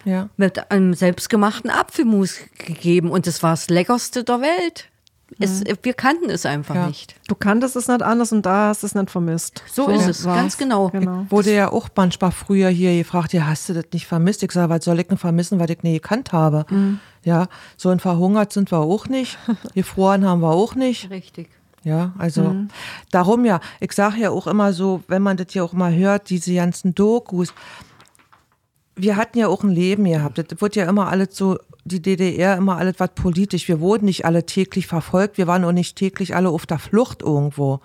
ja. 0.06 0.30
mit 0.38 0.72
einem 0.72 0.94
selbstgemachten 0.94 1.70
Apfelmus 1.70 2.38
gegeben 2.58 3.10
und 3.12 3.28
das 3.28 3.44
war 3.44 3.52
das 3.52 3.70
leckerste 3.70 4.24
der 4.24 4.42
Welt. 4.42 4.90
Es, 5.40 5.64
wir 5.82 5.94
kannten 5.96 6.30
es 6.30 6.46
einfach 6.46 6.76
Mhm. 6.76 6.82
Ja. 6.82 6.88
nicht. 6.88 7.16
Du 7.28 7.34
kanntest 7.34 7.76
es 7.76 7.88
nicht 7.88 8.04
anders 8.04 8.32
und 8.32 8.46
da 8.46 8.68
hast 8.68 8.84
du 8.84 8.88
es 8.88 8.94
nicht 8.94 9.10
vermisst. 9.10 9.64
So 9.72 9.88
ist 9.90 10.06
es, 10.08 10.26
war's. 10.26 10.38
ganz 10.38 10.58
genau. 10.58 10.90
genau. 10.90 11.26
Wurde 11.30 11.52
ja 11.56 11.72
auch 11.72 11.90
manchmal 11.96 12.32
früher 12.32 12.70
hier 12.70 12.96
gefragt, 12.96 13.34
ja, 13.34 13.48
hast 13.48 13.68
du 13.68 13.74
das 13.74 13.86
nicht 13.94 14.06
vermisst? 14.06 14.44
Ich 14.44 14.52
sage, 14.52 14.70
was 14.70 14.86
soll 14.86 15.00
ich 15.00 15.08
denn 15.08 15.18
vermissen, 15.18 15.60
was 15.60 15.70
ich 15.72 15.82
nie 15.82 15.94
gekannt 15.94 16.34
habe? 16.34 16.66
Mhm. 16.70 17.00
Ja, 17.24 17.48
so 17.78 17.90
ein 17.90 18.00
verhungert 18.00 18.54
sind 18.54 18.72
wir 18.72 18.78
auch 18.80 19.08
nicht. 19.08 19.40
Gefroren 19.74 20.24
haben 20.24 20.42
wir 20.42 20.52
auch 20.52 20.76
nicht. 20.76 21.10
Richtig. 21.10 21.50
Ja, 21.84 22.14
also 22.20 22.44
Mhm. 22.44 22.68
darum 23.10 23.44
ja, 23.44 23.60
ich 23.80 23.92
sage 23.94 24.18
ja 24.20 24.30
auch 24.30 24.46
immer 24.46 24.72
so, 24.72 25.02
wenn 25.08 25.24
man 25.24 25.36
das 25.38 25.54
ja 25.56 25.64
auch 25.64 25.74
mal 25.74 25.96
hört, 25.96 26.30
diese 26.30 26.54
ganzen 26.54 26.94
Dokus, 26.94 27.54
wir 28.96 29.16
hatten 29.16 29.40
ja 29.40 29.48
auch 29.48 29.64
ein 29.64 29.72
Leben 29.72 30.06
gehabt. 30.06 30.38
Das 30.38 30.62
wird 30.62 30.76
ja 30.76 30.88
immer 30.88 31.08
alles 31.08 31.36
so, 31.36 31.58
die 31.86 32.02
DDR 32.02 32.58
immer 32.58 32.78
alles 32.78 32.96
was 33.00 33.10
politisch. 33.16 33.68
Wir 33.68 33.80
wurden 33.80 34.06
nicht 34.06 34.26
alle 34.26 34.46
täglich 34.46 34.88
verfolgt, 34.88 35.38
wir 35.38 35.48
waren 35.48 35.64
auch 35.64 35.72
nicht 35.72 35.96
täglich 35.98 36.36
alle 36.36 36.50
auf 36.50 36.66
der 36.66 36.80
Flucht 36.80 37.22
irgendwo. 37.22 37.80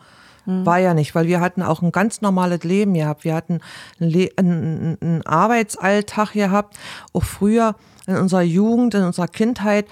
War 0.50 0.78
ja 0.78 0.94
nicht, 0.94 1.14
weil 1.14 1.26
wir 1.26 1.40
hatten 1.40 1.62
auch 1.62 1.82
ein 1.82 1.92
ganz 1.92 2.22
normales 2.22 2.64
Leben 2.64 2.94
gehabt. 2.94 3.22
Wir 3.22 3.34
hatten 3.34 3.60
einen 4.00 5.20
Arbeitsalltag 5.26 6.32
gehabt, 6.32 6.78
auch 7.12 7.24
früher 7.24 7.74
in 8.06 8.16
unserer 8.16 8.40
Jugend, 8.40 8.94
in 8.94 9.02
unserer 9.02 9.28
Kindheit. 9.28 9.84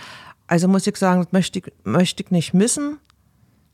Also 0.46 0.66
muss 0.66 0.86
ich 0.86 0.96
sagen, 0.96 1.24
das 1.24 1.32
möchte 1.32 1.58
ich, 1.58 1.66
möchte 1.84 2.22
ich 2.22 2.30
nicht 2.30 2.54
missen. 2.54 2.96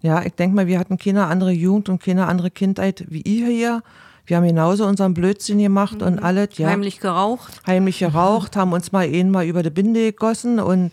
Ja, 0.00 0.24
ich 0.24 0.32
denke 0.34 0.56
mal, 0.56 0.66
wir 0.66 0.80
hatten 0.80 0.98
keine 0.98 1.26
andere 1.26 1.52
Jugend 1.52 1.88
und 1.88 2.02
keine 2.02 2.26
andere 2.26 2.50
Kindheit 2.50 3.04
wie 3.08 3.22
ihr 3.22 3.46
hier. 3.46 3.82
Wir 4.24 4.36
haben 4.36 4.46
genauso 4.46 4.86
unseren 4.86 5.14
Blödsinn 5.14 5.58
gemacht 5.58 6.00
und 6.02 6.20
alles, 6.22 6.56
ja. 6.58 6.68
Heimlich 6.68 7.00
geraucht. 7.00 7.60
Heimlich 7.66 7.98
geraucht, 7.98 8.56
haben 8.56 8.72
uns 8.72 8.92
mal 8.92 9.04
eh 9.04 9.24
mal 9.24 9.44
über 9.44 9.62
die 9.62 9.70
Binde 9.70 10.12
gegossen 10.12 10.60
und 10.60 10.92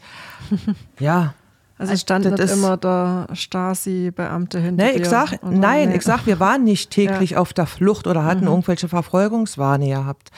ja. 1.00 1.34
Also 1.78 1.94
es 1.94 2.02
stand 2.02 2.26
das 2.26 2.34
nicht 2.34 2.42
ist- 2.44 2.52
immer 2.58 2.76
der 2.76 3.28
Stasi-Beamte 3.32 4.60
hinter 4.60 4.84
Nee, 4.84 4.94
dir. 4.96 5.02
ich 5.02 5.08
sag, 5.08 5.40
nein, 5.44 5.90
Nee. 5.90 5.96
ich 5.96 6.02
sag, 6.02 6.26
wir 6.26 6.40
waren 6.40 6.64
nicht 6.66 6.90
täglich 6.92 7.38
auf 7.38 7.54
der 7.54 7.68
Flucht 7.68 8.06
oder 8.08 8.26
hatten 8.26 8.48
irgendwelche 8.48 8.90
Verfolgungswahne 8.90 9.88
gehabt. 9.88 10.32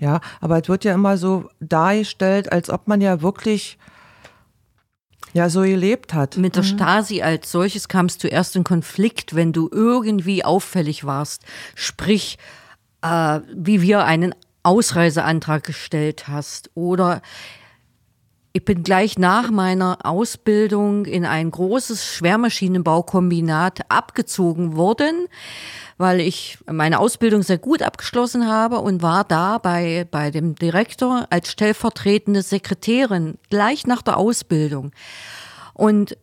Ja, 0.00 0.20
aber 0.40 0.62
es 0.62 0.68
wird 0.70 0.84
ja 0.84 0.94
immer 0.94 1.18
so 1.18 1.50
dargestellt, 1.60 2.50
als 2.50 2.70
ob 2.70 2.88
man 2.88 3.02
ja 3.02 3.20
wirklich 3.20 3.76
ja 5.36 5.50
so 5.50 5.60
gelebt 5.60 6.14
hat. 6.14 6.36
Mit 6.38 6.56
der 6.56 6.62
Stasi 6.62 7.22
als 7.22 7.52
solches 7.52 7.88
kam 7.88 8.06
es 8.06 8.18
zuerst 8.18 8.56
in 8.56 8.64
Konflikt, 8.64 9.34
wenn 9.34 9.52
du 9.52 9.68
irgendwie 9.70 10.44
auffällig 10.44 11.04
warst. 11.04 11.42
Sprich, 11.74 12.38
äh, 13.02 13.40
wie 13.54 13.82
wir 13.82 14.04
einen 14.04 14.34
Ausreiseantrag 14.62 15.62
gestellt 15.62 16.26
hast 16.26 16.70
oder 16.74 17.22
ich 18.56 18.64
bin 18.64 18.82
gleich 18.82 19.18
nach 19.18 19.50
meiner 19.50 19.98
Ausbildung 20.02 21.04
in 21.04 21.26
ein 21.26 21.50
großes 21.50 22.06
Schwermaschinenbaukombinat 22.06 23.90
abgezogen 23.90 24.76
worden, 24.76 25.28
weil 25.98 26.20
ich 26.20 26.56
meine 26.64 26.98
Ausbildung 26.98 27.42
sehr 27.42 27.58
gut 27.58 27.82
abgeschlossen 27.82 28.48
habe 28.48 28.78
und 28.78 29.02
war 29.02 29.24
da 29.24 29.58
bei, 29.58 30.06
bei 30.10 30.30
dem 30.30 30.54
Direktor 30.54 31.26
als 31.28 31.50
stellvertretende 31.50 32.40
Sekretärin 32.40 33.36
gleich 33.50 33.86
nach 33.86 34.00
der 34.00 34.16
Ausbildung. 34.16 34.92
Und 35.74 36.16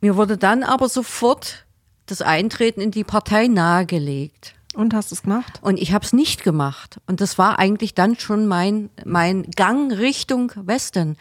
mir 0.00 0.14
wurde 0.14 0.38
dann 0.38 0.62
aber 0.62 0.88
sofort 0.88 1.66
das 2.06 2.22
Eintreten 2.22 2.80
in 2.80 2.92
die 2.92 3.02
Partei 3.02 3.48
nahegelegt. 3.48 4.54
Und 4.78 4.94
hast 4.94 5.10
es 5.10 5.22
gemacht? 5.24 5.58
Und 5.60 5.76
ich 5.76 5.92
habe 5.92 6.04
es 6.04 6.12
nicht 6.12 6.44
gemacht. 6.44 7.00
Und 7.08 7.20
das 7.20 7.36
war 7.36 7.58
eigentlich 7.58 7.94
dann 7.94 8.16
schon 8.16 8.46
mein, 8.46 8.90
mein 9.04 9.42
Gang 9.56 9.90
Richtung 9.90 10.52
Westen. 10.54 11.16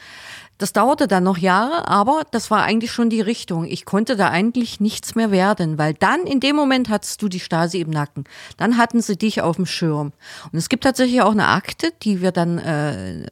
Das 0.57 0.73
dauerte 0.73 1.07
dann 1.07 1.23
noch 1.23 1.37
Jahre, 1.37 1.87
aber 1.87 2.23
das 2.31 2.49
war 2.49 2.63
eigentlich 2.63 2.91
schon 2.91 3.09
die 3.09 3.21
Richtung. 3.21 3.65
Ich 3.65 3.85
konnte 3.85 4.15
da 4.15 4.29
eigentlich 4.29 4.79
nichts 4.79 5.13
mehr 5.13 5.29
werden, 5.29 5.77
weil 5.77 5.93
dann 5.93 6.21
in 6.21 6.39
dem 6.39 6.55
Moment 6.55 6.89
hattest 6.89 7.21
du 7.21 7.29
die 7.29 7.39
Stasi 7.39 7.79
im 7.79 7.91
Nacken. 7.91 8.23
Dann 8.57 8.77
hatten 8.77 9.01
sie 9.01 9.17
dich 9.17 9.41
auf 9.41 9.57
dem 9.57 9.67
Schirm. 9.67 10.13
Und 10.51 10.57
es 10.57 10.69
gibt 10.69 10.83
tatsächlich 10.83 11.21
auch 11.21 11.31
eine 11.31 11.47
Akte, 11.47 11.91
die 12.01 12.21
wir 12.21 12.31
dann 12.31 12.57
äh, 12.57 13.27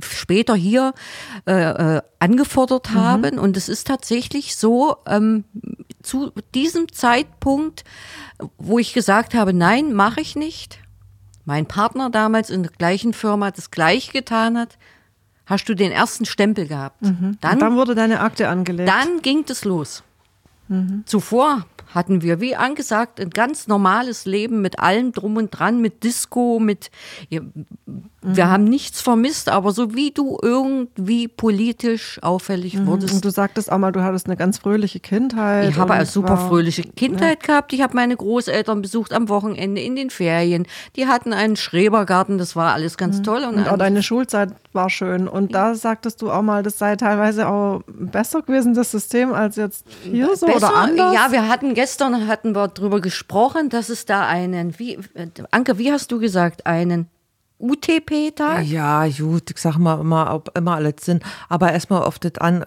später 0.00 0.56
hier 0.56 0.94
äh, 1.46 1.96
äh, 1.96 2.02
angefordert 2.18 2.90
mhm. 2.90 2.94
haben. 2.94 3.38
Und 3.38 3.56
es 3.56 3.68
ist 3.68 3.86
tatsächlich 3.86 4.56
so, 4.56 4.96
ähm, 5.06 5.44
zu 6.02 6.32
diesem 6.54 6.92
Zeitpunkt, 6.92 7.84
wo 8.58 8.78
ich 8.78 8.92
gesagt 8.92 9.34
habe, 9.34 9.52
nein, 9.52 9.92
mache 9.92 10.20
ich 10.20 10.36
nicht. 10.36 10.78
Mein 11.44 11.66
Partner 11.66 12.10
damals 12.10 12.50
in 12.50 12.62
der 12.62 12.72
gleichen 12.72 13.12
Firma 13.12 13.50
das 13.50 13.70
gleiche 13.70 14.12
getan 14.12 14.58
hat, 14.58 14.78
hast 15.46 15.68
du 15.68 15.74
den 15.74 15.92
ersten 15.92 16.24
Stempel 16.24 16.66
gehabt. 16.66 17.02
Mhm. 17.02 17.38
Dann, 17.40 17.58
dann, 17.58 17.76
wurde 17.76 17.94
deine 17.94 18.20
Akte 18.20 18.48
angelegt. 18.48 18.88
Dann 18.88 19.20
ging 19.22 19.44
es 19.48 19.64
los. 19.64 20.02
Mhm. 20.68 21.02
Zuvor 21.06 21.66
hatten 21.94 22.22
wir, 22.22 22.40
wie 22.40 22.56
angesagt, 22.56 23.20
ein 23.20 23.30
ganz 23.30 23.68
normales 23.68 24.24
Leben 24.24 24.60
mit 24.60 24.80
allem 24.80 25.12
drum 25.12 25.36
und 25.36 25.50
dran, 25.50 25.80
mit 25.80 26.02
Disco, 26.02 26.58
mit, 26.58 26.90
ja, 27.28 27.40
mhm. 27.40 27.64
wir 28.22 28.50
haben 28.50 28.64
nichts 28.64 29.00
vermisst, 29.00 29.48
aber 29.48 29.72
so 29.72 29.94
wie 29.94 30.10
du 30.10 30.38
irgendwie 30.42 31.28
politisch 31.28 32.18
auffällig 32.22 32.74
mhm. 32.74 32.86
wurdest. 32.86 33.14
Und 33.14 33.24
du 33.24 33.30
sagtest 33.30 33.70
auch 33.70 33.78
mal, 33.78 33.92
du 33.92 34.02
hattest 34.02 34.26
eine 34.26 34.36
ganz 34.36 34.58
fröhliche 34.58 34.98
Kindheit. 35.00 35.70
Ich 35.70 35.76
habe 35.76 35.94
eine 35.94 36.06
super 36.06 36.36
fröhliche 36.36 36.82
Kindheit 36.82 37.38
ja. 37.42 37.46
gehabt. 37.46 37.72
Ich 37.72 37.80
habe 37.80 37.94
meine 37.94 38.16
Großeltern 38.16 38.82
besucht 38.82 39.12
am 39.12 39.28
Wochenende 39.28 39.80
in 39.80 39.94
den 39.94 40.10
Ferien. 40.10 40.66
Die 40.96 41.06
hatten 41.06 41.32
einen 41.32 41.56
Schrebergarten, 41.56 42.38
das 42.38 42.56
war 42.56 42.74
alles 42.74 42.96
ganz 42.96 43.18
mhm. 43.18 43.24
toll. 43.24 43.44
Und, 43.44 43.54
und 43.56 43.68
auch 43.68 43.78
deine 43.78 44.02
Schulzeit 44.02 44.50
war 44.72 44.90
schön. 44.90 45.28
Und 45.28 45.54
da 45.54 45.74
sagtest 45.74 46.20
du 46.22 46.30
auch 46.30 46.42
mal, 46.42 46.62
das 46.62 46.78
sei 46.78 46.96
teilweise 46.96 47.48
auch 47.48 47.82
besser 47.86 48.42
gewesen, 48.42 48.74
das 48.74 48.90
System, 48.90 49.32
als 49.32 49.56
jetzt 49.56 49.86
hier 50.02 50.34
so 50.36 50.46
besser? 50.46 50.56
oder 50.58 50.74
anders. 50.74 51.14
Ja, 51.14 51.30
wir 51.30 51.48
hatten 51.48 51.74
gestern 51.84 52.28
hatten 52.28 52.54
wir 52.54 52.68
darüber 52.68 53.02
gesprochen, 53.02 53.68
dass 53.68 53.90
es 53.90 54.06
da 54.06 54.26
einen, 54.26 54.78
wie, 54.78 54.98
Anke, 55.50 55.76
wie 55.76 55.92
hast 55.92 56.10
du 56.10 56.18
gesagt, 56.18 56.64
einen 56.64 57.08
UTP-Tag? 57.58 58.64
Ja, 58.64 59.06
gut, 59.06 59.50
ich 59.50 59.58
sag 59.58 59.76
mal 59.76 60.00
immer, 60.00 60.32
ob 60.32 60.56
immer 60.56 60.76
alles 60.76 60.94
sind. 61.02 61.22
Aber 61.50 61.74
erstmal 61.74 62.02
auf 62.04 62.18
das 62.18 62.38
an, 62.38 62.64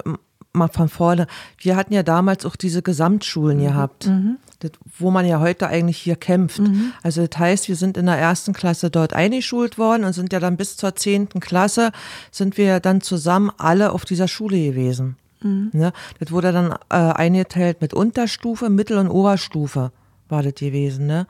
mal 0.54 0.68
von 0.68 0.88
vorne. 0.88 1.26
Wir 1.58 1.76
hatten 1.76 1.96
ja 1.96 2.04
damals 2.04 2.46
auch 2.46 2.56
diese 2.56 2.84
Gesamtschulen 2.84 3.58
mhm. 3.58 3.64
gehabt, 3.64 4.06
mhm. 4.06 4.38
das, 4.60 4.74
wo 5.00 5.10
man 5.10 5.26
ja 5.26 5.40
heute 5.40 5.66
eigentlich 5.66 5.98
hier 5.98 6.16
kämpft. 6.16 6.60
Mhm. 6.60 6.94
Also 7.02 7.26
das 7.26 7.40
heißt, 7.40 7.70
wir 7.70 7.76
sind 7.76 7.98
in 7.98 8.06
der 8.06 8.20
ersten 8.20 8.54
Klasse 8.54 8.92
dort 8.92 9.14
eingeschult 9.14 9.80
worden 9.80 10.04
und 10.04 10.14
sind 10.14 10.32
ja 10.32 10.40
dann 10.40 10.58
bis 10.58 10.78
zur 10.78 10.96
zehnten 10.96 11.40
Klasse 11.40 11.92
sind 12.30 12.56
wir 12.58 12.80
dann 12.80 13.02
zusammen 13.02 13.50
alle 13.58 13.94
auf 13.94 14.06
dieser 14.06 14.28
Schule 14.28 14.58
gewesen. 14.60 15.18
Mhm. 15.42 15.70
Ne? 15.74 15.94
Das 16.20 16.32
wurde 16.32 16.52
dann 16.52 16.72
äh, 16.90 16.96
eingeteilt 17.14 17.82
mit 17.82 17.94
Unterstufe, 17.94 18.70
Mittel- 18.70 18.98
und 18.98 19.10
Oberstufe 19.10 19.92
war 20.30 20.44
das 20.44 20.56
gewesen. 20.56 21.06
Ne? 21.06 21.28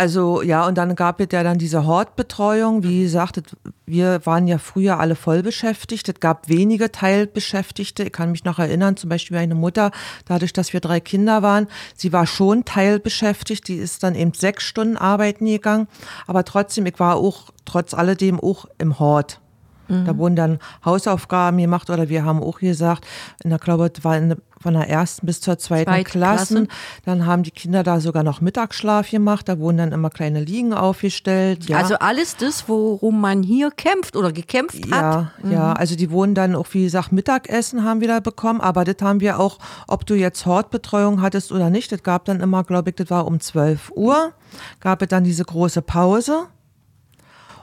Also 0.00 0.42
ja, 0.42 0.64
und 0.64 0.78
dann 0.78 0.94
gab 0.94 1.18
es 1.18 1.26
ja 1.32 1.42
dann 1.42 1.58
diese 1.58 1.84
Hortbetreuung. 1.84 2.84
Wie 2.84 3.02
gesagt, 3.02 3.42
wir 3.84 4.24
waren 4.24 4.46
ja 4.46 4.58
früher 4.58 5.00
alle 5.00 5.16
voll 5.16 5.42
beschäftigt. 5.42 6.08
Es 6.08 6.20
gab 6.20 6.48
wenige 6.48 6.92
Teilbeschäftigte. 6.92 8.04
Ich 8.04 8.12
kann 8.12 8.30
mich 8.30 8.44
noch 8.44 8.60
erinnern, 8.60 8.96
zum 8.96 9.10
Beispiel 9.10 9.36
meine 9.36 9.56
Mutter, 9.56 9.90
dadurch, 10.24 10.52
dass 10.52 10.72
wir 10.72 10.78
drei 10.78 11.00
Kinder 11.00 11.42
waren, 11.42 11.66
sie 11.96 12.12
war 12.12 12.28
schon 12.28 12.64
teilbeschäftigt. 12.64 13.66
Die 13.66 13.74
ist 13.74 14.04
dann 14.04 14.14
eben 14.14 14.34
sechs 14.34 14.62
Stunden 14.62 14.96
arbeiten 14.96 15.46
gegangen. 15.46 15.88
Aber 16.28 16.44
trotzdem, 16.44 16.86
ich 16.86 17.00
war 17.00 17.16
auch 17.16 17.50
trotz 17.64 17.92
alledem 17.92 18.38
auch 18.38 18.66
im 18.78 19.00
Hort. 19.00 19.40
Mhm. 19.88 20.04
Da 20.04 20.16
wurden 20.16 20.36
dann 20.36 20.58
Hausaufgaben 20.84 21.58
gemacht 21.58 21.90
oder 21.90 22.08
wir 22.08 22.24
haben 22.24 22.42
auch 22.42 22.58
gesagt, 22.58 23.06
in 23.42 23.50
der 23.50 23.58
glaube, 23.58 23.90
war 24.02 24.16
in, 24.16 24.36
von 24.60 24.74
der 24.74 24.88
ersten 24.88 25.26
bis 25.26 25.40
zur 25.40 25.58
zweiten 25.58 25.90
Zweit 25.90 26.06
Klasse. 26.06 26.66
Dann 27.04 27.26
haben 27.26 27.42
die 27.42 27.50
Kinder 27.50 27.82
da 27.82 28.00
sogar 28.00 28.22
noch 28.22 28.40
Mittagsschlaf 28.40 29.10
gemacht. 29.10 29.48
Da 29.48 29.58
wurden 29.58 29.78
dann 29.78 29.92
immer 29.92 30.10
kleine 30.10 30.40
Liegen 30.40 30.72
aufgestellt. 30.72 31.68
Ja. 31.68 31.78
Also 31.78 31.96
alles 31.96 32.36
das, 32.36 32.68
worum 32.68 33.20
man 33.20 33.42
hier 33.42 33.70
kämpft 33.70 34.16
oder 34.16 34.32
gekämpft 34.32 34.90
hat. 34.90 34.90
Ja, 34.90 35.32
mhm. 35.42 35.52
ja. 35.52 35.72
Also 35.72 35.96
die 35.96 36.10
wurden 36.10 36.34
dann 36.34 36.54
auch, 36.54 36.66
wie 36.72 36.84
gesagt, 36.84 37.12
Mittagessen 37.12 37.84
haben 37.84 38.00
wir 38.00 38.08
da 38.08 38.20
bekommen. 38.20 38.60
Aber 38.60 38.84
das 38.84 38.96
haben 39.00 39.20
wir 39.20 39.38
auch, 39.38 39.58
ob 39.86 40.06
du 40.06 40.14
jetzt 40.14 40.44
Hortbetreuung 40.46 41.20
hattest 41.22 41.52
oder 41.52 41.70
nicht. 41.70 41.92
Das 41.92 42.02
gab 42.02 42.24
dann 42.24 42.40
immer, 42.40 42.64
glaube 42.64 42.90
ich, 42.90 42.96
das 42.96 43.10
war 43.10 43.26
um 43.26 43.40
12 43.40 43.92
Uhr. 43.94 44.32
Gab 44.80 45.02
es 45.02 45.08
dann 45.08 45.24
diese 45.24 45.44
große 45.44 45.82
Pause. 45.82 46.46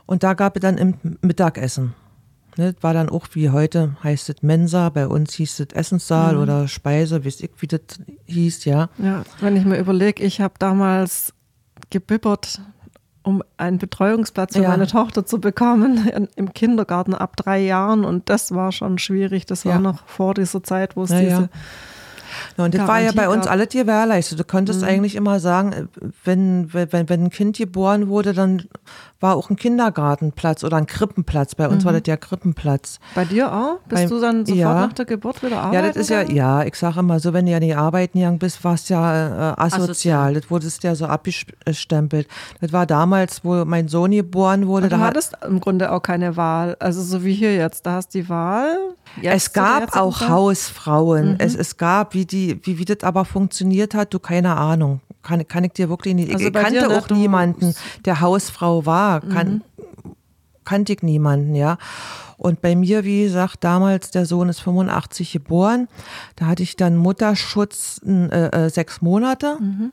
Und 0.06 0.24
da 0.24 0.34
gab 0.34 0.56
es 0.56 0.62
dann 0.62 0.78
im 0.78 1.18
Mittagessen. 1.22 1.94
Ne, 2.58 2.74
war 2.80 2.94
dann 2.94 3.10
auch 3.10 3.28
wie 3.34 3.50
heute 3.50 3.98
heißt 4.02 4.30
es 4.30 4.42
Mensa, 4.42 4.90
bei 4.90 5.08
uns 5.08 5.34
hieß 5.34 5.60
es 5.60 5.68
Essenssaal 5.74 6.36
mhm. 6.36 6.42
oder 6.42 6.68
Speise, 6.70 7.26
weiß 7.26 7.42
ich, 7.42 7.52
wie 7.60 7.68
das 7.68 7.82
hieß, 8.28 8.66
ja. 8.66 8.90
Ja, 8.98 9.24
wenn 9.42 9.58
ich 9.58 9.66
mir 9.66 9.78
überlege, 9.78 10.24
ich 10.24 10.40
habe 10.40 10.54
damals 10.58 11.34
gebibbert, 11.90 12.62
um 13.24 13.44
einen 13.58 13.78
Betreuungsplatz 13.78 14.56
für 14.56 14.64
ja. 14.64 14.70
meine 14.70 14.88
Tochter 14.88 15.26
zu 15.26 15.42
bekommen 15.42 16.30
im 16.36 16.54
Kindergarten 16.54 17.14
ab 17.14 17.36
drei 17.36 17.60
Jahren 17.60 18.06
und 18.06 18.30
das 18.30 18.54
war 18.54 18.72
schon 18.72 19.00
schwierig. 19.00 19.46
Das 19.46 19.66
war 19.66 19.74
ja. 19.74 19.80
noch 19.80 20.08
vor 20.08 20.34
dieser 20.34 20.64
Zeit, 20.64 20.96
wo 20.96 21.04
es 21.04 21.10
ja, 21.10 21.20
diese 21.20 21.50
ja, 22.58 22.64
und 22.66 22.74
das 22.74 22.88
war 22.88 23.00
ja 23.00 23.12
bei 23.12 23.30
uns 23.30 23.48
alle 23.48 23.68
gewährleistet. 23.68 24.40
Du 24.40 24.44
konntest 24.44 24.82
mhm. 24.82 24.88
eigentlich 24.88 25.16
immer 25.16 25.40
sagen, 25.40 25.90
wenn, 26.24 26.74
wenn, 26.74 27.10
wenn 27.10 27.24
ein 27.24 27.30
Kind 27.30 27.58
geboren 27.58 28.08
wurde, 28.08 28.34
dann 28.34 28.64
war 29.26 29.36
auch 29.36 29.50
ein 29.50 29.56
Kindergartenplatz 29.56 30.64
oder 30.64 30.78
ein 30.78 30.86
Krippenplatz. 30.86 31.56
Bei 31.56 31.68
uns 31.68 31.84
mhm. 31.84 31.86
war 31.88 31.94
das 31.94 32.04
ja 32.06 32.16
Krippenplatz. 32.16 33.00
Bei 33.16 33.26
dir 33.26 33.52
auch? 33.52 33.80
Bist 33.88 34.04
bei, 34.04 34.06
du 34.08 34.22
dann 34.22 34.46
sofort 34.46 34.60
ja. 34.60 34.74
nach 34.74 34.94
der 34.94 35.06
Geburt 35.06 35.42
wieder 35.42 35.58
arbeiten? 35.62 35.74
Ja, 35.74 35.82
das 35.82 35.96
ist 35.96 36.10
ja, 36.12 36.22
ja, 36.22 36.64
ich 36.64 36.76
sage 36.76 37.00
immer 37.00 37.20
so, 37.20 37.34
wenn 37.34 37.48
du 37.48 37.52
ja 37.52 37.60
nicht 37.60 37.76
arbeiten 37.76 38.20
gegangen 38.20 38.38
bist, 38.38 38.64
warst 38.64 38.90
du 38.90 38.94
ja 38.94 39.54
äh, 39.54 39.54
asozial. 39.58 39.82
asozial. 39.82 40.34
Das 40.36 40.52
wurdest 40.52 40.84
ja 40.84 40.94
so 40.94 41.08
abgestempelt. 41.08 42.28
Das 42.62 42.72
war 42.72 42.86
damals, 42.86 43.44
wo 43.44 43.66
mein 43.66 43.88
Sohn 43.88 44.12
geboren 44.12 44.68
wurde. 44.68 44.86
Aber 44.86 44.98
du 44.98 45.02
hattest 45.02 45.36
im 45.44 45.60
Grunde 45.60 45.92
auch 45.92 46.02
keine 46.02 46.38
Wahl. 46.38 46.78
Also 46.80 47.02
so 47.02 47.24
wie 47.24 47.34
hier 47.34 47.56
jetzt, 47.56 47.88
da 47.88 47.94
hast 47.94 48.14
du 48.14 48.20
die 48.20 48.30
Wahl. 48.30 48.78
es 49.24 49.54
gab 49.54 49.96
auch 49.98 50.22
Hausfrauen. 50.22 51.30
Mhm. 51.30 51.36
Es, 51.40 51.56
es 51.56 51.78
gab, 51.78 52.14
wie 52.14 52.26
die, 52.26 52.60
wie, 52.64 52.78
wie 52.78 52.86
das 52.86 53.02
aber 53.02 53.26
funktioniert 53.26 53.96
hat, 53.96 54.14
du 54.14 54.20
keine 54.20 54.56
Ahnung. 54.56 55.02
Kann, 55.26 55.48
kann 55.48 55.64
ich 55.64 55.74
dir 55.74 55.90
wirklich 55.90 56.14
nicht. 56.14 56.32
Also 56.32 56.46
ich 56.46 56.54
kannte 56.54 56.88
auch 56.96 57.10
niemanden, 57.10 57.74
der 58.06 58.22
Hausfrau 58.22 58.86
war 58.86 59.22
kann, 59.22 59.64
mhm. 60.04 60.12
kannte 60.64 60.94
ich 60.94 61.02
niemanden, 61.02 61.56
ja. 61.56 61.78
Und 62.38 62.62
bei 62.62 62.76
mir, 62.76 63.04
wie 63.06 63.24
gesagt, 63.24 63.64
damals, 63.64 64.12
der 64.12 64.26
Sohn 64.26 64.50
ist 64.50 64.60
85 64.60 65.32
geboren, 65.32 65.88
da 66.36 66.46
hatte 66.46 66.62
ich 66.64 66.76
dann 66.76 66.96
Mutterschutz 66.96 68.02
äh, 68.06 68.66
äh, 68.66 68.70
sechs 68.70 69.02
Monate. 69.02 69.58
Mhm. 69.60 69.92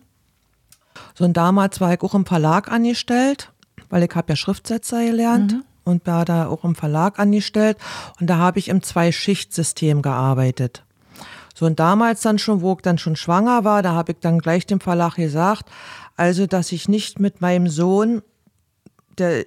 So, 1.15 1.25
und 1.25 1.37
damals 1.37 1.81
war 1.81 1.95
ich 1.95 2.03
auch 2.03 2.15
im 2.15 2.27
Verlag 2.27 2.71
angestellt, 2.71 3.53
weil 3.89 4.03
ich 4.03 4.15
habe 4.15 4.33
ja 4.33 4.37
Schriftsetzer 4.37 5.05
gelernt. 5.05 5.53
Mhm. 5.53 5.65
Und 5.85 6.07
war 6.07 6.25
da 6.25 6.47
auch 6.47 6.63
im 6.63 6.77
Verlag 6.77 7.19
angestellt 7.19 7.77
und 8.21 8.31
da 8.31 8.37
habe 8.37 8.61
ich 8.61 8.69
im 8.69 8.85
Zwei-Schicht-System 8.85 10.01
gearbeitet. 10.01 10.85
So 11.55 11.67
und 11.67 11.79
damals 11.79 12.23
dann 12.23 12.39
schon, 12.39 12.61
wo 12.61 12.73
ich 12.75 12.83
dann 12.83 12.99
schon 12.99 13.17
schwanger 13.17 13.65
war, 13.65 13.83
da 13.83 13.93
habe 13.93 14.13
ich 14.13 14.19
dann 14.21 14.39
gleich 14.39 14.67
dem 14.67 14.81
Verlag 14.81 15.17
gesagt, 15.17 15.71
also 16.17 16.47
dass 16.47 16.73
ich 16.73 16.89
nicht 16.89 17.21
mit 17.21 17.41
meinem 17.41 17.69
Sohn 17.69 18.23
der 19.19 19.45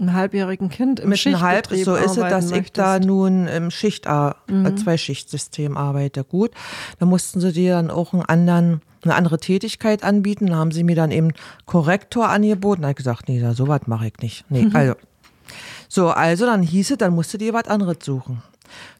ein 0.00 0.12
halbjährigen 0.12 0.68
Kind 0.68 1.00
im 1.00 1.08
mit 1.08 1.26
einem 1.26 1.40
halb, 1.40 1.66
so 1.66 1.96
ist 1.96 2.12
es, 2.12 2.16
dass 2.16 2.50
möchtest. 2.50 2.54
ich 2.54 2.72
da 2.72 3.00
nun 3.00 3.48
im 3.48 3.70
Schicht 3.70 4.06
äh, 4.06 4.30
mhm. 4.48 4.76
Zwei-Schicht-System 4.76 5.76
arbeite. 5.76 6.22
Gut, 6.22 6.52
da 7.00 7.06
mussten 7.06 7.40
sie 7.40 7.52
dir 7.52 7.72
dann 7.72 7.90
auch 7.90 8.12
einen 8.12 8.22
anderen, 8.22 8.82
eine 9.02 9.16
andere 9.16 9.38
Tätigkeit 9.38 10.04
anbieten. 10.04 10.46
Da 10.46 10.56
haben 10.56 10.70
sie 10.70 10.84
mir 10.84 10.94
dann 10.94 11.10
eben 11.10 11.32
Korrektor 11.66 12.28
angeboten. 12.28 12.82
Da 12.82 12.88
habe 12.88 12.92
ich 12.92 12.96
gesagt, 12.98 13.28
nee, 13.28 13.44
so 13.52 13.66
was 13.66 13.86
mache 13.86 14.06
ich 14.06 14.18
nicht. 14.18 14.44
Nee, 14.50 14.66
mhm. 14.66 14.76
also. 14.76 14.94
So, 15.88 16.10
also 16.10 16.44
dann 16.44 16.62
hieß 16.62 16.92
es, 16.92 16.98
dann 16.98 17.14
musst 17.14 17.32
du 17.32 17.38
dir 17.38 17.54
was 17.54 17.64
anderes 17.64 17.96
suchen. 18.02 18.42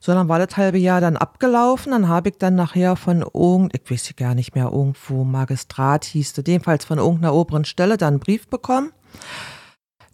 So, 0.00 0.12
dann 0.12 0.28
war 0.28 0.44
das 0.44 0.56
halbe 0.56 0.78
Jahr 0.78 1.00
dann 1.00 1.16
abgelaufen. 1.16 1.92
Dann 1.92 2.08
habe 2.08 2.30
ich 2.30 2.38
dann 2.38 2.54
nachher 2.54 2.96
von 2.96 3.24
irgend, 3.34 3.74
ich 3.74 3.90
weiß 3.90 4.14
gar 4.16 4.34
nicht 4.34 4.54
mehr, 4.54 4.70
irgendwo 4.72 5.24
Magistrat 5.24 6.04
hieß 6.04 6.34
jedenfalls 6.46 6.84
von 6.84 6.98
irgendeiner 6.98 7.34
oberen 7.34 7.64
Stelle 7.64 7.96
dann 7.96 8.14
einen 8.14 8.20
Brief 8.20 8.48
bekommen 8.48 8.92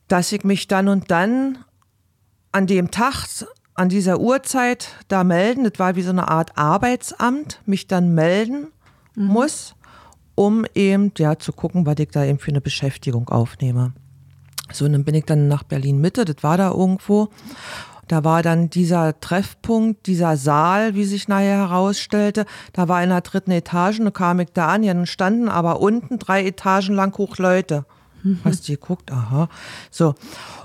dass 0.09 0.33
ich 0.33 0.45
mich 0.45 0.69
dann 0.69 0.89
und 0.89 1.11
dann 1.11 1.59
an 2.53 2.67
dem 2.67 2.91
Tag, 2.91 3.27
an 3.75 3.89
dieser 3.89 4.21
Uhrzeit 4.21 4.89
da 5.09 5.25
melden, 5.25 5.65
das 5.65 5.79
war 5.79 5.97
wie 5.97 6.03
so 6.03 6.11
eine 6.11 6.29
Art 6.29 6.57
Arbeitsamt, 6.57 7.61
mich 7.67 7.87
dann 7.87 8.15
melden 8.15 8.69
muss, 9.17 9.75
um 10.35 10.65
eben 10.75 11.13
ja 11.19 11.39
zu 11.39 11.53
gucken, 11.53 11.87
was 11.87 11.97
ich 11.99 12.11
da 12.11 12.25
eben 12.25 12.39
für 12.39 12.51
eine 12.51 12.61
Beschäftigung 12.61 13.29
aufnehme. 13.29 13.93
So, 14.73 14.85
und 14.85 14.93
dann 14.93 15.05
bin 15.05 15.15
ich 15.15 15.25
dann 15.25 15.49
nach 15.49 15.63
Berlin 15.63 16.01
Mitte, 16.01 16.25
das 16.25 16.43
war 16.43 16.57
da 16.57 16.71
irgendwo. 16.71 17.29
Da 18.09 18.25
war 18.25 18.43
dann 18.43 18.71
dieser 18.71 19.19
Treffpunkt, 19.21 20.07
dieser 20.07 20.37
Saal, 20.37 20.95
wie 20.95 21.05
sich 21.05 21.29
nachher 21.29 21.59
herausstellte. 21.69 22.45
Da 22.73 22.89
war 22.89 23.03
in 23.03 23.09
der 23.11 23.21
dritten 23.23 23.51
Etage, 23.51 23.99
da 24.01 24.11
kam 24.11 24.41
ich 24.41 24.53
da 24.53 24.69
an, 24.69 24.83
ja, 24.83 24.95
dann 24.95 25.07
standen 25.07 25.49
aber 25.49 25.81
unten 25.81 26.19
drei 26.19 26.45
Etagen 26.45 26.95
lang 26.95 27.17
hoch 27.19 27.39
Leute. 27.39 27.85
Hast 28.43 28.67
du 28.67 28.73
geguckt? 28.73 29.13
Aha. 29.13 29.51
So. 29.91 30.15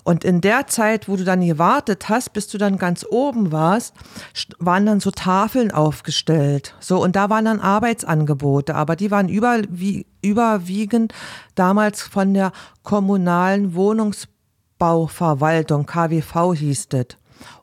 Und 0.06 0.24
in 0.24 0.40
der 0.40 0.68
Zeit, 0.68 1.10
wo 1.10 1.18
du 1.18 1.26
dann 1.26 1.46
gewartet 1.46 2.08
hast, 2.08 2.32
bis 2.32 2.48
du 2.48 2.58
dann 2.58 2.78
ganz 2.78 3.06
oben 3.10 3.52
warst, 3.52 3.94
st- 4.34 4.54
waren 4.60 4.86
dann 4.86 5.02
so 5.02 5.12
Tafeln 5.12 5.70
aufgestellt. 5.72 6.74
So. 6.80 7.04
Und 7.04 7.18
da 7.18 7.30
waren 7.30 7.44
dann 7.44 7.60
Arbeitsangebote. 7.60 8.76
Aber 8.76 8.96
die 8.96 9.12
waren 9.12 9.28
überwie 9.28 10.06
überwiegend 10.22 11.14
damals 11.56 12.02
von 12.02 12.34
der 12.34 12.54
kommunalen 12.84 13.74
Wohnungsbauverwaltung, 13.74 15.86
KWV 15.86 16.54
hieß 16.56 16.88
das. 16.90 17.06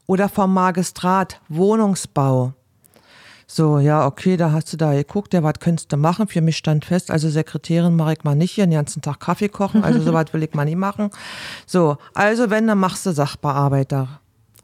Oder 0.07 0.29
vom 0.29 0.55
Magistrat, 0.55 1.41
Wohnungsbau. 1.49 2.53
So, 3.49 3.79
ja, 3.79 4.05
okay, 4.05 4.37
da 4.37 4.51
hast 4.51 4.73
du 4.73 4.77
da 4.77 4.93
geguckt, 4.93 5.33
ja, 5.33 5.43
was 5.43 5.55
könntest 5.61 5.93
du 5.93 5.97
machen? 5.97 6.27
Für 6.27 6.41
mich 6.41 6.57
stand 6.57 6.85
fest, 6.85 7.13
also 7.13 7.29
Sekretärin 7.31 7.95
mache 7.95 8.15
ich 8.15 8.25
mal 8.25 8.35
nicht 8.35 8.53
hier, 8.53 8.67
den 8.67 8.73
ganzen 8.73 9.03
Tag 9.03 9.21
Kaffee 9.21 9.49
kochen, 9.49 9.85
also 9.85 10.01
sowas 10.05 10.27
will 10.33 10.43
ich 10.43 10.53
mal 10.55 10.65
nicht 10.65 10.77
machen. 10.77 11.11
So, 11.65 11.97
also 12.13 12.51
wenn, 12.51 12.67
dann 12.67 12.79
machst 12.79 13.07
du 13.07 13.13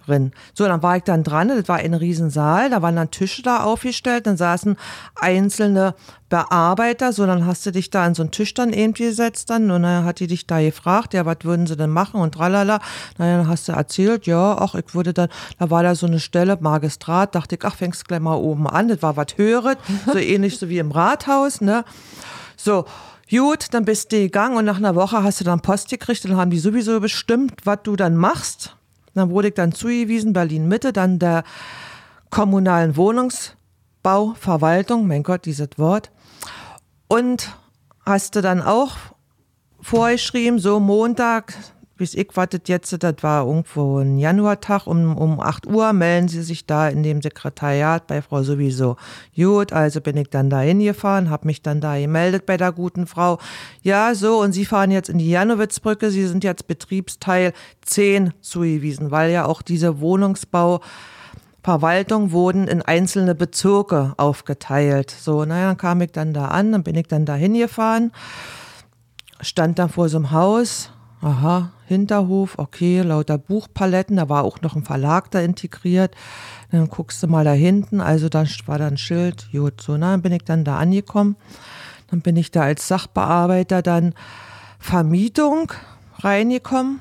Sachbearbeiterin. 0.02 0.32
So, 0.54 0.66
dann 0.66 0.82
war 0.82 0.96
ich 0.96 1.02
dann 1.04 1.22
dran, 1.22 1.48
das 1.48 1.68
war 1.68 1.78
ein 1.78 1.94
Riesensaal, 1.94 2.70
da 2.70 2.82
waren 2.82 2.96
dann 2.96 3.10
Tische 3.10 3.42
da 3.42 3.62
aufgestellt, 3.64 4.26
dann 4.26 4.36
saßen 4.36 4.76
einzelne 5.14 5.94
Bearbeiter, 6.28 7.12
so, 7.12 7.26
dann 7.26 7.46
hast 7.46 7.66
du 7.66 7.72
dich 7.72 7.90
da 7.90 8.04
an 8.04 8.14
so 8.14 8.22
einen 8.22 8.30
Tisch 8.30 8.54
dann 8.54 8.72
irgendwie 8.72 9.04
gesetzt 9.04 9.50
dann 9.50 9.70
und 9.70 9.82
dann 9.82 10.04
hat 10.04 10.20
die 10.20 10.26
dich 10.26 10.46
da 10.46 10.60
gefragt, 10.60 11.14
ja, 11.14 11.26
was 11.26 11.38
würden 11.42 11.66
sie 11.66 11.76
denn 11.76 11.90
machen 11.90 12.20
und 12.20 12.34
tralala. 12.34 12.80
Na, 13.18 13.36
dann 13.36 13.48
hast 13.48 13.68
du 13.68 13.72
erzählt, 13.72 14.26
ja, 14.26 14.56
ach, 14.58 14.74
ich 14.74 14.94
würde 14.94 15.12
dann, 15.12 15.28
da 15.58 15.70
war 15.70 15.82
da 15.82 15.94
so 15.94 16.06
eine 16.06 16.20
Stelle, 16.20 16.56
Magistrat, 16.60 17.34
dachte 17.34 17.56
ich, 17.56 17.64
ach, 17.64 17.76
fängst 17.76 18.08
gleich 18.08 18.20
mal 18.20 18.36
oben 18.36 18.66
an, 18.66 18.88
das 18.88 19.02
war 19.02 19.16
was 19.16 19.26
Höheres, 19.36 19.76
so 20.06 20.18
ähnlich 20.18 20.58
so 20.58 20.68
wie 20.68 20.78
im 20.78 20.90
Rathaus, 20.90 21.60
ne. 21.60 21.84
So, 22.56 22.86
gut, 23.30 23.66
dann 23.72 23.84
bist 23.84 24.12
du 24.12 24.18
gegangen 24.18 24.56
und 24.56 24.64
nach 24.64 24.76
einer 24.78 24.94
Woche 24.94 25.22
hast 25.22 25.40
du 25.40 25.44
dann 25.44 25.60
Post 25.60 25.90
gekriegt, 25.90 26.24
dann 26.24 26.36
haben 26.36 26.50
die 26.50 26.58
sowieso 26.58 26.98
bestimmt, 27.00 27.52
was 27.64 27.80
du 27.82 27.96
dann 27.96 28.16
machst. 28.16 28.76
Dann 29.14 29.30
wurde 29.30 29.48
ich 29.48 29.54
dann 29.54 29.72
zugewiesen, 29.72 30.32
Berlin 30.32 30.68
Mitte, 30.68 30.92
dann 30.92 31.18
der 31.18 31.42
kommunalen 32.30 32.96
Wohnungsbauverwaltung, 32.96 35.06
mein 35.06 35.22
Gott, 35.22 35.44
dieses 35.44 35.68
Wort. 35.76 36.10
Und 37.08 37.54
hast 38.06 38.36
du 38.36 38.40
dann 38.40 38.62
auch 38.62 38.96
vorgeschrieben, 39.80 40.58
so 40.58 40.80
Montag, 40.80 41.52
bis 41.96 42.14
ich 42.14 42.28
wartet 42.34 42.68
jetzt, 42.68 42.96
das 43.02 43.14
war 43.20 43.46
irgendwo 43.46 43.98
ein 43.98 44.18
Januartag 44.18 44.86
um, 44.86 45.16
um 45.16 45.40
8 45.40 45.66
Uhr, 45.66 45.92
melden 45.92 46.28
Sie 46.28 46.42
sich 46.42 46.66
da 46.66 46.88
in 46.88 47.02
dem 47.02 47.22
Sekretariat 47.22 48.06
bei 48.06 48.22
Frau 48.22 48.42
sowieso. 48.42 48.96
Gut, 49.36 49.72
also 49.72 50.00
bin 50.00 50.16
ich 50.16 50.30
dann 50.30 50.50
da 50.50 50.60
hingefahren, 50.60 51.30
habe 51.30 51.46
mich 51.46 51.62
dann 51.62 51.80
da 51.80 51.98
gemeldet 51.98 52.46
bei 52.46 52.56
der 52.56 52.72
guten 52.72 53.06
Frau. 53.06 53.38
Ja, 53.82 54.14
so, 54.14 54.40
und 54.40 54.52
Sie 54.52 54.64
fahren 54.64 54.90
jetzt 54.90 55.08
in 55.08 55.18
die 55.18 55.30
Janowitzbrücke, 55.30 56.10
Sie 56.10 56.26
sind 56.26 56.44
jetzt 56.44 56.66
Betriebsteil 56.66 57.52
10 57.82 58.32
zugewiesen, 58.40 59.10
weil 59.10 59.30
ja 59.30 59.44
auch 59.44 59.62
diese 59.62 60.00
Wohnungsbau 60.00 60.80
Verwaltung 61.62 62.32
wurden 62.32 62.66
in 62.66 62.82
einzelne 62.82 63.36
Bezirke 63.36 64.14
aufgeteilt. 64.16 65.10
So, 65.10 65.44
naja, 65.44 65.68
dann 65.68 65.76
kam 65.76 66.00
ich 66.00 66.10
dann 66.10 66.34
da 66.34 66.48
an, 66.48 66.72
dann 66.72 66.82
bin 66.82 66.96
ich 66.96 67.06
dann 67.06 67.24
da 67.24 67.36
hingefahren, 67.36 68.10
stand 69.40 69.78
dann 69.78 69.88
vor 69.88 70.08
so 70.08 70.16
einem 70.16 70.32
Haus, 70.32 70.90
aha, 71.22 71.70
Hinterhof, 71.86 72.58
okay, 72.58 73.00
lauter 73.00 73.38
Buchpaletten, 73.38 74.16
da 74.16 74.28
war 74.28 74.44
auch 74.44 74.60
noch 74.60 74.76
ein 74.76 74.84
Verlag 74.84 75.30
da 75.30 75.40
integriert. 75.40 76.14
Dann 76.70 76.88
guckst 76.88 77.22
du 77.22 77.28
mal 77.28 77.44
da 77.44 77.52
hinten, 77.52 78.00
also 78.00 78.28
da 78.28 78.44
war 78.66 78.78
da 78.78 78.88
ein 78.88 78.98
Schild, 78.98 79.48
gut, 79.52 79.80
so, 79.80 79.96
na, 79.96 80.12
dann 80.12 80.22
bin 80.22 80.32
ich 80.32 80.44
dann 80.44 80.64
da 80.64 80.78
angekommen. 80.78 81.36
Dann 82.10 82.20
bin 82.20 82.36
ich 82.36 82.50
da 82.50 82.62
als 82.62 82.88
Sachbearbeiter 82.88 83.82
dann 83.82 84.14
Vermietung 84.78 85.72
reingekommen. 86.18 87.00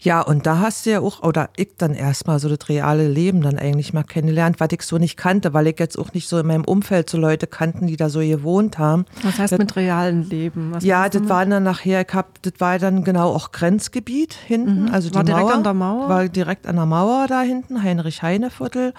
Ja, 0.00 0.20
und 0.20 0.46
da 0.46 0.58
hast 0.58 0.86
du 0.86 0.90
ja 0.90 1.00
auch, 1.00 1.22
oder 1.22 1.50
ich 1.56 1.76
dann 1.78 1.94
erstmal 1.94 2.38
so 2.38 2.48
das 2.48 2.68
reale 2.68 3.08
Leben 3.08 3.40
dann 3.42 3.58
eigentlich 3.58 3.92
mal 3.92 4.02
kennengelernt, 4.02 4.60
was 4.60 4.68
ich 4.72 4.82
so 4.82 4.98
nicht 4.98 5.16
kannte, 5.16 5.54
weil 5.54 5.66
ich 5.66 5.78
jetzt 5.78 5.98
auch 5.98 6.12
nicht 6.12 6.28
so 6.28 6.38
in 6.38 6.46
meinem 6.46 6.64
Umfeld 6.64 7.08
so 7.10 7.18
Leute 7.18 7.46
kannten, 7.46 7.86
die 7.86 7.96
da 7.96 8.08
so 8.08 8.20
gewohnt 8.20 8.78
haben. 8.78 9.04
Was 9.22 9.38
heißt 9.38 9.58
mit 9.58 9.74
realen 9.76 10.28
Leben? 10.28 10.72
Was 10.72 10.84
Ja, 10.84 11.08
das 11.08 11.28
war 11.28 11.46
dann 11.46 11.62
nachher, 11.62 12.02
ich 12.06 12.14
hab, 12.14 12.42
das 12.42 12.54
war 12.58 12.78
dann 12.78 13.04
genau 13.04 13.30
auch 13.30 13.52
Grenzgebiet 13.52 14.34
hinten. 14.34 14.88
Also 14.88 15.10
die 15.10 15.14
Mhm. 15.14 15.18
War 15.18 15.24
direkt 15.24 15.46
Mauer, 15.48 15.54
an 15.54 15.62
der 15.64 15.74
Mauer? 15.74 16.08
War 16.08 16.28
direkt 16.28 16.66
an 16.66 16.76
der 16.76 16.86
Mauer 16.86 17.26
da 17.28 17.42
hinten, 17.42 17.82
Heinrich-Heine-Viertel. 17.82 18.92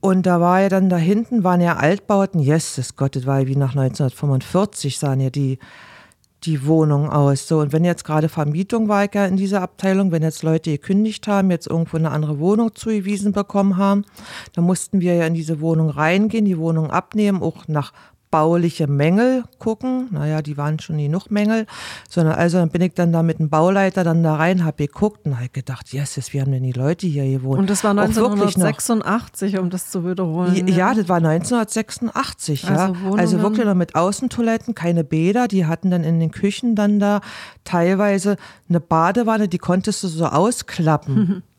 Und 0.00 0.26
da 0.26 0.38
war 0.38 0.60
ja 0.60 0.68
dann 0.68 0.90
da 0.90 0.96
hinten, 0.96 1.44
waren 1.44 1.62
ja 1.62 1.76
Altbauten, 1.76 2.38
Jesus 2.38 2.94
Gott, 2.96 3.16
das 3.16 3.24
war 3.24 3.40
ja 3.40 3.46
wie 3.46 3.56
nach 3.56 3.70
1945, 3.70 4.98
sahen 4.98 5.20
ja 5.20 5.30
die, 5.30 5.58
die 6.46 6.66
Wohnungen 6.66 7.10
aus. 7.10 7.48
So, 7.48 7.58
und 7.58 7.72
wenn 7.72 7.84
jetzt 7.84 8.04
gerade 8.04 8.28
Vermietung 8.28 8.88
war 8.88 9.04
ich 9.04 9.14
ja 9.14 9.26
in 9.26 9.36
dieser 9.36 9.62
Abteilung, 9.62 10.12
wenn 10.12 10.22
jetzt 10.22 10.42
Leute 10.42 10.70
gekündigt 10.70 11.26
haben, 11.26 11.50
jetzt 11.50 11.66
irgendwo 11.66 11.96
eine 11.96 12.10
andere 12.10 12.38
Wohnung 12.38 12.74
zugewiesen 12.74 13.32
bekommen 13.32 13.76
haben, 13.76 14.04
dann 14.52 14.64
mussten 14.64 15.00
wir 15.00 15.14
ja 15.14 15.26
in 15.26 15.34
diese 15.34 15.60
Wohnung 15.60 15.90
reingehen, 15.90 16.44
die 16.44 16.58
Wohnung 16.58 16.90
abnehmen, 16.90 17.42
auch 17.42 17.68
nach 17.68 17.92
bauliche 18.34 18.88
Mängel 18.88 19.44
gucken. 19.60 20.08
Naja, 20.10 20.42
die 20.42 20.56
waren 20.56 20.80
schon 20.80 20.98
genug 20.98 21.30
Mängel. 21.30 21.66
Sondern 22.10 22.34
also 22.34 22.58
dann 22.58 22.68
bin 22.68 22.82
ich 22.82 22.92
dann 22.94 23.12
da 23.12 23.22
mit 23.22 23.38
dem 23.38 23.48
Bauleiter 23.48 24.02
dann 24.02 24.24
da 24.24 24.34
rein, 24.34 24.64
habe 24.64 24.88
geguckt 24.88 25.24
und 25.24 25.36
habe 25.38 25.50
gedacht, 25.50 25.92
yes, 25.92 26.18
wie 26.32 26.40
haben 26.40 26.50
denn 26.50 26.64
die 26.64 26.72
Leute 26.72 27.06
hier 27.06 27.30
gewohnt? 27.30 27.60
Und 27.60 27.70
das 27.70 27.84
war 27.84 27.92
Auch 27.92 28.08
wirklich 28.16 28.56
noch. 28.56 28.66
1986, 28.66 29.58
um 29.60 29.70
das 29.70 29.88
zu 29.88 30.04
wiederholen. 30.04 30.66
Ja, 30.66 30.94
das 30.94 31.08
war 31.08 31.20
1986, 31.20 32.64
ja. 32.64 32.70
Also 32.70 32.94
Wohnungen- 33.00 33.20
Also 33.20 33.40
wirklich 33.40 33.66
noch 33.66 33.74
mit 33.76 33.94
Außentoiletten, 33.94 34.74
keine 34.74 35.04
Bäder. 35.04 35.46
Die 35.46 35.66
hatten 35.66 35.92
dann 35.92 36.02
in 36.02 36.18
den 36.18 36.32
Küchen 36.32 36.74
dann 36.74 36.98
da 36.98 37.20
teilweise 37.62 38.36
eine 38.68 38.80
Badewanne, 38.80 39.46
die 39.46 39.58
konntest 39.58 40.02
du 40.02 40.08
so 40.08 40.26
ausklappen. 40.26 41.42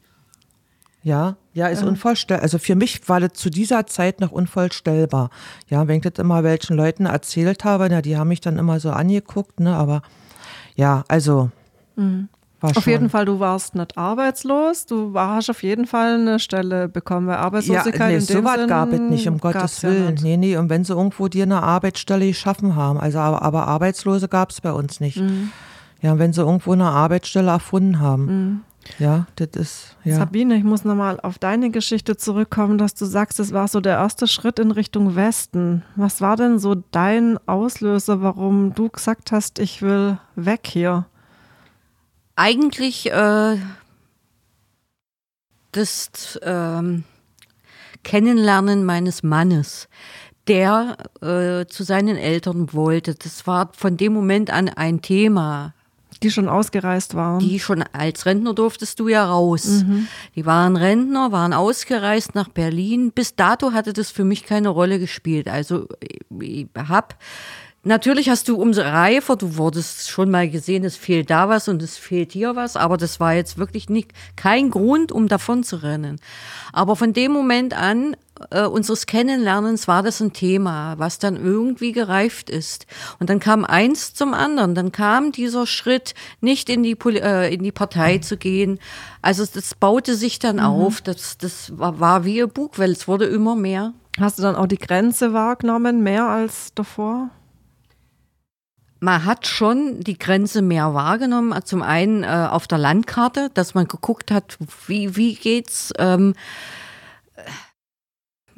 Ja, 1.05 1.35
ja, 1.53 1.67
ist 1.67 1.83
unvorstellbar. 1.83 2.41
Also 2.41 2.57
für 2.57 2.73
mich 2.73 3.07
war 3.07 3.19
das 3.19 3.33
zu 3.33 3.51
dieser 3.51 3.85
Zeit 3.85 4.21
noch 4.21 4.31
unvorstellbar. 4.31 5.29
Ja, 5.67 5.87
wenn 5.87 5.97
ich 5.97 6.01
das 6.01 6.13
immer 6.17 6.43
welchen 6.43 6.75
Leuten 6.75 7.05
erzählt 7.05 7.63
habe, 7.63 7.87
na, 7.91 8.01
die 8.01 8.17
haben 8.17 8.27
mich 8.29 8.41
dann 8.41 8.57
immer 8.57 8.79
so 8.79 8.89
angeguckt, 8.89 9.59
ne, 9.59 9.75
aber 9.75 10.01
ja, 10.75 11.03
also 11.07 11.51
war 12.59 12.75
Auf 12.75 12.87
jeden 12.87 13.09
Fall, 13.09 13.25
du 13.25 13.39
warst 13.39 13.75
nicht 13.75 13.95
arbeitslos, 13.99 14.87
du 14.87 15.13
war- 15.13 15.35
hast 15.35 15.51
auf 15.51 15.61
jeden 15.61 15.85
Fall 15.85 16.15
eine 16.15 16.39
Stelle 16.39 16.89
bekommen, 16.89 17.27
weil 17.27 17.35
Arbeitslosigkeit 17.35 17.99
ja, 17.99 18.07
nee, 18.07 18.13
in 18.15 18.25
dem 18.25 18.37
so 18.37 18.43
was 18.43 18.67
gab 18.67 18.91
es 18.91 18.99
nicht, 18.99 19.27
um 19.27 19.37
Gottes 19.37 19.83
ja 19.83 19.89
Willen. 19.89 20.13
nicht. 20.13 20.23
nee, 20.23 20.37
nee, 20.37 20.57
und 20.57 20.71
wenn 20.71 20.83
sie 20.83 20.93
irgendwo 20.93 21.27
dir 21.27 21.43
eine 21.43 21.61
Arbeitsstelle 21.61 22.25
geschaffen 22.25 22.75
haben, 22.75 22.99
also 22.99 23.19
aber, 23.19 23.43
aber 23.43 23.67
Arbeitslose 23.67 24.27
gab 24.27 24.49
es 24.49 24.59
bei 24.59 24.71
uns 24.71 24.99
nicht. 24.99 25.17
Mhm. 25.17 25.51
Ja, 26.01 26.13
und 26.13 26.19
wenn 26.19 26.33
sie 26.33 26.41
irgendwo 26.41 26.73
eine 26.73 26.85
Arbeitsstelle 26.85 27.51
erfunden 27.51 27.99
haben. 27.99 28.63
Ja, 28.99 29.27
das 29.35 29.49
ist, 29.55 29.97
ja. 30.03 30.15
Sabine, 30.15 30.55
ich 30.55 30.63
muss 30.63 30.85
nochmal 30.85 31.19
auf 31.19 31.39
deine 31.39 31.71
Geschichte 31.71 32.17
zurückkommen, 32.17 32.77
dass 32.77 32.93
du 32.93 33.05
sagst, 33.05 33.39
es 33.39 33.51
war 33.51 33.67
so 33.67 33.81
der 33.81 33.95
erste 33.95 34.27
Schritt 34.27 34.59
in 34.59 34.71
Richtung 34.71 35.15
Westen. 35.15 35.83
Was 35.95 36.21
war 36.21 36.37
denn 36.37 36.59
so 36.59 36.75
dein 36.91 37.39
Auslöser, 37.47 38.21
warum 38.21 38.73
du 38.73 38.89
gesagt 38.89 39.31
hast, 39.31 39.59
ich 39.59 39.81
will 39.81 40.17
weg 40.35 40.67
hier? 40.67 41.05
eigentlich 42.35 43.11
äh, 43.11 43.57
das 45.71 46.39
ähm, 46.43 47.03
Kennenlernen 48.03 48.85
meines 48.85 49.23
Mannes, 49.23 49.87
der 50.47 50.97
äh, 51.21 51.65
zu 51.65 51.83
seinen 51.83 52.17
Eltern 52.17 52.73
wollte. 52.73 53.15
Das 53.15 53.47
war 53.47 53.71
von 53.73 53.97
dem 53.97 54.13
Moment 54.13 54.51
an 54.51 54.69
ein 54.69 55.01
Thema. 55.01 55.73
Die 56.25 56.31
schon 56.31 56.49
ausgereist 56.49 57.13
waren. 57.13 57.37
Die 57.37 57.59
schon 57.59 57.83
als 57.93 58.25
Rentner 58.25 58.55
durftest 58.55 58.99
du 58.99 59.07
ja 59.09 59.23
raus. 59.25 59.85
Die 60.35 60.45
waren 60.47 60.75
Rentner, 60.75 61.31
waren 61.31 61.53
ausgereist 61.53 62.33
nach 62.33 62.49
Berlin. 62.49 63.11
Bis 63.11 63.35
dato 63.35 63.73
hatte 63.73 63.93
das 63.93 64.09
für 64.09 64.23
mich 64.23 64.43
keine 64.43 64.69
Rolle 64.69 64.97
gespielt. 64.97 65.47
Also 65.47 65.87
ich 66.39 66.65
hab 66.75 67.19
Natürlich 67.87 68.29
hast 68.29 68.47
du 68.47 68.59
umso 68.59 68.81
reifer, 68.81 69.35
du 69.35 69.57
wurdest 69.57 70.09
schon 70.09 70.31
mal 70.31 70.49
gesehen, 70.49 70.83
es 70.83 70.97
fehlt 70.97 71.29
da 71.29 71.49
was 71.49 71.67
und 71.67 71.83
es 71.83 71.97
fehlt 71.97 72.31
hier 72.31 72.55
was, 72.55 72.75
aber 72.75 72.97
das 72.97 73.19
war 73.19 73.35
jetzt 73.35 73.59
wirklich 73.59 73.89
nicht 73.89 74.11
kein 74.35 74.71
Grund, 74.71 75.11
um 75.11 75.27
davon 75.27 75.61
zu 75.61 75.83
rennen. 75.83 76.19
Aber 76.73 76.95
von 76.95 77.13
dem 77.13 77.31
Moment 77.31 77.75
an 77.75 78.17
äh, 78.51 78.65
unseres 78.65 79.05
Kennenlernens 79.05 79.87
war 79.87 80.03
das 80.03 80.19
ein 80.21 80.33
Thema, 80.33 80.95
was 80.97 81.19
dann 81.19 81.37
irgendwie 81.37 81.91
gereift 81.91 82.49
ist. 82.49 82.85
Und 83.19 83.29
dann 83.29 83.39
kam 83.39 83.63
eins 83.63 84.13
zum 84.13 84.33
anderen. 84.33 84.75
Dann 84.75 84.91
kam 84.91 85.31
dieser 85.31 85.65
Schritt, 85.65 86.13
nicht 86.41 86.69
in 86.69 86.83
die, 86.83 86.95
Poli 86.95 87.19
äh, 87.19 87.53
in 87.53 87.63
die 87.63 87.71
Partei 87.71 88.17
zu 88.17 88.37
gehen. 88.37 88.79
Also 89.21 89.45
das 89.45 89.75
baute 89.75 90.15
sich 90.15 90.39
dann 90.39 90.59
auf. 90.59 91.01
Das, 91.01 91.37
das 91.37 91.77
war, 91.77 91.99
war 91.99 92.25
wie 92.25 92.41
ein 92.41 92.49
Bugwell. 92.49 92.91
Es 92.91 93.07
wurde 93.07 93.25
immer 93.25 93.55
mehr. 93.55 93.93
Hast 94.19 94.37
du 94.37 94.43
dann 94.43 94.55
auch 94.55 94.67
die 94.67 94.77
Grenze 94.77 95.33
wahrgenommen, 95.33 96.03
mehr 96.03 96.25
als 96.25 96.73
davor? 96.73 97.29
Man 99.01 99.25
hat 99.25 99.45
schon 99.45 99.99
die 99.99 100.17
Grenze 100.17 100.61
mehr 100.61 100.93
wahrgenommen. 100.93 101.57
Zum 101.63 101.81
einen 101.81 102.23
äh, 102.23 102.47
auf 102.49 102.67
der 102.67 102.77
Landkarte, 102.77 103.49
dass 103.53 103.75
man 103.75 103.87
geguckt 103.87 104.31
hat, 104.31 104.57
wie, 104.87 105.15
wie 105.15 105.35
geht's. 105.35 105.93
Ähm, 105.97 106.33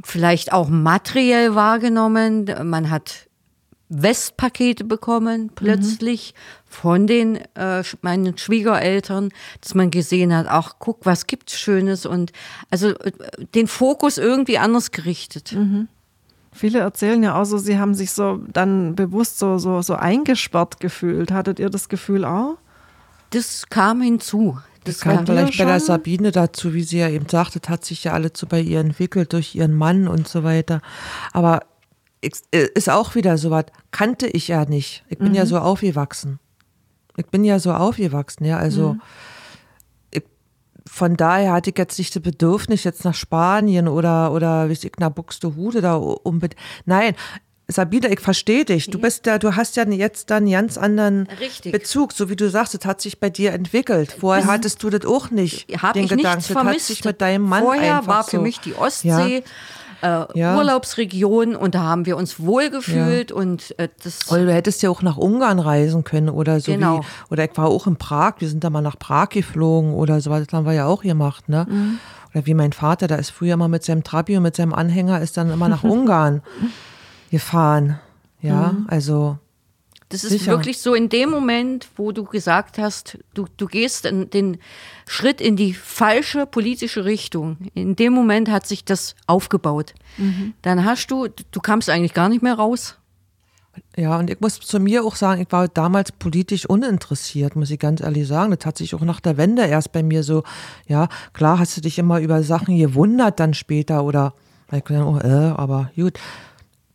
vielleicht 0.03 0.53
auch 0.53 0.69
materiell 0.69 1.55
wahrgenommen. 1.55 2.45
Man 2.63 2.89
hat 2.89 3.27
Westpakete 3.89 4.83
bekommen 4.83 5.49
plötzlich 5.55 6.33
von 6.65 7.07
den 7.07 7.37
äh, 7.55 7.83
meinen 8.01 8.37
Schwiegereltern, 8.37 9.29
dass 9.61 9.75
man 9.75 9.91
gesehen 9.91 10.35
hat, 10.35 10.47
ach 10.49 10.73
guck, 10.79 11.05
was 11.05 11.25
gibt's 11.25 11.57
Schönes 11.57 12.05
und 12.05 12.33
also 12.69 12.89
äh, 12.89 13.11
den 13.55 13.67
Fokus 13.67 14.17
irgendwie 14.17 14.57
anders 14.57 14.91
gerichtet. 14.91 15.53
Viele 16.51 16.79
erzählen 16.79 17.21
ja 17.23 17.39
auch 17.39 17.45
so, 17.45 17.57
sie 17.57 17.77
haben 17.77 17.93
sich 17.93 18.11
so 18.11 18.41
dann 18.51 18.95
bewusst 18.95 19.39
so, 19.39 19.57
so, 19.57 19.81
so 19.81 19.93
eingesperrt 19.93 20.79
gefühlt. 20.79 21.31
Hattet 21.31 21.59
ihr 21.59 21.69
das 21.69 21.87
Gefühl 21.87 22.25
auch? 22.25 22.57
Das 23.29 23.67
kam 23.69 24.01
hinzu. 24.01 24.57
Das 24.87 25.01
Kam 25.01 25.17
kam, 25.17 25.25
vielleicht 25.25 25.57
bei 25.57 25.65
der? 25.65 25.79
Sabine 25.79 26.31
dazu, 26.31 26.73
wie 26.73 26.83
sie 26.83 26.99
ja 26.99 27.09
eben 27.09 27.27
sagte, 27.27 27.59
hat 27.67 27.83
sich 27.83 28.05
ja 28.05 28.13
alles 28.13 28.31
so 28.35 28.47
bei 28.47 28.61
ihr 28.61 28.79
entwickelt 28.79 29.33
durch 29.33 29.53
ihren 29.55 29.73
Mann 29.73 30.07
und 30.07 30.27
so 30.27 30.43
weiter. 30.43 30.81
Aber 31.33 31.61
äh, 32.21 32.67
ist 32.73 32.89
auch 32.89 33.15
wieder 33.15 33.37
so 33.37 33.51
was, 33.51 33.65
kannte 33.91 34.27
ich 34.27 34.47
ja 34.47 34.65
nicht. 34.65 35.03
Ich 35.09 35.17
bin 35.17 35.35
ja 35.35 35.45
so 35.45 35.59
aufgewachsen. 35.59 36.39
Ich 37.17 37.27
bin 37.27 37.43
ja 37.43 37.59
so 37.59 37.73
aufgewachsen, 37.73 38.45
ja, 38.45 38.57
also 38.57 38.95
ich, 40.11 40.23
von 40.85 41.17
daher 41.17 41.53
hatte 41.53 41.71
ich 41.71 41.77
jetzt 41.77 41.97
nicht 41.97 42.15
das 42.15 42.21
Bedürfnis, 42.21 42.83
jetzt 42.83 43.05
nach 43.05 43.15
Spanien 43.15 43.87
oder, 43.87 44.31
oder 44.31 44.69
wie 44.69 44.73
ich, 44.73 44.91
nach 44.99 45.09
Buxtehude 45.09 45.81
da 45.81 45.95
unbedingt. 45.95 46.61
Nein, 46.85 47.15
Sabine, 47.69 48.07
ich 48.07 48.21
verstehe 48.21 48.63
dich. 48.63 48.89
Du 48.89 48.97
bist 48.99 49.25
ja, 49.25 49.37
du 49.39 49.55
hast 49.55 49.75
ja 49.75 49.85
jetzt 49.85 50.29
dann 50.29 50.43
einen 50.43 50.51
ganz 50.53 50.77
anderen 50.77 51.27
Richtig. 51.39 51.73
Bezug, 51.73 52.13
so 52.13 52.29
wie 52.29 52.37
du 52.37 52.49
sagst, 52.49 52.73
es 52.75 52.85
hat 52.85 53.01
sich 53.01 53.19
bei 53.19 53.29
dir 53.29 53.51
entwickelt. 53.51 54.15
Vorher 54.19 54.45
hattest 54.47 54.81
du 54.83 54.89
das 54.89 55.05
auch 55.05 55.31
nicht. 55.31 55.67
habe 55.81 55.93
den 55.93 56.03
ich 56.05 56.09
Gedanken. 56.11 56.37
nichts 56.37 56.47
Das 56.47 56.55
hat 56.57 56.63
vermisst. 56.63 56.87
sich 56.87 57.03
mit 57.03 57.19
deinem 57.21 57.43
Mann 57.43 57.63
Vorher 57.63 58.07
war 58.07 58.23
für 58.23 58.37
so. 58.37 58.41
mich 58.41 58.59
die 58.61 58.73
Ostsee 58.73 59.43
äh, 60.01 60.25
Ja. 60.33 60.55
Urlaubsregion 60.55 61.55
und 61.57 61.75
da 61.75 61.79
haben 61.81 62.05
wir 62.05 62.15
uns 62.15 62.39
wohlgefühlt 62.39 63.31
und 63.33 63.77
äh, 63.79 63.89
das 64.03 64.31
Oder 64.31 64.45
du 64.45 64.53
hättest 64.53 64.81
ja 64.81 64.89
auch 64.89 65.01
nach 65.01 65.17
Ungarn 65.17 65.59
reisen 65.59 66.03
können 66.05 66.29
oder 66.29 66.61
so 66.61 66.71
Genau. 66.71 66.99
wie, 67.01 67.33
oder 67.33 67.43
ich 67.45 67.51
war 67.57 67.65
auch 67.67 67.85
in 67.87 67.97
Prag, 67.97 68.35
wir 68.39 68.47
sind 68.47 68.63
da 68.63 68.69
mal 68.69 68.81
nach 68.81 68.97
Prag 68.97 69.29
geflogen 69.29 69.93
oder 69.93 70.21
so, 70.21 70.29
das 70.29 70.47
haben 70.53 70.65
wir 70.65 70.73
ja 70.73 70.85
auch 70.85 71.01
gemacht, 71.01 71.49
ne? 71.49 71.65
Mhm. 71.69 71.99
Oder 72.33 72.45
wie 72.45 72.53
mein 72.53 72.71
Vater, 72.73 73.07
da 73.07 73.15
ist 73.15 73.31
früher 73.31 73.57
mal 73.57 73.67
mit 73.69 73.83
seinem 73.83 74.03
Trabi 74.03 74.37
und 74.37 74.43
mit 74.43 74.55
seinem 74.55 74.73
Anhänger 74.73 75.19
ist 75.21 75.35
dann 75.35 75.51
immer 75.51 75.67
nach 75.67 75.83
Ungarn 75.83 76.43
gefahren. 77.31 77.99
Ja, 78.41 78.71
Mhm. 78.73 78.85
also 78.89 79.37
Das 80.09 80.23
ist 80.23 80.31
Sicher. 80.31 80.51
wirklich 80.53 80.77
so 80.79 80.93
in 80.93 81.09
dem 81.09 81.29
Moment, 81.29 81.89
wo 81.97 82.13
du 82.13 82.23
gesagt 82.23 82.77
hast, 82.77 83.17
du, 83.33 83.45
du 83.57 83.65
gehst 83.65 84.05
den 84.05 84.57
Schritt 85.05 85.41
in 85.41 85.57
die 85.57 85.73
falsche 85.73 86.45
politische 86.45 87.03
Richtung. 87.03 87.57
In 87.73 87.95
dem 87.97 88.13
Moment 88.13 88.49
hat 88.49 88.65
sich 88.65 88.85
das 88.85 89.15
aufgebaut. 89.25 89.93
Dann 90.61 90.85
hast 90.85 91.07
du, 91.11 91.27
du 91.51 91.59
kamst 91.59 91.89
eigentlich 91.89 92.13
gar 92.13 92.29
nicht 92.29 92.41
mehr 92.41 92.53
raus. 92.53 92.95
Ja, 93.95 94.17
und 94.17 94.29
ich 94.29 94.39
muss 94.39 94.59
zu 94.59 94.79
mir 94.79 95.03
auch 95.03 95.15
sagen, 95.15 95.41
ich 95.41 95.51
war 95.51 95.67
damals 95.67 96.11
politisch 96.11 96.65
uninteressiert, 96.67 97.55
muss 97.55 97.69
ich 97.69 97.77
ganz 97.79 98.01
ehrlich 98.01 98.27
sagen. 98.27 98.55
Das 98.55 98.65
hat 98.65 98.77
sich 98.77 98.95
auch 98.95 99.01
nach 99.01 99.19
der 99.19 99.37
Wende 99.37 99.65
erst 99.65 99.91
bei 99.91 100.03
mir 100.03 100.23
so, 100.23 100.43
ja, 100.87 101.09
klar 101.33 101.59
hast 101.59 101.75
du 101.77 101.81
dich 101.81 101.99
immer 101.99 102.19
über 102.19 102.41
Sachen 102.43 102.77
gewundert 102.77 103.39
dann 103.39 103.53
später 103.53 104.03
oder, 104.03 104.33
ich 104.71 104.83
oh, 104.89 105.19
äh, 105.21 105.27
aber 105.55 105.91
gut, 105.95 106.17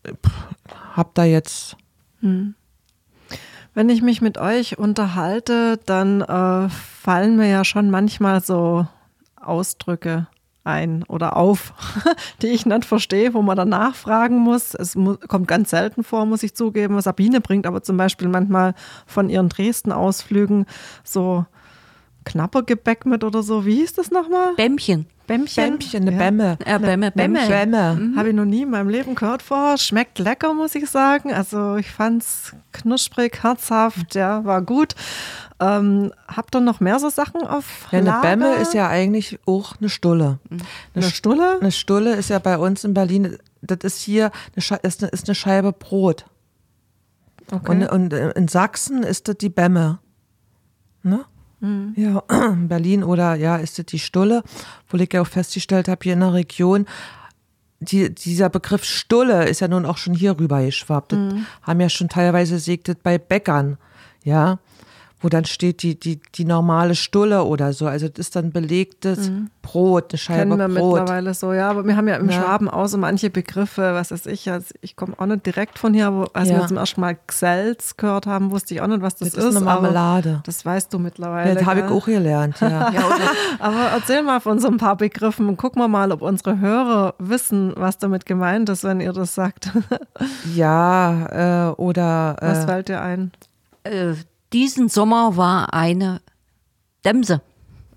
Pff, 0.05 0.33
hab 0.95 1.15
da 1.15 1.25
jetzt, 1.25 1.77
Wenn 3.75 3.89
ich 3.89 4.03
mich 4.03 4.21
mit 4.21 4.37
euch 4.37 4.79
unterhalte, 4.79 5.79
dann 5.87 6.21
äh, 6.21 6.69
fallen 6.69 7.37
mir 7.37 7.49
ja 7.49 7.65
schon 7.65 7.91
manchmal 7.91 8.43
so 8.43 8.87
Ausdrücke 9.37 10.27
ein 10.65 11.03
oder 11.05 11.37
auf, 11.37 11.73
die 12.43 12.49
ich 12.49 12.67
nicht 12.67 12.85
verstehe, 12.85 13.35
wo 13.35 13.43
man 13.43 13.57
dann 13.57 13.71
nachfragen 13.71 14.39
muss. 14.39 14.75
Es 14.75 14.95
mu 14.95 15.17
kommt 15.17 15.49
ganz 15.49 15.71
selten 15.71 16.05
vor, 16.05 16.27
muss 16.27 16.43
ich 16.43 16.55
zugeben. 16.55 17.01
Sabine 17.01 17.41
bringt 17.41 17.67
aber 17.67 17.83
zum 17.83 17.97
Beispiel 17.97 18.29
manchmal 18.29 18.75
von 19.07 19.29
ihren 19.29 19.49
Dresden-Ausflügen 19.49 20.67
so 21.03 21.47
Knappergebäck 22.25 23.07
mit 23.07 23.25
oder 23.25 23.43
so. 23.43 23.65
Wie 23.67 23.77
hieß 23.77 23.95
das 23.95 24.11
nochmal? 24.11 24.55
Bämmchen. 24.57 25.07
Bämmchen. 25.27 25.65
Bämmchen, 25.79 26.03
eine 26.03 26.13
Ja. 26.13 26.19
Bämme. 26.19 26.59
Äh, 26.65 26.79
Bämme, 26.79 27.11
Bämme. 27.13 27.47
Bämme. 27.49 28.13
Habe 28.17 28.29
ich 28.31 28.35
noch 28.35 28.45
nie 28.45 28.63
in 28.63 28.71
meinem 28.71 28.89
Leben 28.89 29.15
gehört 29.15 29.43
vorher. 29.43 29.79
Schmeckt 29.79 30.19
lecker, 30.19 30.53
muss 30.53 30.75
ich 30.75 30.89
sagen. 30.91 31.33
Also 31.33 31.77
ich 31.77 31.91
fand's 31.91 32.55
knusprig, 32.73 33.43
herzhaft, 33.43 34.15
ja, 34.15 34.45
war 34.45 34.63
gut. 34.63 34.95
Ähm, 35.61 36.13
habt 36.27 36.57
ihr 36.57 36.61
noch 36.61 36.81
mehr 36.81 36.99
so 36.99 37.09
Sachen 37.09 37.43
auf 37.47 37.87
Ja, 37.93 37.99
eine? 38.01 38.19
Bämme 38.21 38.55
ist 38.57 38.75
ja 38.75 38.89
eigentlich 38.89 39.39
auch 39.47 39.77
eine 39.79 39.89
Stulle. 39.89 40.41
eine 40.95 41.05
Stulle. 41.05 41.59
Eine 41.61 41.71
Stulle 41.71 42.15
ist 42.17 42.31
ja 42.31 42.41
bei 42.41 42.59
uns 42.59 42.83
in 42.83 42.95
Berlin, 42.95 43.39
das 43.63 43.79
ist 43.83 44.01
hier, 44.03 44.33
eine 44.57 44.81
ist 44.83 45.03
eine, 45.03 45.13
ist 45.13 45.29
eine 45.29 45.35
Scheibe 45.37 45.73
Brot. 45.73 46.27
Okay. 47.53 47.71
Und, 47.71 47.87
und 47.87 48.13
in 48.13 48.49
Sachsen 48.49 49.03
ist 49.05 49.29
das 49.29 49.37
die 49.37 49.51
Bämme. 49.51 50.01
Ne? 51.05 51.25
Mhm. 51.63 51.95
Ja, 51.97 52.23
in 52.53 52.69
Berlin 52.69 53.05
oder 53.05 53.37
ja, 53.37 53.57
ist 53.57 53.79
das 53.79 53.87
die 53.87 54.01
Stulle, 54.01 54.43
wo 54.89 54.99
ich 54.99 55.13
ja 55.13 55.23
auch 55.23 55.27
festgestellt 55.27 55.89
habe, 55.89 56.01
hier 56.03 56.15
in 56.15 56.21
der 56.21 56.35
Region, 56.35 56.87
die, 57.81 58.15
dieser 58.15 58.49
Begriff 58.49 58.85
Stulle 58.85 59.49
ist 59.49 59.61
ja 59.61 59.69
nun 59.69 59.87
auch 59.87 59.97
schon 59.97 60.15
hier 60.15 60.39
rüber 60.39 60.63
geschwappt. 60.65 61.13
Mhm. 61.13 61.47
haben 61.63 61.81
ja 61.81 61.89
schon 61.89 62.09
teilweise 62.09 62.59
segtet 62.59 63.03
bei 63.03 63.19
Bäckern, 63.19 63.79
ja, 64.25 64.59
wo 65.23 65.29
dann 65.29 65.45
steht 65.45 65.83
die, 65.83 65.99
die, 65.99 66.21
die 66.35 66.45
normale 66.45 66.95
Stulle 66.95 67.45
oder 67.45 67.73
so. 67.73 67.87
Also 67.87 68.09
das 68.09 68.19
ist 68.19 68.37
dann 68.37 68.51
belegtes 68.53 69.31
Brot, 69.63 70.13
eine 70.13 70.19
Scheibe 70.19 70.47
Mhm. 70.47 70.59
Kennen 70.59 70.73
wir 70.75 70.81
Brot. 70.81 70.99
mittlerweile 71.01 71.35
so, 71.35 71.53
ja, 71.53 71.71
aber 71.71 71.87
wir 71.87 71.97
haben 71.97 72.09
ja 72.09 72.17
im 72.17 72.29
Ja. 72.29 72.43
Schwaben 72.43 72.69
auch 72.69 72.87
so 72.89 72.99
manche 72.99 73.31
Begriffe, 73.31 73.95
was 73.95 74.11
weiß 74.11 74.27
ich, 74.27 74.51
also 74.51 74.75
ich 74.81 74.97
komme 74.97 75.15
auch 75.19 75.27
nicht 75.27 75.47
direkt 75.47 75.79
von 75.79 75.95
hier, 75.95 76.09
aber 76.09 76.29
als 76.33 76.49
Ja. 76.49 76.59
wir 76.59 76.67
zum 76.67 76.77
ersten 76.77 77.01
Mal 77.01 77.17
Xels 77.27 77.97
gehört 77.97 78.27
haben, 78.27 78.51
wusste 78.51 78.75
ich 78.75 78.81
auch 78.81 78.87
nicht, 78.89 79.01
was 79.03 79.15
das, 79.17 79.31
Das 79.31 79.45
ist 79.45 79.57
eine 79.57 79.65
Marmelade. 79.65 80.41
Das 80.45 80.67
weißt 80.67 80.93
du 80.93 80.99
mittlerweile. 80.99 81.55
Das 81.55 81.65
habe 81.65 81.81
ich 81.81 81.87
auch 81.87 82.05
gelernt, 82.07 82.61
ja. 82.61 82.91
Aber 83.61 83.91
erzähl 83.95 84.23
mal 84.23 84.41
von 84.41 84.59
so 84.59 84.69
ein 84.69 84.79
paar 84.79 84.97
Begriffen 84.97 85.49
und 85.49 85.57
gucken 85.57 85.81
wir 85.81 85.89
mal, 85.89 86.11
ob 86.11 86.23
unsere 86.23 86.59
Hörer 86.59 87.15
wissen, 87.19 87.73
was 87.77 87.99
damit 87.99 88.27
gemeint 88.27 88.69
ist, 88.69 88.83
wenn 88.85 89.01
ihr 89.01 89.13
das 89.13 89.35
sagt. 89.35 89.71
Ja, 90.55 91.69
äh, 91.71 91.73
oder 91.75 92.37
Was 92.41 92.65
äh, 92.65 92.67
fällt 92.67 92.89
dir 92.89 93.01
ein? 93.01 93.31
Diesen 94.53 94.89
Sommer 94.89 95.37
war 95.37 95.73
eine 95.73 96.21
Dämse. 97.05 97.41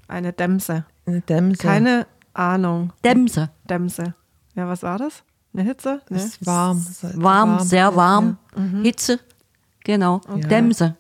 Eine 0.08 0.34
Dämse. 0.34 0.86
eine 1.06 1.22
Dämse. 1.22 1.58
Keine 1.62 2.08
Ahnung. 2.34 2.94
Dämse. 3.04 3.50
Dämse. 3.70 4.14
Ja, 4.56 4.68
was 4.68 4.84
war 4.84 4.98
das? 4.98 5.24
Eine 5.54 5.64
Hitze? 5.64 6.02
Nee. 6.10 6.18
ist 6.18 6.46
warm. 6.46 6.86
Warm, 7.16 7.60
sehr 7.62 7.96
warm. 7.96 8.38
Hitze. 8.84 9.20
Genau. 9.84 10.22
Dämse. 10.50 10.96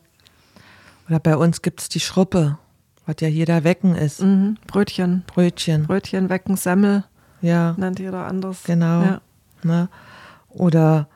Oder 1.07 1.19
bei 1.19 1.35
uns 1.37 1.61
gibt 1.61 1.81
es 1.81 1.89
die 1.89 1.99
Schruppe, 1.99 2.57
was 3.05 3.17
ja 3.19 3.27
hier 3.27 3.45
der 3.45 3.63
Wecken 3.63 3.95
ist. 3.95 4.21
Mhm. 4.21 4.57
Brötchen. 4.67 5.23
Brötchen. 5.27 5.83
Brötchen 5.85 6.29
wecken, 6.29 6.55
Semmel, 6.57 7.03
Ja, 7.41 7.73
nennt 7.77 7.99
jeder 7.99 8.25
anders. 8.27 8.63
genau. 8.63 9.03
Ja. 9.03 9.21
Ne? 9.63 9.89
Oder 10.49 11.07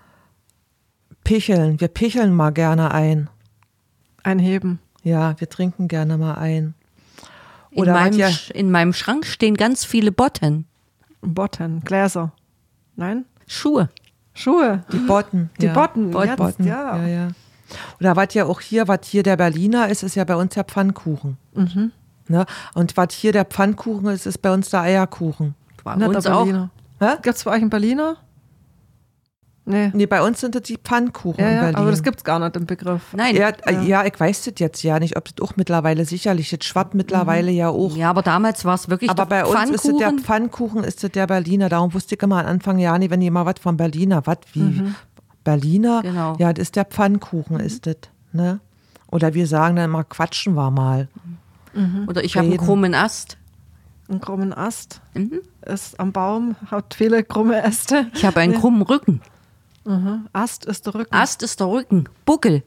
picheln. 1.23 1.79
Wir 1.79 1.87
picheln 1.87 2.33
mal 2.33 2.51
gerne 2.51 2.91
ein. 2.91 3.29
Einheben. 4.23 4.79
Ja, 5.03 5.39
wir 5.39 5.49
trinken 5.49 5.87
gerne 5.87 6.17
mal 6.17 6.35
ein. 6.35 6.73
In 7.71 7.81
Oder 7.81 7.93
was 7.93 8.01
meinem, 8.01 8.19
ja, 8.19 8.29
in 8.53 8.71
meinem 8.71 8.93
Schrank 8.93 9.25
stehen 9.25 9.55
ganz 9.55 9.85
viele 9.85 10.11
Botten. 10.11 10.65
Botten. 11.21 11.81
Gläser. 11.81 12.31
Nein? 12.95 13.25
Schuhe. 13.47 13.89
Schuhe. 14.33 14.83
die 14.91 14.97
Botten. 14.97 15.49
Die 15.59 15.65
ja. 15.67 15.73
Botten. 15.73 16.11
Bot- 16.11 16.35
Botten. 16.35 16.65
ja. 16.65 16.97
ja, 16.97 17.07
ja. 17.07 17.27
Oder 17.99 18.15
was 18.15 18.33
ja 18.33 18.45
auch 18.45 18.61
hier, 18.61 18.87
was 18.87 19.01
hier 19.05 19.21
der 19.21 19.37
Berliner 19.37 19.89
ist, 19.89 20.01
ist 20.01 20.15
ja 20.15 20.23
bei 20.23 20.35
uns 20.35 20.55
der 20.55 20.63
Pfannkuchen. 20.63 21.37
Mhm. 21.53 21.91
Ne? 22.27 22.45
Und 22.73 22.97
was 22.97 23.13
hier 23.13 23.31
der 23.31 23.45
Pfannkuchen 23.45 24.07
ist, 24.07 24.25
ist 24.25 24.39
bei 24.41 24.51
uns 24.51 24.69
der 24.69 24.81
Eierkuchen. 24.81 25.55
Bei 25.83 25.93
uns 25.93 26.23
der 26.23 26.35
auch. 26.35 26.45
Berliner. 26.45 26.69
Gibt 27.21 27.35
es 27.37 27.43
bei 27.43 27.51
euch 27.51 27.61
einen 27.61 27.69
Berliner? 27.69 28.17
Nee. 29.69 29.91
Nee, 29.93 30.05
bei 30.07 30.21
uns 30.25 30.41
sind 30.41 30.55
das 30.55 30.63
die 30.63 30.77
Pfannkuchen 30.83 31.43
Ja, 31.43 31.49
in 31.51 31.59
Berlin. 31.59 31.75
aber 31.75 31.91
das 31.91 32.01
gibt's 32.01 32.23
gar 32.23 32.39
nicht 32.39 32.55
im 32.55 32.65
Begriff. 32.65 33.01
Nein. 33.13 33.35
ja, 33.35 33.51
ja. 33.69 33.81
ja, 33.81 34.05
ich 34.05 34.19
weiß 34.19 34.45
das 34.45 34.53
jetzt 34.57 34.81
ja 34.81 34.99
nicht, 34.99 35.15
ob 35.15 35.25
das 35.25 35.47
auch 35.47 35.55
mittlerweile 35.57 36.05
sicherlich, 36.05 36.49
das 36.49 36.65
schwappt 36.65 36.95
mittlerweile 36.95 37.51
ja 37.51 37.69
auch. 37.69 37.95
Ja, 37.95 38.09
aber 38.09 38.23
damals 38.23 38.65
war 38.65 38.73
es 38.75 38.89
wirklich 38.89 39.09
Aber 39.11 39.25
bei 39.27 39.45
uns 39.45 39.69
ist 39.69 39.85
es 39.85 39.97
der 39.97 40.11
Pfannkuchen. 40.13 40.83
Ist 40.83 41.03
es 41.03 41.11
der 41.11 41.27
Berliner. 41.27 41.69
Darum 41.69 41.93
wusste 41.93 42.15
ich 42.15 42.21
immer 42.23 42.39
am 42.39 42.47
Anfang, 42.47 42.79
ja, 42.79 42.97
nee, 42.97 43.09
wenn 43.11 43.21
mal 43.31 43.45
was 43.45 43.55
von 43.61 43.77
Berliner, 43.77 44.21
was 44.25 44.39
wie 44.53 44.91
Berliner, 45.43 46.01
Genau. 46.01 46.35
ja, 46.39 46.51
das 46.51 46.63
ist 46.63 46.75
der 46.75 46.85
Pfannkuchen, 46.85 47.59
ist 47.59 47.85
das. 47.85 47.97
Ne? 48.33 48.59
Oder 49.11 49.33
wir 49.33 49.47
sagen 49.47 49.75
dann 49.75 49.85
immer, 49.85 50.03
quatschen 50.03 50.53
wir 50.55 50.71
mal. 50.71 51.07
Oder 52.07 52.23
ich 52.23 52.35
habe 52.37 52.47
einen 52.47 52.57
krummen 52.57 52.93
Ast. 52.95 53.37
Ein 54.09 54.19
krummen 54.19 54.53
Ast 54.53 55.01
Mhm. 55.13 55.41
ist 55.65 55.99
am 55.99 56.11
Baum, 56.11 56.55
hat 56.71 56.95
viele 56.95 57.23
krumme 57.23 57.61
Äste. 57.61 58.07
Ich 58.15 58.25
habe 58.25 58.39
einen 58.39 58.55
krummen 58.55 58.81
Rücken. 58.81 59.21
Ast 60.33 60.65
ist 60.65 60.85
der 60.85 60.95
Rücken. 60.95 61.13
Ast 61.13 61.43
ist 61.43 61.59
der 61.59 61.67
Rücken. 61.67 62.09
Buckel. 62.25 62.63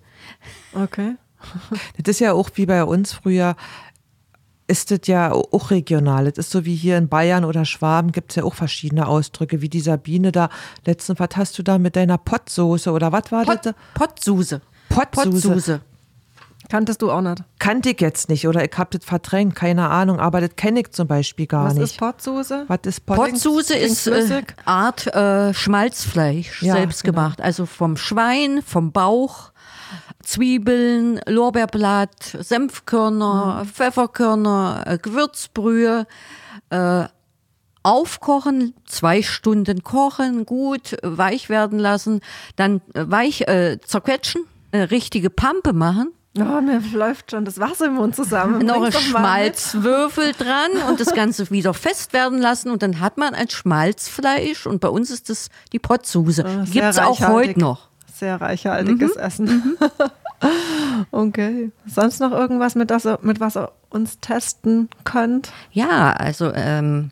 Okay. 0.74 1.16
Das 2.02 2.16
ist 2.16 2.20
ja 2.20 2.32
auch 2.34 2.50
wie 2.54 2.66
bei 2.66 2.84
uns 2.84 3.12
früher, 3.12 3.56
ist 4.68 4.90
das 4.90 5.00
ja 5.06 5.32
auch 5.32 5.70
regional. 5.70 6.26
Das 6.26 6.46
ist 6.46 6.50
so 6.50 6.64
wie 6.64 6.74
hier 6.74 6.96
in 6.96 7.08
Bayern 7.08 7.44
oder 7.44 7.64
Schwaben 7.64 8.12
gibt 8.12 8.30
es 8.32 8.36
ja 8.36 8.44
auch 8.44 8.54
verschiedene 8.54 9.06
Ausdrücke, 9.06 9.60
wie 9.60 9.68
die 9.68 9.80
Sabine 9.80 10.32
da. 10.32 10.48
Letztens, 10.86 11.18
was 11.18 11.36
hast 11.36 11.58
du 11.58 11.62
da 11.62 11.78
mit 11.78 11.96
deiner 11.96 12.18
Pottsoße 12.18 12.90
oder 12.90 13.12
was 13.12 13.30
war 13.32 13.44
Pot, 13.44 13.66
das? 13.66 13.74
Pottsuse. 13.94 14.62
Pottsuse. 14.88 15.48
Pottsuse. 15.48 15.80
Kanntest 16.68 17.02
du 17.02 17.10
auch 17.10 17.20
nicht. 17.20 17.42
Kannte 17.58 17.90
ich 17.90 18.00
jetzt 18.00 18.28
nicht 18.28 18.46
oder 18.46 18.64
ich 18.64 18.76
habe 18.76 18.96
das 18.96 19.04
verdrängt, 19.06 19.54
keine 19.54 19.88
Ahnung, 19.88 20.20
aber 20.20 20.40
das 20.40 20.56
kenne 20.56 20.80
ich 20.80 20.92
zum 20.92 21.06
Beispiel 21.08 21.46
gar 21.46 21.66
Was 21.66 21.74
nicht. 21.74 21.84
ist 21.84 21.98
Pottsoße? 21.98 22.64
was 22.68 22.78
ist 22.84 23.06
Pott? 23.06 23.16
Pottsuse 23.16 23.74
Klingt 23.74 23.90
ist 23.90 24.06
äh. 24.06 24.42
Art 24.64 25.06
äh, 25.14 25.52
Schmalzfleisch, 25.54 26.62
Ja, 26.62 26.74
selbst 26.74 27.04
gemacht. 27.04 27.40
Also 27.40 27.66
vom 27.66 27.96
Schwein, 27.96 28.62
vom 28.64 28.92
Bauch, 28.92 29.52
Zwiebeln, 30.22 31.20
Lorbeerblatt, 31.26 32.36
Senfkörner, 32.40 33.66
Pfefferkörner, 33.72 34.84
äh, 34.86 34.98
Gewürzbrühe. 34.98 36.06
Äh, 36.70 37.04
aufkochen, 37.84 38.74
zwei 38.86 39.22
Stunden 39.22 39.82
kochen, 39.82 40.46
gut 40.46 40.96
weich 41.02 41.48
werden 41.48 41.80
lassen, 41.80 42.20
dann 42.54 42.76
äh, 42.94 43.04
weich 43.08 43.40
äh, 43.48 43.80
zerquetschen, 43.84 44.44
äh, 44.70 44.82
richtige 44.82 45.30
Pampe 45.30 45.72
machen 45.72 46.12
Ja, 46.34 46.62
mir 46.62 46.80
läuft 46.94 47.30
schon 47.30 47.44
das 47.44 47.60
Wasser 47.60 47.86
im 47.86 47.94
Mund 47.94 48.16
zusammen. 48.16 48.64
noch 48.64 48.80
mit. 48.80 48.94
Schmalzwürfel 48.94 50.32
dran 50.32 50.70
und 50.88 50.98
das 50.98 51.12
Ganze 51.12 51.50
wieder 51.50 51.74
fest 51.74 52.14
werden 52.14 52.38
lassen 52.38 52.70
und 52.70 52.82
dann 52.82 53.00
hat 53.00 53.18
man 53.18 53.34
ein 53.34 53.50
Schmalzfleisch 53.50 54.66
und 54.66 54.80
bei 54.80 54.88
uns 54.88 55.10
ist 55.10 55.28
das 55.28 55.50
die 55.72 55.78
Pottsuse. 55.78 56.44
Ah, 56.46 56.64
Die 56.64 56.72
sehr 56.72 56.82
Gibt 56.82 56.94
es 56.94 56.98
auch 56.98 57.20
heute 57.28 57.60
noch. 57.60 57.88
Sehr 58.14 58.40
reichhaltiges 58.40 59.16
Essen. 59.16 59.76
okay. 61.10 61.70
Sonst 61.86 62.20
noch 62.20 62.32
irgendwas, 62.32 62.76
mit, 62.76 62.90
das, 62.90 63.06
mit 63.20 63.40
was 63.40 63.56
ihr 63.56 63.70
uns 63.90 64.18
testen 64.20 64.88
könnt? 65.04 65.50
Ja, 65.70 66.12
also 66.12 66.50
ähm, 66.54 67.10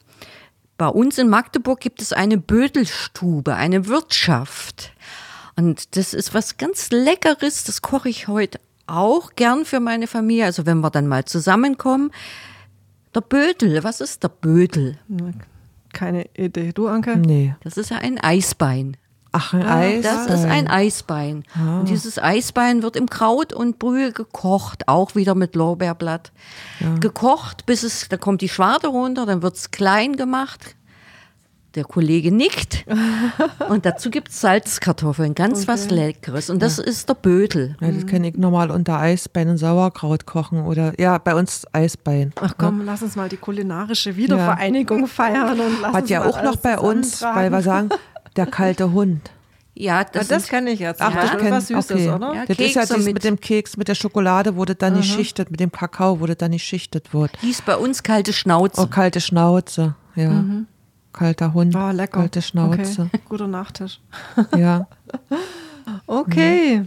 bei 0.79 0.87
uns 0.87 1.19
in 1.19 1.29
Magdeburg 1.29 1.81
gibt 1.81 2.01
es 2.01 2.15
eine 2.15 2.39
Bödelstube, 2.39 3.55
eine 3.55 3.87
Wirtschaft. 3.87 4.93
Und 5.57 5.97
das 5.97 6.15
ist 6.15 6.33
was 6.33 6.57
ganz 6.57 6.91
Leckeres, 6.91 7.65
das 7.65 7.83
koche 7.83 8.09
ich 8.09 8.27
heute 8.27 8.59
auch 8.91 9.35
gern 9.37 9.65
für 9.65 9.81
meine 9.81 10.07
Familie. 10.07 10.47
Also 10.47 10.67
wenn 10.67 10.81
wir 10.81 10.91
dann 10.91 11.07
mal 11.07 11.25
zusammenkommen. 11.25 12.11
Der 13.15 13.23
Bödel, 13.23 13.83
was 13.83 14.01
ist 14.01 14.23
der 14.23 14.29
Bödel? 14.29 14.99
Keine 15.93 16.27
Idee. 16.37 16.73
Du, 16.73 16.87
Anke? 16.87 17.17
Nee. 17.17 17.57
Das 17.65 17.77
ist 17.77 17.91
ja 17.91 17.99
ein 17.99 18.19
Eisbein. 18.19 18.97
Ach, 19.33 19.53
ein 19.55 19.63
Eis. 19.63 20.03
Das 20.03 20.27
ist 20.27 20.45
ein 20.45 20.67
Eisbein. 20.67 21.45
Und 21.57 21.89
dieses 21.89 22.19
Eisbein 22.19 22.83
wird 22.83 22.97
im 22.97 23.09
Kraut 23.09 23.53
und 23.53 23.79
Brühe 23.79 24.13
gekocht, 24.13 24.89
auch 24.89 25.15
wieder 25.15 25.35
mit 25.35 25.55
Lorbeerblatt. 25.55 26.33
Gekocht, 27.01 27.67
bis 27.67 27.83
es, 27.83 28.09
da 28.09 28.17
kommt 28.17 28.41
die 28.41 28.49
Schwarte 28.49 28.89
runter, 28.89 29.27
dann 29.27 29.43
wird 29.43 29.57
es 29.57 29.71
klein 29.71 30.17
gemacht. 30.17 30.75
Der 31.77 31.85
Kollege 31.85 32.33
nickt. 32.35 32.85
und 33.69 33.87
dazu 33.87 34.11
gibt 34.11 34.31
es 34.31 34.41
Salzkartoffeln, 34.41 35.35
ganz 35.37 35.69
was 35.69 35.89
Leckeres. 35.89 36.51
Und 36.51 36.61
das 36.63 36.79
ist 36.81 37.09
der 37.09 37.15
Bödel. 37.15 37.77
Ja, 37.81 37.93
das 37.93 38.07
kenne 38.07 38.29
ich 38.29 38.37
normal 38.37 38.73
unter 38.73 38.99
Eisbein 38.99 39.49
und 39.49 39.57
Sauerkraut 39.59 40.27
kochen 40.27 40.63
oder 40.63 40.99
ja, 40.99 41.19
bei 41.19 41.35
uns 41.37 41.67
Eisbein. 41.73 42.33
Ach 42.41 42.55
komm, 42.59 42.85
lass 42.85 43.03
uns 43.03 43.15
mal 43.15 43.29
die 43.29 43.37
kulinarische 43.37 44.17
Wiedervereinigung 44.17 45.07
feiern 45.07 45.61
und 45.61 45.81
lass 45.81 45.93
Hat 45.93 46.03
uns 46.03 46.11
ja 46.11 46.21
mal 46.21 46.31
auch 46.31 46.43
noch 46.43 46.57
bei 46.57 46.77
uns, 46.79 47.23
weil 47.23 47.51
wir 47.51 47.63
sagen, 47.63 47.91
der 48.37 48.47
kalte 48.47 48.93
Hund. 48.93 49.31
Ja, 49.75 50.01
Ja, 50.01 50.05
das, 50.05 50.27
das 50.27 50.43
sind- 50.43 50.51
kenne 50.51 50.71
ich 50.71 50.81
jetzt. 50.81 51.01
Ach, 51.01 51.15
ja, 51.15 51.23
das 51.23 51.31
das 51.33 51.41
kenn- 51.41 51.51
was 51.53 51.67
Süßes, 51.69 51.91
okay. 51.93 52.11
oder? 52.11 52.35
Ja, 52.35 52.47
Das 52.47 52.59
ist 52.59 52.75
ja 52.75 52.81
Kekse 52.83 52.95
dies 52.97 53.05
mit- 53.05 53.15
mit, 53.15 53.25
dem 53.25 53.39
Keks, 53.41 53.77
mit 53.77 53.87
der 53.87 53.95
Schokolade, 53.95 54.57
wo 54.57 54.65
das 54.65 54.77
dann 54.79 54.95
nicht 54.95 55.11
schichtet, 55.15 55.53
mit 55.53 55.61
dem 55.61 55.71
Kakao, 55.71 56.19
wo 56.21 56.27
das 56.27 56.37
dann 56.37 56.51
nicht 56.51 56.65
schichtet 56.65 57.15
wird. 57.15 57.31
hieß 57.41 57.63
bei 57.63 57.77
uns 57.77 58.03
kalte 58.03 58.33
Schnauze. 58.33 58.81
Oh, 58.81 58.87
kalte 58.89 59.21
Schnauze, 59.21 59.95
ja. 60.17 60.45
Kalter 61.13 61.53
Hund, 61.55 61.75
Oh, 61.77 61.91
lecker. 61.91 62.21
kalte 62.21 62.41
Schnauze, 62.43 63.03
Okay. 63.13 63.21
Guter 63.29 63.47
Nachtisch. 63.49 64.01
ja. 64.57 64.87
Okay. 66.07 66.85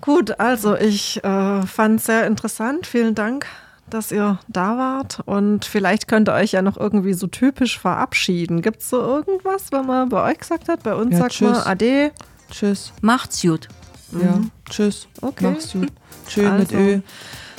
Gut, 0.00 0.38
also 0.40 0.76
ich 0.76 1.22
äh, 1.24 1.62
fand 1.62 2.00
es 2.00 2.06
sehr 2.06 2.26
interessant. 2.26 2.86
Vielen 2.86 3.14
Dank, 3.14 3.46
dass 3.88 4.10
ihr 4.12 4.38
da 4.48 4.76
wart. 4.76 5.20
Und 5.26 5.64
vielleicht 5.64 6.08
könnt 6.08 6.28
ihr 6.28 6.34
euch 6.34 6.52
ja 6.52 6.62
noch 6.62 6.76
irgendwie 6.76 7.12
so 7.14 7.26
typisch 7.28 7.78
verabschieden. 7.78 8.62
Gibt 8.62 8.82
es 8.82 8.90
so 8.90 9.00
irgendwas, 9.00 9.70
wenn 9.72 9.86
man 9.86 10.08
bei 10.08 10.22
euch 10.32 10.38
gesagt 10.38 10.68
hat? 10.68 10.82
Bei 10.82 10.94
uns 10.94 11.12
Ja, 11.12 11.18
sagt 11.18 11.40
man 11.40 11.54
tschüss. 11.54 11.66
Ade. 11.66 12.12
Tschüss, 12.50 12.92
Macht's 13.00 13.42
gut. 13.42 13.68
ja, 14.12 14.40
tschüss. 14.70 15.08
Okay. 15.20 15.50
Mach's 15.52 15.72
gut. 15.72 15.92
Schön 16.28 16.58
mit 16.58 16.72
Also, 16.72 16.76
Ö. 16.76 17.00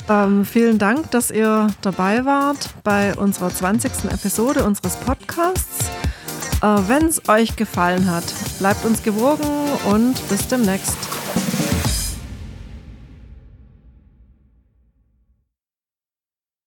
Ähm, 0.08 0.44
vielen 0.44 0.78
Dank, 0.78 1.10
dass 1.10 1.30
ihr 1.30 1.68
dabei 1.82 2.24
wart 2.24 2.70
bei 2.82 3.14
unserer 3.14 3.50
20. 3.50 4.10
Episode 4.10 4.64
unseres 4.64 4.96
Podcasts. 4.96 5.90
Äh, 6.62 6.66
Wenn 6.86 7.06
es 7.06 7.28
euch 7.28 7.56
gefallen 7.56 8.10
hat, 8.10 8.24
bleibt 8.58 8.84
uns 8.86 9.02
gewogen 9.02 9.48
und 9.86 10.16
bis 10.28 10.48
demnächst. 10.48 10.96